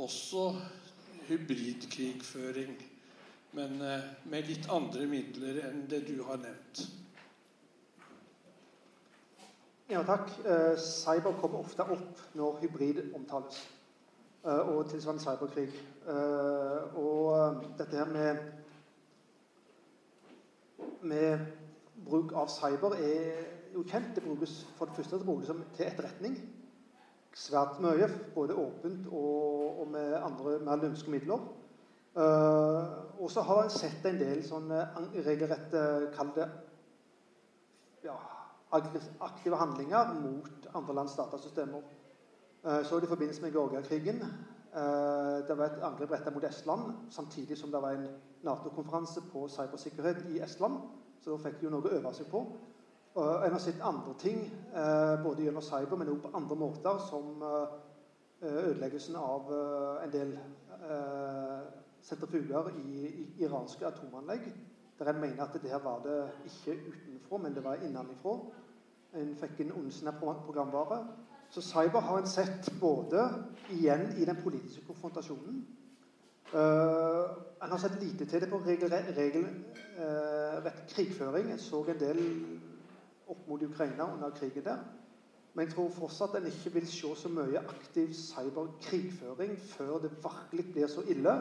også 0.00 0.46
hybridkrigføring, 1.28 2.74
men 3.60 3.76
eh, 3.84 4.08
med 4.32 4.48
litt 4.48 4.66
andre 4.72 5.06
midler 5.10 5.60
enn 5.68 5.84
det 5.90 6.02
du 6.08 6.16
har 6.26 6.40
nevnt. 6.42 6.82
Ja, 9.90 10.02
takk. 10.06 10.28
Eh, 10.46 10.78
cyber 10.78 11.32
kommer 11.40 11.58
ofte 11.58 11.82
opp 11.82 12.20
når 12.38 12.60
hybrid 12.60 12.98
omtales. 13.14 13.56
Eh, 14.44 14.68
og 14.70 14.84
tilsvarende 14.86 15.22
cyberkrig. 15.24 15.66
Eh, 16.06 16.94
og 16.94 17.64
dette 17.78 17.96
her 17.98 18.04
med 18.04 18.36
med 21.02 21.38
bruk 22.06 22.32
av 22.32 22.46
cyber 22.48 22.94
er 23.02 23.42
jo 23.74 23.82
kjent. 23.82 24.14
Det 24.14 24.22
brukes 24.22 24.66
for 24.78 24.86
det 24.86 24.94
første 24.94 25.18
brukes 25.24 25.50
til 25.74 25.86
etterretning 25.86 26.38
svært 27.34 27.80
mye. 27.82 28.06
Både 28.34 28.54
åpent 28.54 29.08
og, 29.10 29.80
og 29.80 29.88
med 29.90 30.14
andre 30.22 30.58
mer 30.58 30.76
lønske 30.76 31.10
midler. 31.10 31.42
Uh, 32.14 33.22
og 33.22 33.30
så 33.30 33.42
har 33.42 33.62
en 33.62 33.70
sett 33.70 34.06
en 34.06 34.18
del 34.18 34.40
sånne 34.42 34.80
regelrette 35.22 35.82
Kall 36.16 36.32
det 36.34 36.48
ja, 38.02 38.16
aktive 38.72 39.56
handlinger 39.56 40.14
mot 40.20 40.70
andre 40.74 40.94
lands 40.94 41.16
datasystemer. 41.18 41.82
Uh, 42.64 42.82
så 42.84 42.96
det 42.96 43.08
i 43.08 43.12
forbindelse 43.14 43.42
med 43.42 43.52
Georgia-krigen. 43.52 44.22
Uh, 44.70 45.42
det 45.48 45.58
var 45.58 45.64
et 45.64 45.82
angrep 45.82 46.10
rettet 46.10 46.34
mot 46.34 46.44
Estland, 46.44 46.92
samtidig 47.10 47.58
som 47.58 47.70
det 47.70 47.82
var 47.82 47.98
en 47.98 48.08
Nato-konferanse 48.42 49.20
på 49.32 49.48
cybersikkerhet 49.48 50.26
i 50.30 50.40
Estland. 50.40 50.78
Så 51.20 51.30
da 51.30 51.42
fikk 51.42 51.60
de 51.60 51.66
jo 51.66 51.72
noe 51.74 51.88
å 51.88 51.96
øve 51.98 52.12
seg 52.16 52.30
på. 52.30 52.44
Og 53.14 53.46
en 53.46 53.52
har 53.52 53.58
sett 53.58 53.80
andre 53.82 54.14
ting, 54.18 54.38
eh, 54.74 55.22
både 55.22 55.42
gjennom 55.42 55.62
cyber, 55.62 55.96
men 55.96 56.08
også 56.08 56.28
på 56.28 56.36
andre 56.36 56.56
måter, 56.56 56.98
som 57.10 57.42
eh, 57.42 57.68
ødeleggelsen 58.42 59.16
av 59.16 59.50
eh, 59.52 60.04
en 60.04 60.12
del 60.12 60.38
sentrifuger 62.02 62.70
i 62.80 63.26
iranske 63.44 63.86
atomanlegg. 63.86 64.46
Der 65.00 65.10
en 65.10 65.20
mener 65.20 65.42
at 65.42 65.56
det 65.62 65.70
her 65.70 65.80
var 65.80 66.02
det 66.04 66.30
ikke 66.44 66.80
utenfra, 66.88 67.36
men 67.36 67.54
det 67.54 67.64
var 67.64 67.80
innenfra. 67.80 68.36
En 69.16 69.34
fikk 69.40 69.60
en 69.64 69.72
ondsinte 69.72 70.12
programvare. 70.20 71.06
Så 71.50 71.62
cyber 71.64 72.00
har 72.00 72.18
en 72.18 72.26
sett 72.26 72.68
både 72.80 73.24
igjen 73.70 74.12
i 74.20 74.24
den 74.24 74.36
politiske 74.44 74.84
konfrontasjonen 74.86 75.64
Uh, 76.54 77.30
en 77.62 77.70
har 77.70 77.78
sett 77.78 78.00
lite 78.02 78.26
til 78.26 78.40
det 78.42 78.48
på 78.50 78.58
regelrett 78.64 79.12
regel, 79.14 79.44
uh, 80.02 80.70
krigføring. 80.90 81.52
En 81.52 81.58
så 81.62 81.84
en 81.86 82.00
del 82.00 82.18
opp 83.30 83.44
mot 83.46 83.62
Ukraina 83.62 84.08
under 84.14 84.30
krigen 84.34 84.64
der. 84.64 84.80
Men 85.54 85.66
jeg 85.66 85.74
tror 85.74 85.92
fortsatt 85.94 86.34
en 86.34 86.48
ikke 86.50 86.72
vil 86.74 86.88
se 86.90 87.12
så 87.16 87.30
mye 87.30 87.62
aktiv 87.62 88.10
cyberkrigføring 88.14 89.54
før 89.62 89.98
det 90.02 90.10
virkelig 90.10 90.72
blir 90.72 90.90
så 90.90 91.06
ille 91.06 91.36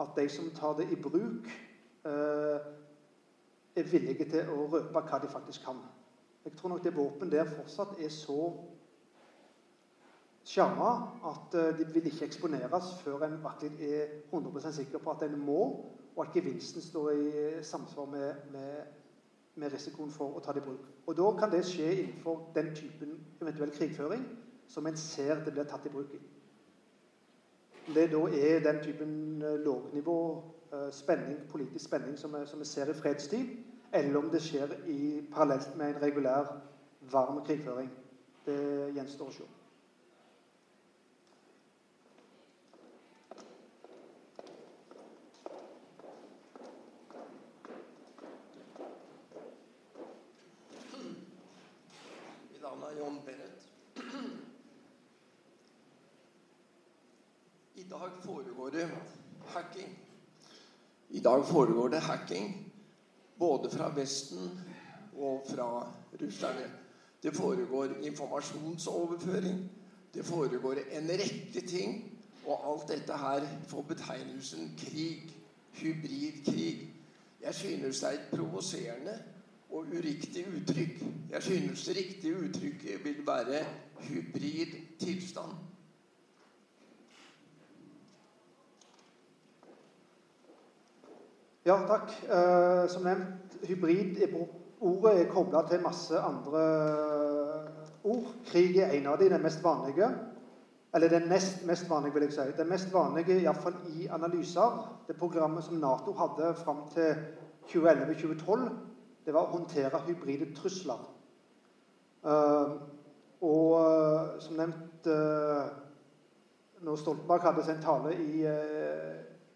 at 0.00 0.14
de 0.16 0.28
som 0.28 0.50
tar 0.54 0.76
det 0.78 0.86
i 0.92 1.02
bruk, 1.02 1.50
er 2.08 3.90
villige 3.92 4.26
til 4.30 4.50
å 4.50 4.66
røpe 4.72 5.04
hva 5.04 5.20
de 5.22 5.30
faktisk 5.32 5.64
kan. 5.66 5.80
Jeg 6.44 6.56
tror 6.56 6.74
nok 6.74 6.84
det 6.84 6.96
våpen 6.96 7.30
der 7.32 7.48
fortsatt 7.50 7.98
er 8.00 8.12
så 8.14 8.52
skjerma 10.48 10.90
at 11.28 11.54
eh, 11.60 11.74
de 11.78 11.88
vil 11.92 12.06
ikke 12.08 12.24
eksponeres 12.24 12.94
før 13.02 13.26
en 13.26 13.40
virkelig 13.42 13.90
er 13.92 14.14
100% 14.32 14.78
sikker 14.80 15.02
på 15.04 15.12
at 15.12 15.26
en 15.26 15.36
må, 15.40 15.62
og 16.16 16.22
at 16.24 16.34
gevinsten 16.34 16.82
står 16.82 17.10
i 17.10 17.32
samsvar 17.62 18.08
med, 18.10 18.48
med 18.52 18.86
med 19.58 19.72
risikoen 19.74 20.10
for 20.14 20.36
å 20.36 20.42
ta 20.42 20.54
det 20.54 20.62
i 20.62 20.66
bruk. 20.66 20.84
Og 21.06 21.16
Da 21.16 21.30
kan 21.38 21.50
det 21.52 21.64
skje 21.66 21.88
innenfor 21.94 22.50
den 22.54 22.74
typen 22.76 23.16
eventuell 23.42 23.72
krigføring 23.74 24.24
som 24.68 24.86
en 24.86 24.96
ser 24.96 25.42
det 25.44 25.54
blir 25.56 25.66
tatt 25.68 25.86
i 25.86 25.92
bruk 25.92 26.14
i. 26.14 26.20
Det 27.94 28.10
da 28.12 28.22
er 28.36 28.60
den 28.64 28.82
typen 28.84 29.42
eh, 29.42 29.58
lågnivå 29.64 30.18
eh, 30.36 30.57
spenning, 30.92 31.38
politisk 31.50 31.84
spenning 31.84 32.18
som 32.18 32.34
vi, 32.34 32.46
som 32.46 32.58
vi 32.58 32.64
ser 32.64 32.90
i 32.90 32.94
fredstid, 32.94 33.56
eller 33.92 34.18
om 34.18 34.30
det 34.30 34.42
skjer 34.42 34.74
i, 34.86 35.22
parallelt 35.32 35.76
med 35.76 35.94
en 35.94 36.02
regulær 36.02 36.50
varm 37.12 37.44
krigføring, 37.46 37.90
det 38.46 38.92
gjenstår 38.96 39.30
å 39.30 39.38
se. 39.38 39.48
I 57.78 57.82
dag 57.90 58.10
foregår 58.24 58.70
det 58.70 58.90
hacking. 59.54 60.07
I 61.10 61.20
dag 61.20 61.46
foregår 61.46 61.88
det 61.88 62.00
hacking 62.00 62.72
både 63.38 63.70
fra 63.70 63.88
Vesten 63.96 64.60
og 65.16 65.46
fra 65.48 65.92
russerne. 66.22 66.70
Det 67.22 67.36
foregår 67.36 67.96
informasjonsoverføring. 68.02 69.70
Det 70.14 70.24
foregår 70.24 70.74
en 70.92 71.08
rekke 71.08 71.66
ting. 71.68 72.18
Og 72.46 72.72
alt 72.72 72.88
dette 72.88 73.16
her 73.16 73.46
får 73.68 73.82
betegnelsen 73.82 74.74
krig. 74.78 75.34
Hybridkrig. 75.72 76.94
Jeg 77.40 77.54
synes 77.54 78.00
det 78.00 78.08
er 78.08 78.12
et 78.12 78.30
provoserende 78.30 79.18
og 79.70 79.86
uriktig 79.86 80.46
uttrykk. 80.56 81.02
Jeg 81.30 81.42
synes 81.42 81.84
det 81.84 81.96
riktige 81.96 82.36
uttrykket 82.36 83.04
vil 83.04 83.26
være 83.26 83.64
hybrid 84.00 84.98
tilstand. 84.98 85.52
Ja, 91.68 91.74
takk. 91.84 92.12
Eh, 92.24 92.86
som 92.88 93.02
nevnt, 93.04 93.56
hybrid 93.68 94.22
ordet 94.80 95.10
er 95.20 95.26
kobla 95.28 95.60
til 95.68 95.82
masse 95.84 96.16
andre 96.16 96.60
ord. 98.08 98.30
Krig 98.46 98.78
er 98.80 98.94
en 98.96 99.08
av 99.10 99.18
de, 99.20 99.26
den 99.28 99.42
mest 99.44 99.60
vanlige. 99.60 100.06
Eller 100.96 101.12
den 101.12 101.26
nest 101.28 101.66
mest 101.68 101.90
vanlige, 101.90 102.14
vil 102.14 102.24
jeg 102.24 102.32
si. 102.32 102.46
Den 102.56 102.70
mest 102.72 102.88
vanlige, 102.94 103.36
iallfall 103.42 103.76
i 103.92 104.06
analyser. 104.08 104.78
Det 105.08 105.18
programmet 105.20 105.66
som 105.66 105.76
Nato 105.82 106.14
hadde 106.16 106.54
fram 106.62 106.86
til 106.94 107.20
2011-2012, 107.74 108.64
det 109.26 109.34
var 109.36 109.50
å 109.50 109.58
håndtere 109.58 110.00
hybride 110.06 110.48
trusler. 110.56 111.02
Eh, 112.24 112.72
og 113.44 113.74
uh, 113.76 114.38
som 114.42 114.56
nevnt 114.58 115.06
eh, 115.06 115.68
Når 116.82 116.96
Stoltenberg 116.96 117.44
hadde 117.44 117.66
sin 117.66 117.84
tale 117.84 118.14
i, 118.16 118.40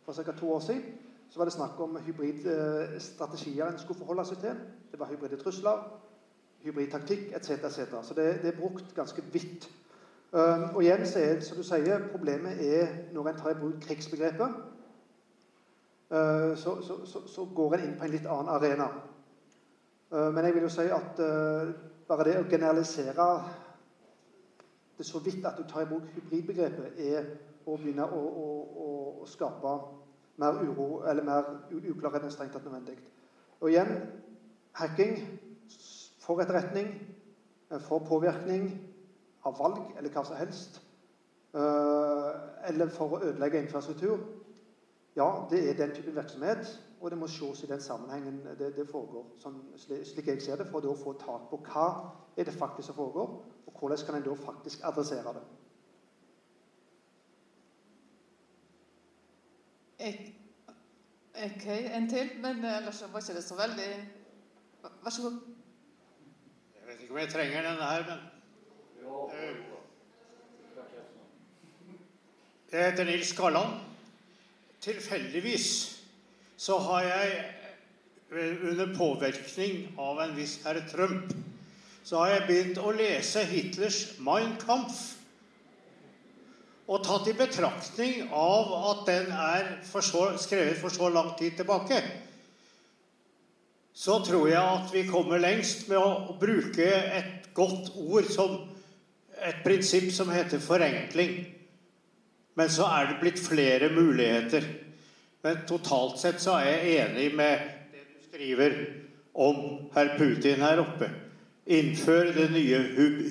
for 0.05 0.13
ca. 0.13 0.37
to 0.37 0.53
år 0.53 0.61
siden, 0.61 1.02
så 1.33 1.41
var 1.41 1.49
det 1.49 1.55
snakk 1.55 1.79
om 1.81 1.97
hybridstrategier 2.05 3.71
en 3.71 3.79
skulle 3.81 4.03
forholde 4.03 4.25
seg 4.29 4.43
til. 4.43 4.59
Det 4.93 5.01
var 5.01 5.09
hybride 5.09 5.39
trusler, 5.41 5.87
hybridtaktikk 6.61 7.31
etc. 7.33 7.57
etc. 7.65 7.95
Så 8.05 8.17
det, 8.19 8.27
det, 8.43 8.51
er 8.53 8.59
brukt 8.61 8.93
ganske 8.95 9.25
vidt. 9.33 9.71
og 10.33 10.83
igjen 10.83 11.07
så 11.09 11.23
er 11.23 11.41
som 11.41 11.57
du 11.57 11.65
sier, 11.65 12.05
problemet 12.13 12.61
er 12.61 12.93
når 13.17 13.31
en 13.31 13.41
tar 13.41 13.55
i 13.55 13.61
bruk 13.61 13.81
krigsbegrepet. 13.81 14.61
Så, 16.61 16.77
så, 16.85 16.99
så, 17.09 17.25
så 17.29 17.49
går 17.55 17.75
en 17.75 17.87
inn 17.87 17.97
på 17.97 18.05
en 18.05 18.13
litt 18.13 18.29
annen 18.29 18.53
arena. 18.53 18.91
Eh, 20.13 20.33
men 20.35 20.45
jeg 20.45 20.55
vil 20.55 20.67
jo 20.67 20.73
si 20.73 20.85
at 20.93 21.21
eh, 21.25 21.73
bare 22.09 22.25
det 22.29 22.39
å 22.43 22.49
generalisere 22.51 23.29
det 24.99 25.07
så 25.09 25.23
vidt 25.25 25.47
at 25.49 25.57
du 25.57 25.65
tar 25.69 25.87
i 25.87 25.89
bruk 25.89 26.11
hybridbegrepet, 26.13 27.01
er 27.01 27.31
å 27.65 27.79
begynne 27.79 28.05
å, 28.05 28.21
å, 28.21 28.49
å, 28.85 28.89
å 29.23 29.29
skape 29.31 29.73
mer 30.37 30.63
uro 30.63 31.03
eller 31.09 31.27
mer 31.27 31.51
uklarhet 31.71 32.25
enn 32.25 32.35
strengt 32.35 32.55
tatt 32.57 32.65
nødvendig. 32.65 32.99
Og 33.61 33.71
igjen 33.71 33.91
hacking 34.79 35.19
for 36.23 36.41
etterretning, 36.41 36.95
eh, 37.71 37.81
for 37.81 38.05
påvirkning 38.09 38.71
av 39.45 39.59
valg 39.59 39.83
eller 39.99 40.11
hva 40.11 40.25
som 40.25 40.37
helst. 40.37 40.81
Eller 41.53 42.89
for 42.89 43.13
å 43.13 43.19
ødelegge 43.21 43.61
infrastruktur. 43.61 44.23
Ja, 45.17 45.45
det 45.51 45.69
er 45.69 45.75
den 45.77 45.95
type 45.95 46.15
virksomhet. 46.15 46.71
Og 47.03 47.11
det 47.11 47.19
må 47.19 47.27
ses 47.27 47.65
i 47.65 47.67
den 47.67 47.81
sammenhengen 47.81 48.41
det, 48.59 48.77
det 48.77 48.87
foregår, 48.87 49.25
sånn, 49.43 49.57
slik 49.75 50.29
jeg 50.31 50.43
ser 50.43 50.61
det, 50.61 50.69
for 50.71 50.87
å 50.87 50.95
få 50.95 51.17
tak 51.19 51.49
på 51.51 51.59
hva 51.67 51.87
er 52.39 52.47
det 52.47 52.55
faktisk 52.55 52.93
som 52.93 52.99
foregår, 53.01 53.33
og 53.67 53.81
hvordan 53.81 54.05
kan 54.07 54.19
en 54.21 54.27
da 54.29 54.37
faktisk 54.39 54.85
adressere 54.87 55.33
det. 55.35 55.43
Ok, 60.03 61.67
en 61.67 62.09
til, 62.11 62.31
men 62.43 62.65
ellers 62.65 63.03
var 63.13 63.21
ikke 63.21 63.37
det 63.39 63.45
så 63.45 63.57
veldig 63.59 63.89
Vær 64.83 65.11
så 65.11 65.23
god. 65.23 65.37
Jeg 66.75 66.89
vet 66.89 67.01
ikke 67.01 67.15
om 67.15 67.19
jeg 67.19 67.29
trenger 67.31 67.63
denne 67.63 67.87
her, 67.87 68.05
men 68.11 68.19
Jeg 72.73 72.91
heter 72.91 73.05
Nils 73.05 73.29
Skalland. 73.29 73.81
Tilfeldigvis 74.81 75.67
så 76.57 76.79
har 76.79 77.03
jeg 77.03 77.45
eh, 78.33 78.71
under 78.71 78.95
påvirkning 78.97 79.99
av 79.99 80.21
en 80.25 80.37
viss 80.37 80.57
herr 80.65 80.81
Trump 80.89 81.35
så 82.05 82.19
har 82.19 82.33
jeg 82.33 82.47
begynt 82.49 82.79
å 82.83 82.93
lese 82.97 83.45
Hitlers 83.47 83.99
Mein 84.19 84.57
Kampf. 84.59 85.22
Og 86.91 87.05
tatt 87.07 87.29
i 87.31 87.37
betraktning 87.39 88.29
av 88.35 88.73
at 88.91 89.07
den 89.07 89.31
er 89.31 89.69
for 89.87 90.05
så, 90.05 90.33
skrevet 90.41 90.81
for 90.81 90.91
så 90.91 91.09
lang 91.15 91.33
tid 91.39 91.55
tilbake, 91.61 92.01
så 93.95 94.19
tror 94.25 94.49
jeg 94.49 94.61
at 94.61 94.93
vi 94.95 95.05
kommer 95.07 95.41
lengst 95.43 95.87
med 95.91 96.01
å 96.01 96.37
bruke 96.41 96.87
et 96.89 97.51
godt 97.55 97.93
ord 98.01 98.29
som 98.33 98.57
et 99.43 99.61
prinsipp 99.65 100.09
som 100.15 100.31
heter 100.33 100.63
forenkling. 100.63 101.35
Men 102.57 102.73
så 102.73 102.89
er 102.89 103.11
det 103.11 103.21
blitt 103.21 103.41
flere 103.41 103.91
muligheter. 103.93 104.65
Men 105.43 105.65
totalt 105.69 106.19
sett 106.21 106.41
så 106.43 106.57
er 106.61 106.71
jeg 106.71 106.99
enig 107.05 107.29
med 107.37 107.63
det 107.93 108.05
du 108.07 108.27
skriver 108.29 108.77
om 109.33 109.63
herr 109.95 110.15
Putin 110.19 110.63
her 110.63 110.83
oppe. 110.83 111.09
Innfør 111.67 112.33
det 112.37 112.51
nye 112.53 112.81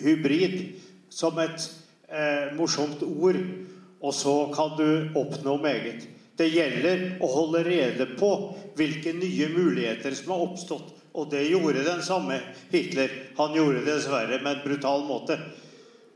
hybrid 0.02 0.58
som 1.12 1.40
et 1.42 1.68
eh, 2.12 2.52
morsomt 2.58 3.04
ord, 3.04 3.40
og 4.02 4.14
så 4.16 4.36
kan 4.56 4.76
du 4.78 5.20
oppnå 5.20 5.58
meget. 5.62 6.08
Det 6.38 6.50
gjelder 6.50 7.04
å 7.22 7.30
holde 7.30 7.64
rede 7.68 8.08
på 8.18 8.32
hvilke 8.80 9.14
nye 9.14 9.50
muligheter 9.52 10.16
som 10.18 10.34
har 10.34 10.46
oppstått. 10.48 10.94
Og 11.12 11.28
det 11.32 11.44
gjorde 11.50 11.84
den 11.86 12.02
samme 12.04 12.40
Hitler. 12.72 13.12
Han 13.38 13.56
gjorde 13.56 13.84
det 13.84 13.98
dessverre 13.98 14.40
med 14.42 14.56
en 14.56 14.64
brutal 14.64 15.04
måte. 15.06 15.38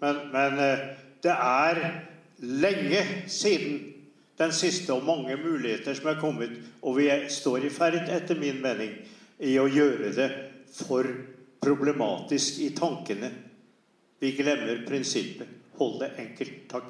Men, 0.02 0.22
men 0.34 0.62
eh, 0.64 0.86
det 1.26 1.36
er 1.36 1.82
lenge 2.46 3.04
siden 3.32 3.82
den 4.39 4.52
siste 4.56 4.93
og 4.96 5.06
mange 5.08 5.36
muligheter 5.39 5.96
som 5.96 6.10
er 6.12 6.20
kommet. 6.20 6.56
Og 6.82 7.00
vi 7.00 7.10
står 7.32 7.68
i 7.68 7.74
ferd, 7.74 8.02
etter 8.12 8.39
min 8.39 8.62
mening, 8.64 8.96
i 9.39 9.58
å 9.60 9.68
gjøre 9.68 10.12
det 10.16 10.30
for 10.76 11.08
problematisk 11.64 12.62
i 12.64 12.72
tankene. 12.76 13.32
Vi 14.20 14.32
glemmer 14.38 14.84
prinsippet. 14.88 15.64
Hold 15.78 15.99
det 15.99 16.11
enkelt. 16.19 16.69
Takk. 16.69 16.88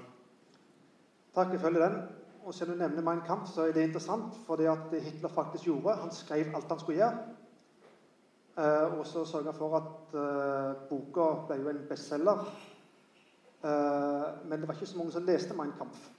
Takk. 1.35 1.51
Jeg 1.51 1.61
følger 1.61 1.89
den. 1.89 1.97
Og 2.45 2.53
siden 2.53 2.73
du 2.73 2.77
nevner 2.77 3.01
Mein 3.01 3.23
Kampf, 3.25 3.49
så 3.49 3.61
er 3.65 3.71
det 3.73 3.83
interessant, 3.83 4.35
for 4.45 4.55
det 4.55 4.67
at 4.69 5.01
Hitler 5.01 5.29
faktisk 5.29 5.63
gjorde 5.63 5.95
Han 5.95 6.11
skrev 6.11 6.55
alt 6.55 6.69
han 6.69 6.79
skulle 6.79 6.97
gjøre. 6.97 7.17
Eh, 8.57 8.99
og 8.99 9.07
så 9.07 9.25
sørga 9.25 9.51
for 9.51 9.77
at 9.77 10.13
eh, 10.15 10.83
boka 10.89 11.25
ble 11.47 11.57
jo 11.63 11.69
en 11.69 11.81
bestselger. 11.89 12.45
Eh, 13.63 14.27
men 14.45 14.59
det 14.59 14.67
var 14.67 14.77
ikke 14.77 14.85
så 14.85 14.97
mange 14.97 15.11
som 15.11 15.25
leste 15.25 15.57
Mein 15.57 15.73
Kampf. 15.77 16.09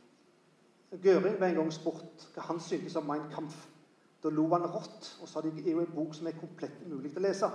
Gøring 1.03 1.39
ble 1.39 1.49
en 1.49 1.61
gang 1.61 1.73
spurt 1.73 2.27
hva 2.35 2.43
han 2.51 2.61
syntes 2.61 2.97
om 2.97 3.07
Mein 3.07 3.31
Kampf. 3.33 3.69
Da 4.23 4.29
lo 4.29 4.49
han 4.53 4.67
rått 4.67 5.15
og 5.23 5.29
sa 5.29 5.41
det 5.41 5.55
er 5.63 5.73
jo 5.73 5.81
en 5.81 5.95
bok 5.95 6.15
som 6.15 6.27
er 6.27 6.41
komplett 6.41 6.83
umulig 6.85 7.15
å 7.17 7.23
lese. 7.23 7.51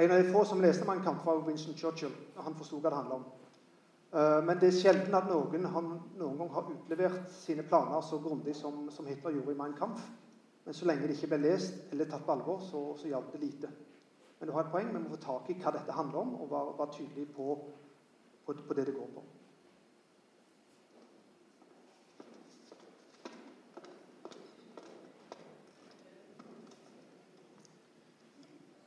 En 0.00 0.10
av 0.10 0.18
de 0.18 0.32
få 0.32 0.44
som 0.44 0.60
leste 0.60 0.84
Mein 0.88 1.02
Kampf, 1.04 1.24
var 1.26 1.46
Winston 1.46 1.78
Churchill. 1.78 2.12
og 2.36 2.44
Han 2.44 2.58
forsto 2.58 2.80
hva 2.80 2.90
det 2.90 2.98
handla 2.98 3.22
om. 3.22 3.24
Eh, 4.14 4.44
men 4.44 4.58
det 4.58 4.72
er 4.72 4.74
sjelden 4.74 5.14
at 5.14 5.28
noen 5.30 5.68
noen 6.18 6.38
gang 6.38 6.48
har 6.50 6.70
utlevert 6.72 7.30
sine 7.30 7.62
planer 7.62 8.02
så 8.02 8.18
grundig 8.18 8.56
som, 8.58 8.88
som, 8.90 9.06
Hitler 9.06 9.36
gjorde 9.36 9.54
i 9.54 9.60
Mein 9.60 9.76
Kampf. 9.78 10.02
Men 10.64 10.74
så 10.74 10.86
lenge 10.88 11.06
det 11.06 11.14
ikke 11.14 11.30
ble 11.30 11.44
lest 11.44 11.92
eller 11.94 12.10
tatt 12.10 12.26
på 12.26 12.34
alvor, 12.34 12.58
så, 12.64 12.82
så 12.98 13.08
hjalp 13.08 13.30
det 13.32 13.42
lite. 13.44 13.70
Men 14.40 14.48
du 14.48 14.54
har 14.56 14.66
et 14.66 14.72
poeng. 14.72 14.90
Vi 14.90 15.02
må 15.02 15.12
få 15.12 15.20
tak 15.22 15.50
i 15.50 15.58
hva 15.62 15.74
dette 15.76 15.94
handler 15.94 16.24
om, 16.24 16.34
og 16.42 16.50
være, 16.50 16.74
være 16.80 16.96
tydelig 16.96 17.28
på, 17.36 17.54
på, 18.46 18.56
på, 18.66 18.74
det 18.74 18.88
det 18.90 18.96
går 18.98 19.14
på. 19.14 19.24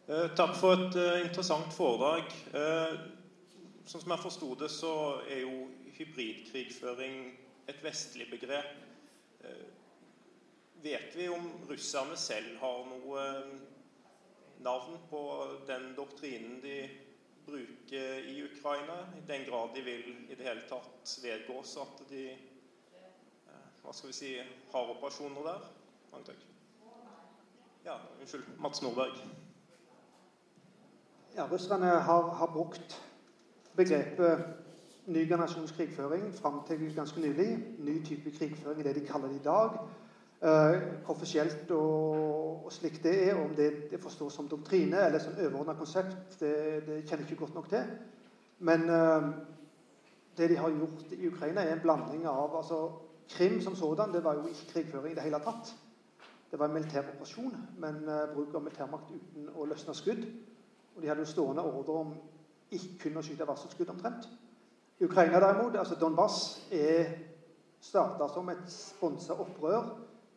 Eh, 0.04 0.30
takk 0.36 0.58
for 0.60 0.76
et 0.76 1.00
uh, 1.00 1.20
interessant 1.24 1.72
foredrag. 1.74 2.28
Sånn 3.94 4.02
som 4.02 4.14
jeg 4.16 4.24
forsto 4.24 4.48
det, 4.58 4.68
så 4.74 4.92
er 5.30 5.44
jo 5.44 5.68
hybridkrigføring 5.94 7.18
et 7.70 7.84
vestlig 7.86 8.26
begrep. 8.32 8.72
Eh, 9.46 9.68
vet 10.82 11.14
vi 11.14 11.28
om 11.30 11.46
russerne 11.70 12.18
selv 12.18 12.56
har 12.64 12.88
noe 12.90 13.26
eh, 13.28 13.52
navn 14.66 14.98
på 15.12 15.22
den 15.70 15.86
doktrinen 15.94 16.58
de 16.66 16.80
bruker 17.46 18.26
i 18.34 18.40
Ukraina, 18.48 18.98
i 19.14 19.22
den 19.30 19.46
grad 19.52 19.78
de 19.78 19.86
vil 19.86 20.10
i 20.26 20.40
det 20.40 20.50
hele 20.50 20.66
tatt 20.74 21.16
vedgås 21.22 21.78
at 21.86 22.04
de 22.10 22.26
eh, 22.34 23.72
hva 23.86 23.94
skal 23.94 24.10
vi 24.10 24.20
si, 24.24 24.34
har 24.74 24.94
operasjoner 24.98 25.52
der? 25.52 25.72
Mange 26.18 26.32
takk. 26.34 26.46
Ja, 27.86 28.02
unnskyld. 28.18 28.54
Mats 28.58 28.82
Nordberg. 28.82 29.22
Ja, 31.38 31.46
Russerne 31.46 32.00
har, 32.10 32.32
har 32.42 32.56
brukt 32.58 33.04
begrepet 33.76 34.46
ny 35.06 35.26
generasjons 35.28 35.72
krigføring 35.72 36.34
fram 36.36 36.62
til 36.68 36.96
ganske 36.96 37.22
nylig. 37.22 37.58
Ny 37.80 38.06
type 38.06 38.32
krigføring 38.38 38.80
er 38.80 38.84
det 38.84 38.96
de 39.02 39.08
kaller 39.08 39.28
det 39.28 39.42
i 39.42 39.44
dag. 39.44 39.78
Uh, 40.44 41.10
offisielt 41.10 41.72
og, 41.72 42.66
og, 42.66 42.72
slik 42.72 43.04
det 43.04 43.30
er, 43.30 43.36
om 43.36 43.56
det, 43.56 43.92
det 43.92 44.00
forstås 44.04 44.34
som 44.34 44.48
doktrine 44.52 45.06
eller 45.06 45.20
som 45.20 45.38
overordna 45.40 45.74
konsept, 45.74 46.36
det, 46.40 46.84
det, 46.88 46.98
kjenner 47.08 47.24
jeg 47.24 47.32
ikke 47.32 47.46
godt 47.46 47.56
nok 47.56 47.70
til. 47.70 47.84
Men 48.60 48.84
uh, 48.90 49.30
det 50.38 50.50
de 50.50 50.58
har 50.58 50.70
gjort 50.70 51.12
i 51.12 51.28
Ukraina, 51.28 51.64
er 51.64 51.74
en 51.74 51.84
blanding 51.84 52.26
av 52.28 52.58
altså, 52.58 52.90
Krim 53.30 53.62
som 53.62 53.76
sådan 53.76 54.12
det 54.14 54.24
var 54.24 54.36
jo 54.36 54.48
ikke 54.48 54.68
krigføring 54.74 55.14
i 55.14 55.16
det 55.16 55.24
hele 55.24 55.40
tatt. 55.40 55.72
Det 56.52 56.60
var 56.60 56.68
en 56.68 56.74
militær 56.74 57.08
operasjon, 57.14 57.56
men 57.80 58.04
uh, 58.04 58.28
bruk 58.36 58.56
av 58.56 58.66
militærmakt 58.66 59.16
uten 59.16 59.48
å 59.56 59.66
løsne 59.66 59.96
skudd. 59.96 60.28
Og 60.96 61.02
de 61.02 61.08
hadde 61.08 61.24
jo 61.24 61.32
stående 61.32 61.64
ordre 61.64 62.00
om 62.04 62.14
ikke 62.78 62.98
kun 63.04 63.20
å 63.20 63.24
skyte 63.26 63.48
varselskudd 63.48 63.92
omtrent. 63.94 64.28
Ukraina 65.04 65.40
derimot, 65.42 65.76
altså 65.76 65.96
Donbas, 66.00 66.38
er 66.72 67.14
starta 67.84 68.28
som 68.32 68.50
et 68.50 68.64
sponsa 68.72 69.36
opprør. 69.40 69.90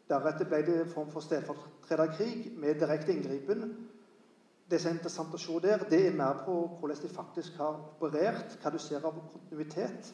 Deretter 0.08 0.48
ble 0.48 0.62
det 0.66 0.80
en 0.80 0.90
form 0.90 1.10
for 1.10 1.24
stedfortrederkrig 1.24 2.52
med 2.58 2.80
direkte 2.80 3.14
inngripen. 3.14 3.68
Det 4.70 4.80
som 4.80 4.90
er 4.90 4.96
interessant 4.96 5.34
å 5.34 5.38
se 5.38 5.60
der, 5.62 5.84
det 5.90 6.00
er 6.08 6.16
mer 6.18 6.42
på 6.46 6.54
hvordan 6.80 6.98
de 7.02 7.10
faktisk 7.12 7.58
har 7.62 7.76
operert, 7.78 8.56
hva 8.62 8.72
du 8.74 8.78
ser 8.82 9.04
av 9.06 9.14
kontinuitet 9.32 10.10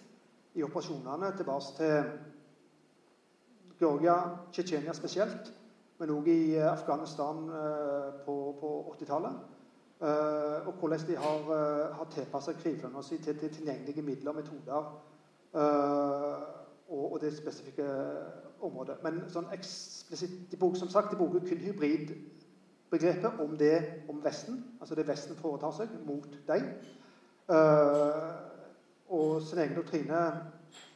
i 0.55 0.64
operasjonene 0.64 1.33
tilbake 1.37 1.77
til 1.79 2.11
Georgia, 3.81 4.16
Tsjetsjenia 4.53 4.93
spesielt, 4.95 5.49
men 5.99 6.12
òg 6.12 6.29
i 6.29 6.59
Afghanistan 6.61 7.47
eh, 7.49 8.11
på, 8.27 8.37
på 8.61 8.75
80-tallet. 8.93 9.41
Uh, 10.03 10.67
og 10.67 10.73
hvordan 10.73 11.01
de 11.07 11.17
har, 11.17 11.41
uh, 11.41 11.97
har 11.97 12.07
tilpassa 12.11 12.53
krigføringa 12.53 13.03
si 13.03 13.19
til, 13.19 13.39
til, 13.39 13.55
tilgjengelige 13.55 14.03
midler 14.03 14.31
og 14.31 14.37
metoder. 14.37 15.05
Uh, 15.55 16.43
og, 16.89 17.13
og, 17.13 17.21
det 17.21 17.37
spesifikke 17.37 17.87
området. 18.61 18.97
Men 19.05 19.21
sånn 19.31 19.47
eksplisitt, 19.55 20.35
de 20.51 20.59
bruker, 20.59 20.81
som 20.83 20.91
sagt, 20.91 21.13
de 21.13 21.21
bruker 21.21 21.47
kun 21.47 21.63
hybridbegrepet 21.69 23.39
om 23.47 23.55
det 23.59 23.79
om 24.11 24.19
Vesten. 24.25 24.59
Altså 24.81 24.99
det 24.99 25.07
Vesten 25.07 25.39
foretar 25.39 25.71
seg 25.79 25.95
mot 26.07 26.27
dem. 26.51 26.67
og 29.09 29.43
sin 29.43 29.59
egen 29.59 29.75
doktrine 29.77 30.21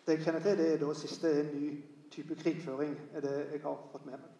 Det 0.07 0.15
jeg 0.15 0.25
kjenner 0.25 0.41
til, 0.41 0.59
det 0.59 0.73
er 0.73 0.79
da 0.79 0.95
siste 0.95 1.31
en 1.41 1.55
ny 1.55 1.85
type 2.11 2.35
krigføring. 2.35 3.01
er 3.13 3.21
det 3.21 3.39
jeg 3.53 3.63
har 3.63 3.89
fått 3.93 4.07
med 4.07 4.19
meg. 4.19 4.31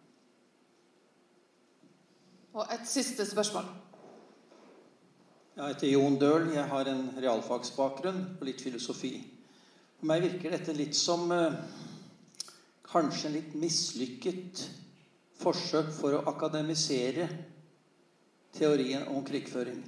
Og 2.53 2.63
et 2.73 2.87
siste 2.87 3.25
spørsmål. 3.25 3.86
Jeg 5.57 5.73
heter 5.73 5.89
Jon 5.89 6.15
Døhl. 6.21 6.43
Jeg 6.53 6.69
har 6.69 6.85
en 6.85 6.99
realfagsbakgrunn 7.17 8.19
og 8.37 8.43
litt 8.45 8.59
filosofi. 8.61 9.15
For 9.97 10.05
meg 10.05 10.21
virker 10.21 10.51
dette 10.53 10.73
litt 10.77 10.93
som 10.93 11.23
eh, 11.33 11.55
kanskje 12.85 13.25
en 13.25 13.33
litt 13.39 13.55
mislykket 13.57 14.61
forsøk 15.41 15.89
for 15.95 16.13
å 16.13 16.19
akademisere 16.29 17.25
teorien 18.53 19.07
om 19.09 19.25
krigføring. 19.25 19.79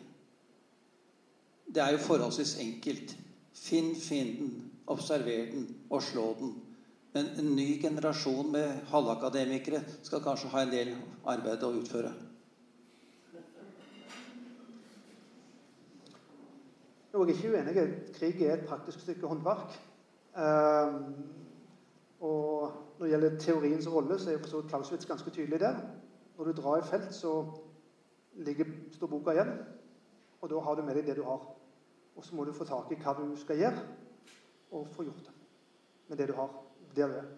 Det 1.70 1.84
er 1.86 1.93
jo 1.93 2.01
forholdsvis 2.07 2.55
enkelt. 2.65 3.13
Finn 3.53 3.93
fienden, 3.93 4.72
observer 4.89 5.51
den 5.51 5.70
og 5.91 6.01
slå 6.01 6.32
den. 6.39 6.55
Men 7.13 7.30
en 7.38 7.53
ny 7.53 7.76
generasjon 7.78 8.49
med 8.57 8.89
halvakademikere 8.89 9.84
skal 10.01 10.26
kanskje 10.26 10.49
ha 10.55 10.65
en 10.65 10.74
del 10.74 10.95
arbeid 11.30 11.61
å 11.61 11.76
utføre. 11.78 12.15
Jeg 17.14 17.22
er 17.22 17.28
ikke 17.28 17.51
uenig. 17.51 17.93
Krig 18.14 18.41
er 18.41 18.53
et 18.53 18.68
praktisk 18.68 18.99
stykke 19.01 19.28
håndverk. 19.28 19.80
Um, 20.38 21.16
og 22.20 22.72
når 22.99 23.05
det 23.05 23.10
gjelder 23.10 23.39
teoriens 23.39 23.88
rolle, 23.89 24.20
så 24.20 24.32
er 24.32 24.38
for 24.38 25.07
ganske 25.07 25.30
tydelig 25.30 25.60
der. 25.60 25.76
Når 26.38 26.45
du 26.45 26.62
drar 26.62 26.78
i 26.78 26.86
felt, 26.86 27.14
så 27.16 27.45
ligger, 28.36 28.66
står 28.91 29.07
boka 29.07 29.32
igjen. 29.32 29.49
Og 30.41 30.49
da 30.49 30.60
har 30.60 30.76
du 30.76 30.82
med 30.82 30.95
deg 30.95 31.07
det 31.07 31.18
du 31.18 31.24
har. 31.24 31.41
Og 32.16 32.26
så 32.26 32.36
må 32.36 32.43
du 32.43 32.53
få 32.53 32.66
tak 32.68 32.91
i 32.91 32.97
hva 32.99 33.14
du 33.18 33.36
skal 33.39 33.57
gjøre, 33.57 33.84
og 34.72 34.88
få 34.91 35.03
gjort 35.03 35.26
det 35.26 35.36
med 36.10 36.18
det 36.18 36.28
du 36.28 36.34
har 36.34 36.49
der 36.95 37.07
du 37.07 37.14
er. 37.14 37.30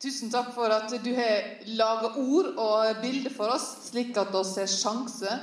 Tusen 0.00 0.30
takk 0.30 0.52
for 0.54 0.70
at 0.70 0.92
du 1.04 1.10
har 1.14 1.64
laga 1.66 2.12
ord 2.22 2.52
og 2.56 3.00
bilder 3.02 3.34
for 3.34 3.50
oss, 3.54 3.66
slik 3.90 4.16
at 4.16 4.30
vi 4.32 4.38
har 4.38 4.70
sjanse 4.70 5.38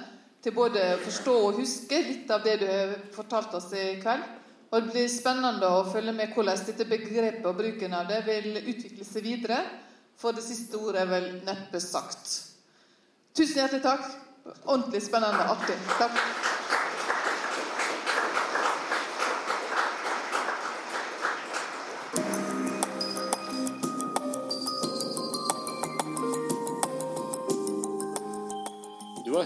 til 0.46 0.54
både 0.54 0.82
å 0.94 0.98
forstå 1.02 1.34
og 1.42 1.58
huske 1.58 1.98
litt 2.06 2.30
av 2.30 2.44
det 2.46 2.60
du 2.62 2.66
har 2.70 2.92
fortalt 3.16 3.56
oss 3.58 3.72
i 3.74 3.96
kveld. 4.02 4.26
Og 4.70 4.84
Det 4.84 4.92
blir 4.92 5.08
spennende 5.10 5.70
å 5.72 5.86
følge 5.90 6.14
med 6.14 6.36
hvordan 6.36 6.62
dette 6.68 6.86
begrepet 6.90 7.48
og 7.50 7.58
bruken 7.58 7.94
av 7.98 8.10
det 8.12 8.22
vil 8.28 8.60
utvikle 8.60 9.08
seg 9.08 9.26
videre. 9.26 9.64
For 10.20 10.36
det 10.36 10.46
siste 10.46 10.78
ordet 10.78 11.02
er 11.02 11.10
vel 11.10 11.28
neppe 11.48 11.82
sagt. 11.82 12.30
Tusen 13.36 13.64
hjertelig 13.64 13.84
takk. 13.84 14.06
Ordentlig 14.68 15.02
spennende. 15.08 15.48
og 15.48 15.58
Artig. 15.58 15.80
Takk. 15.98 16.85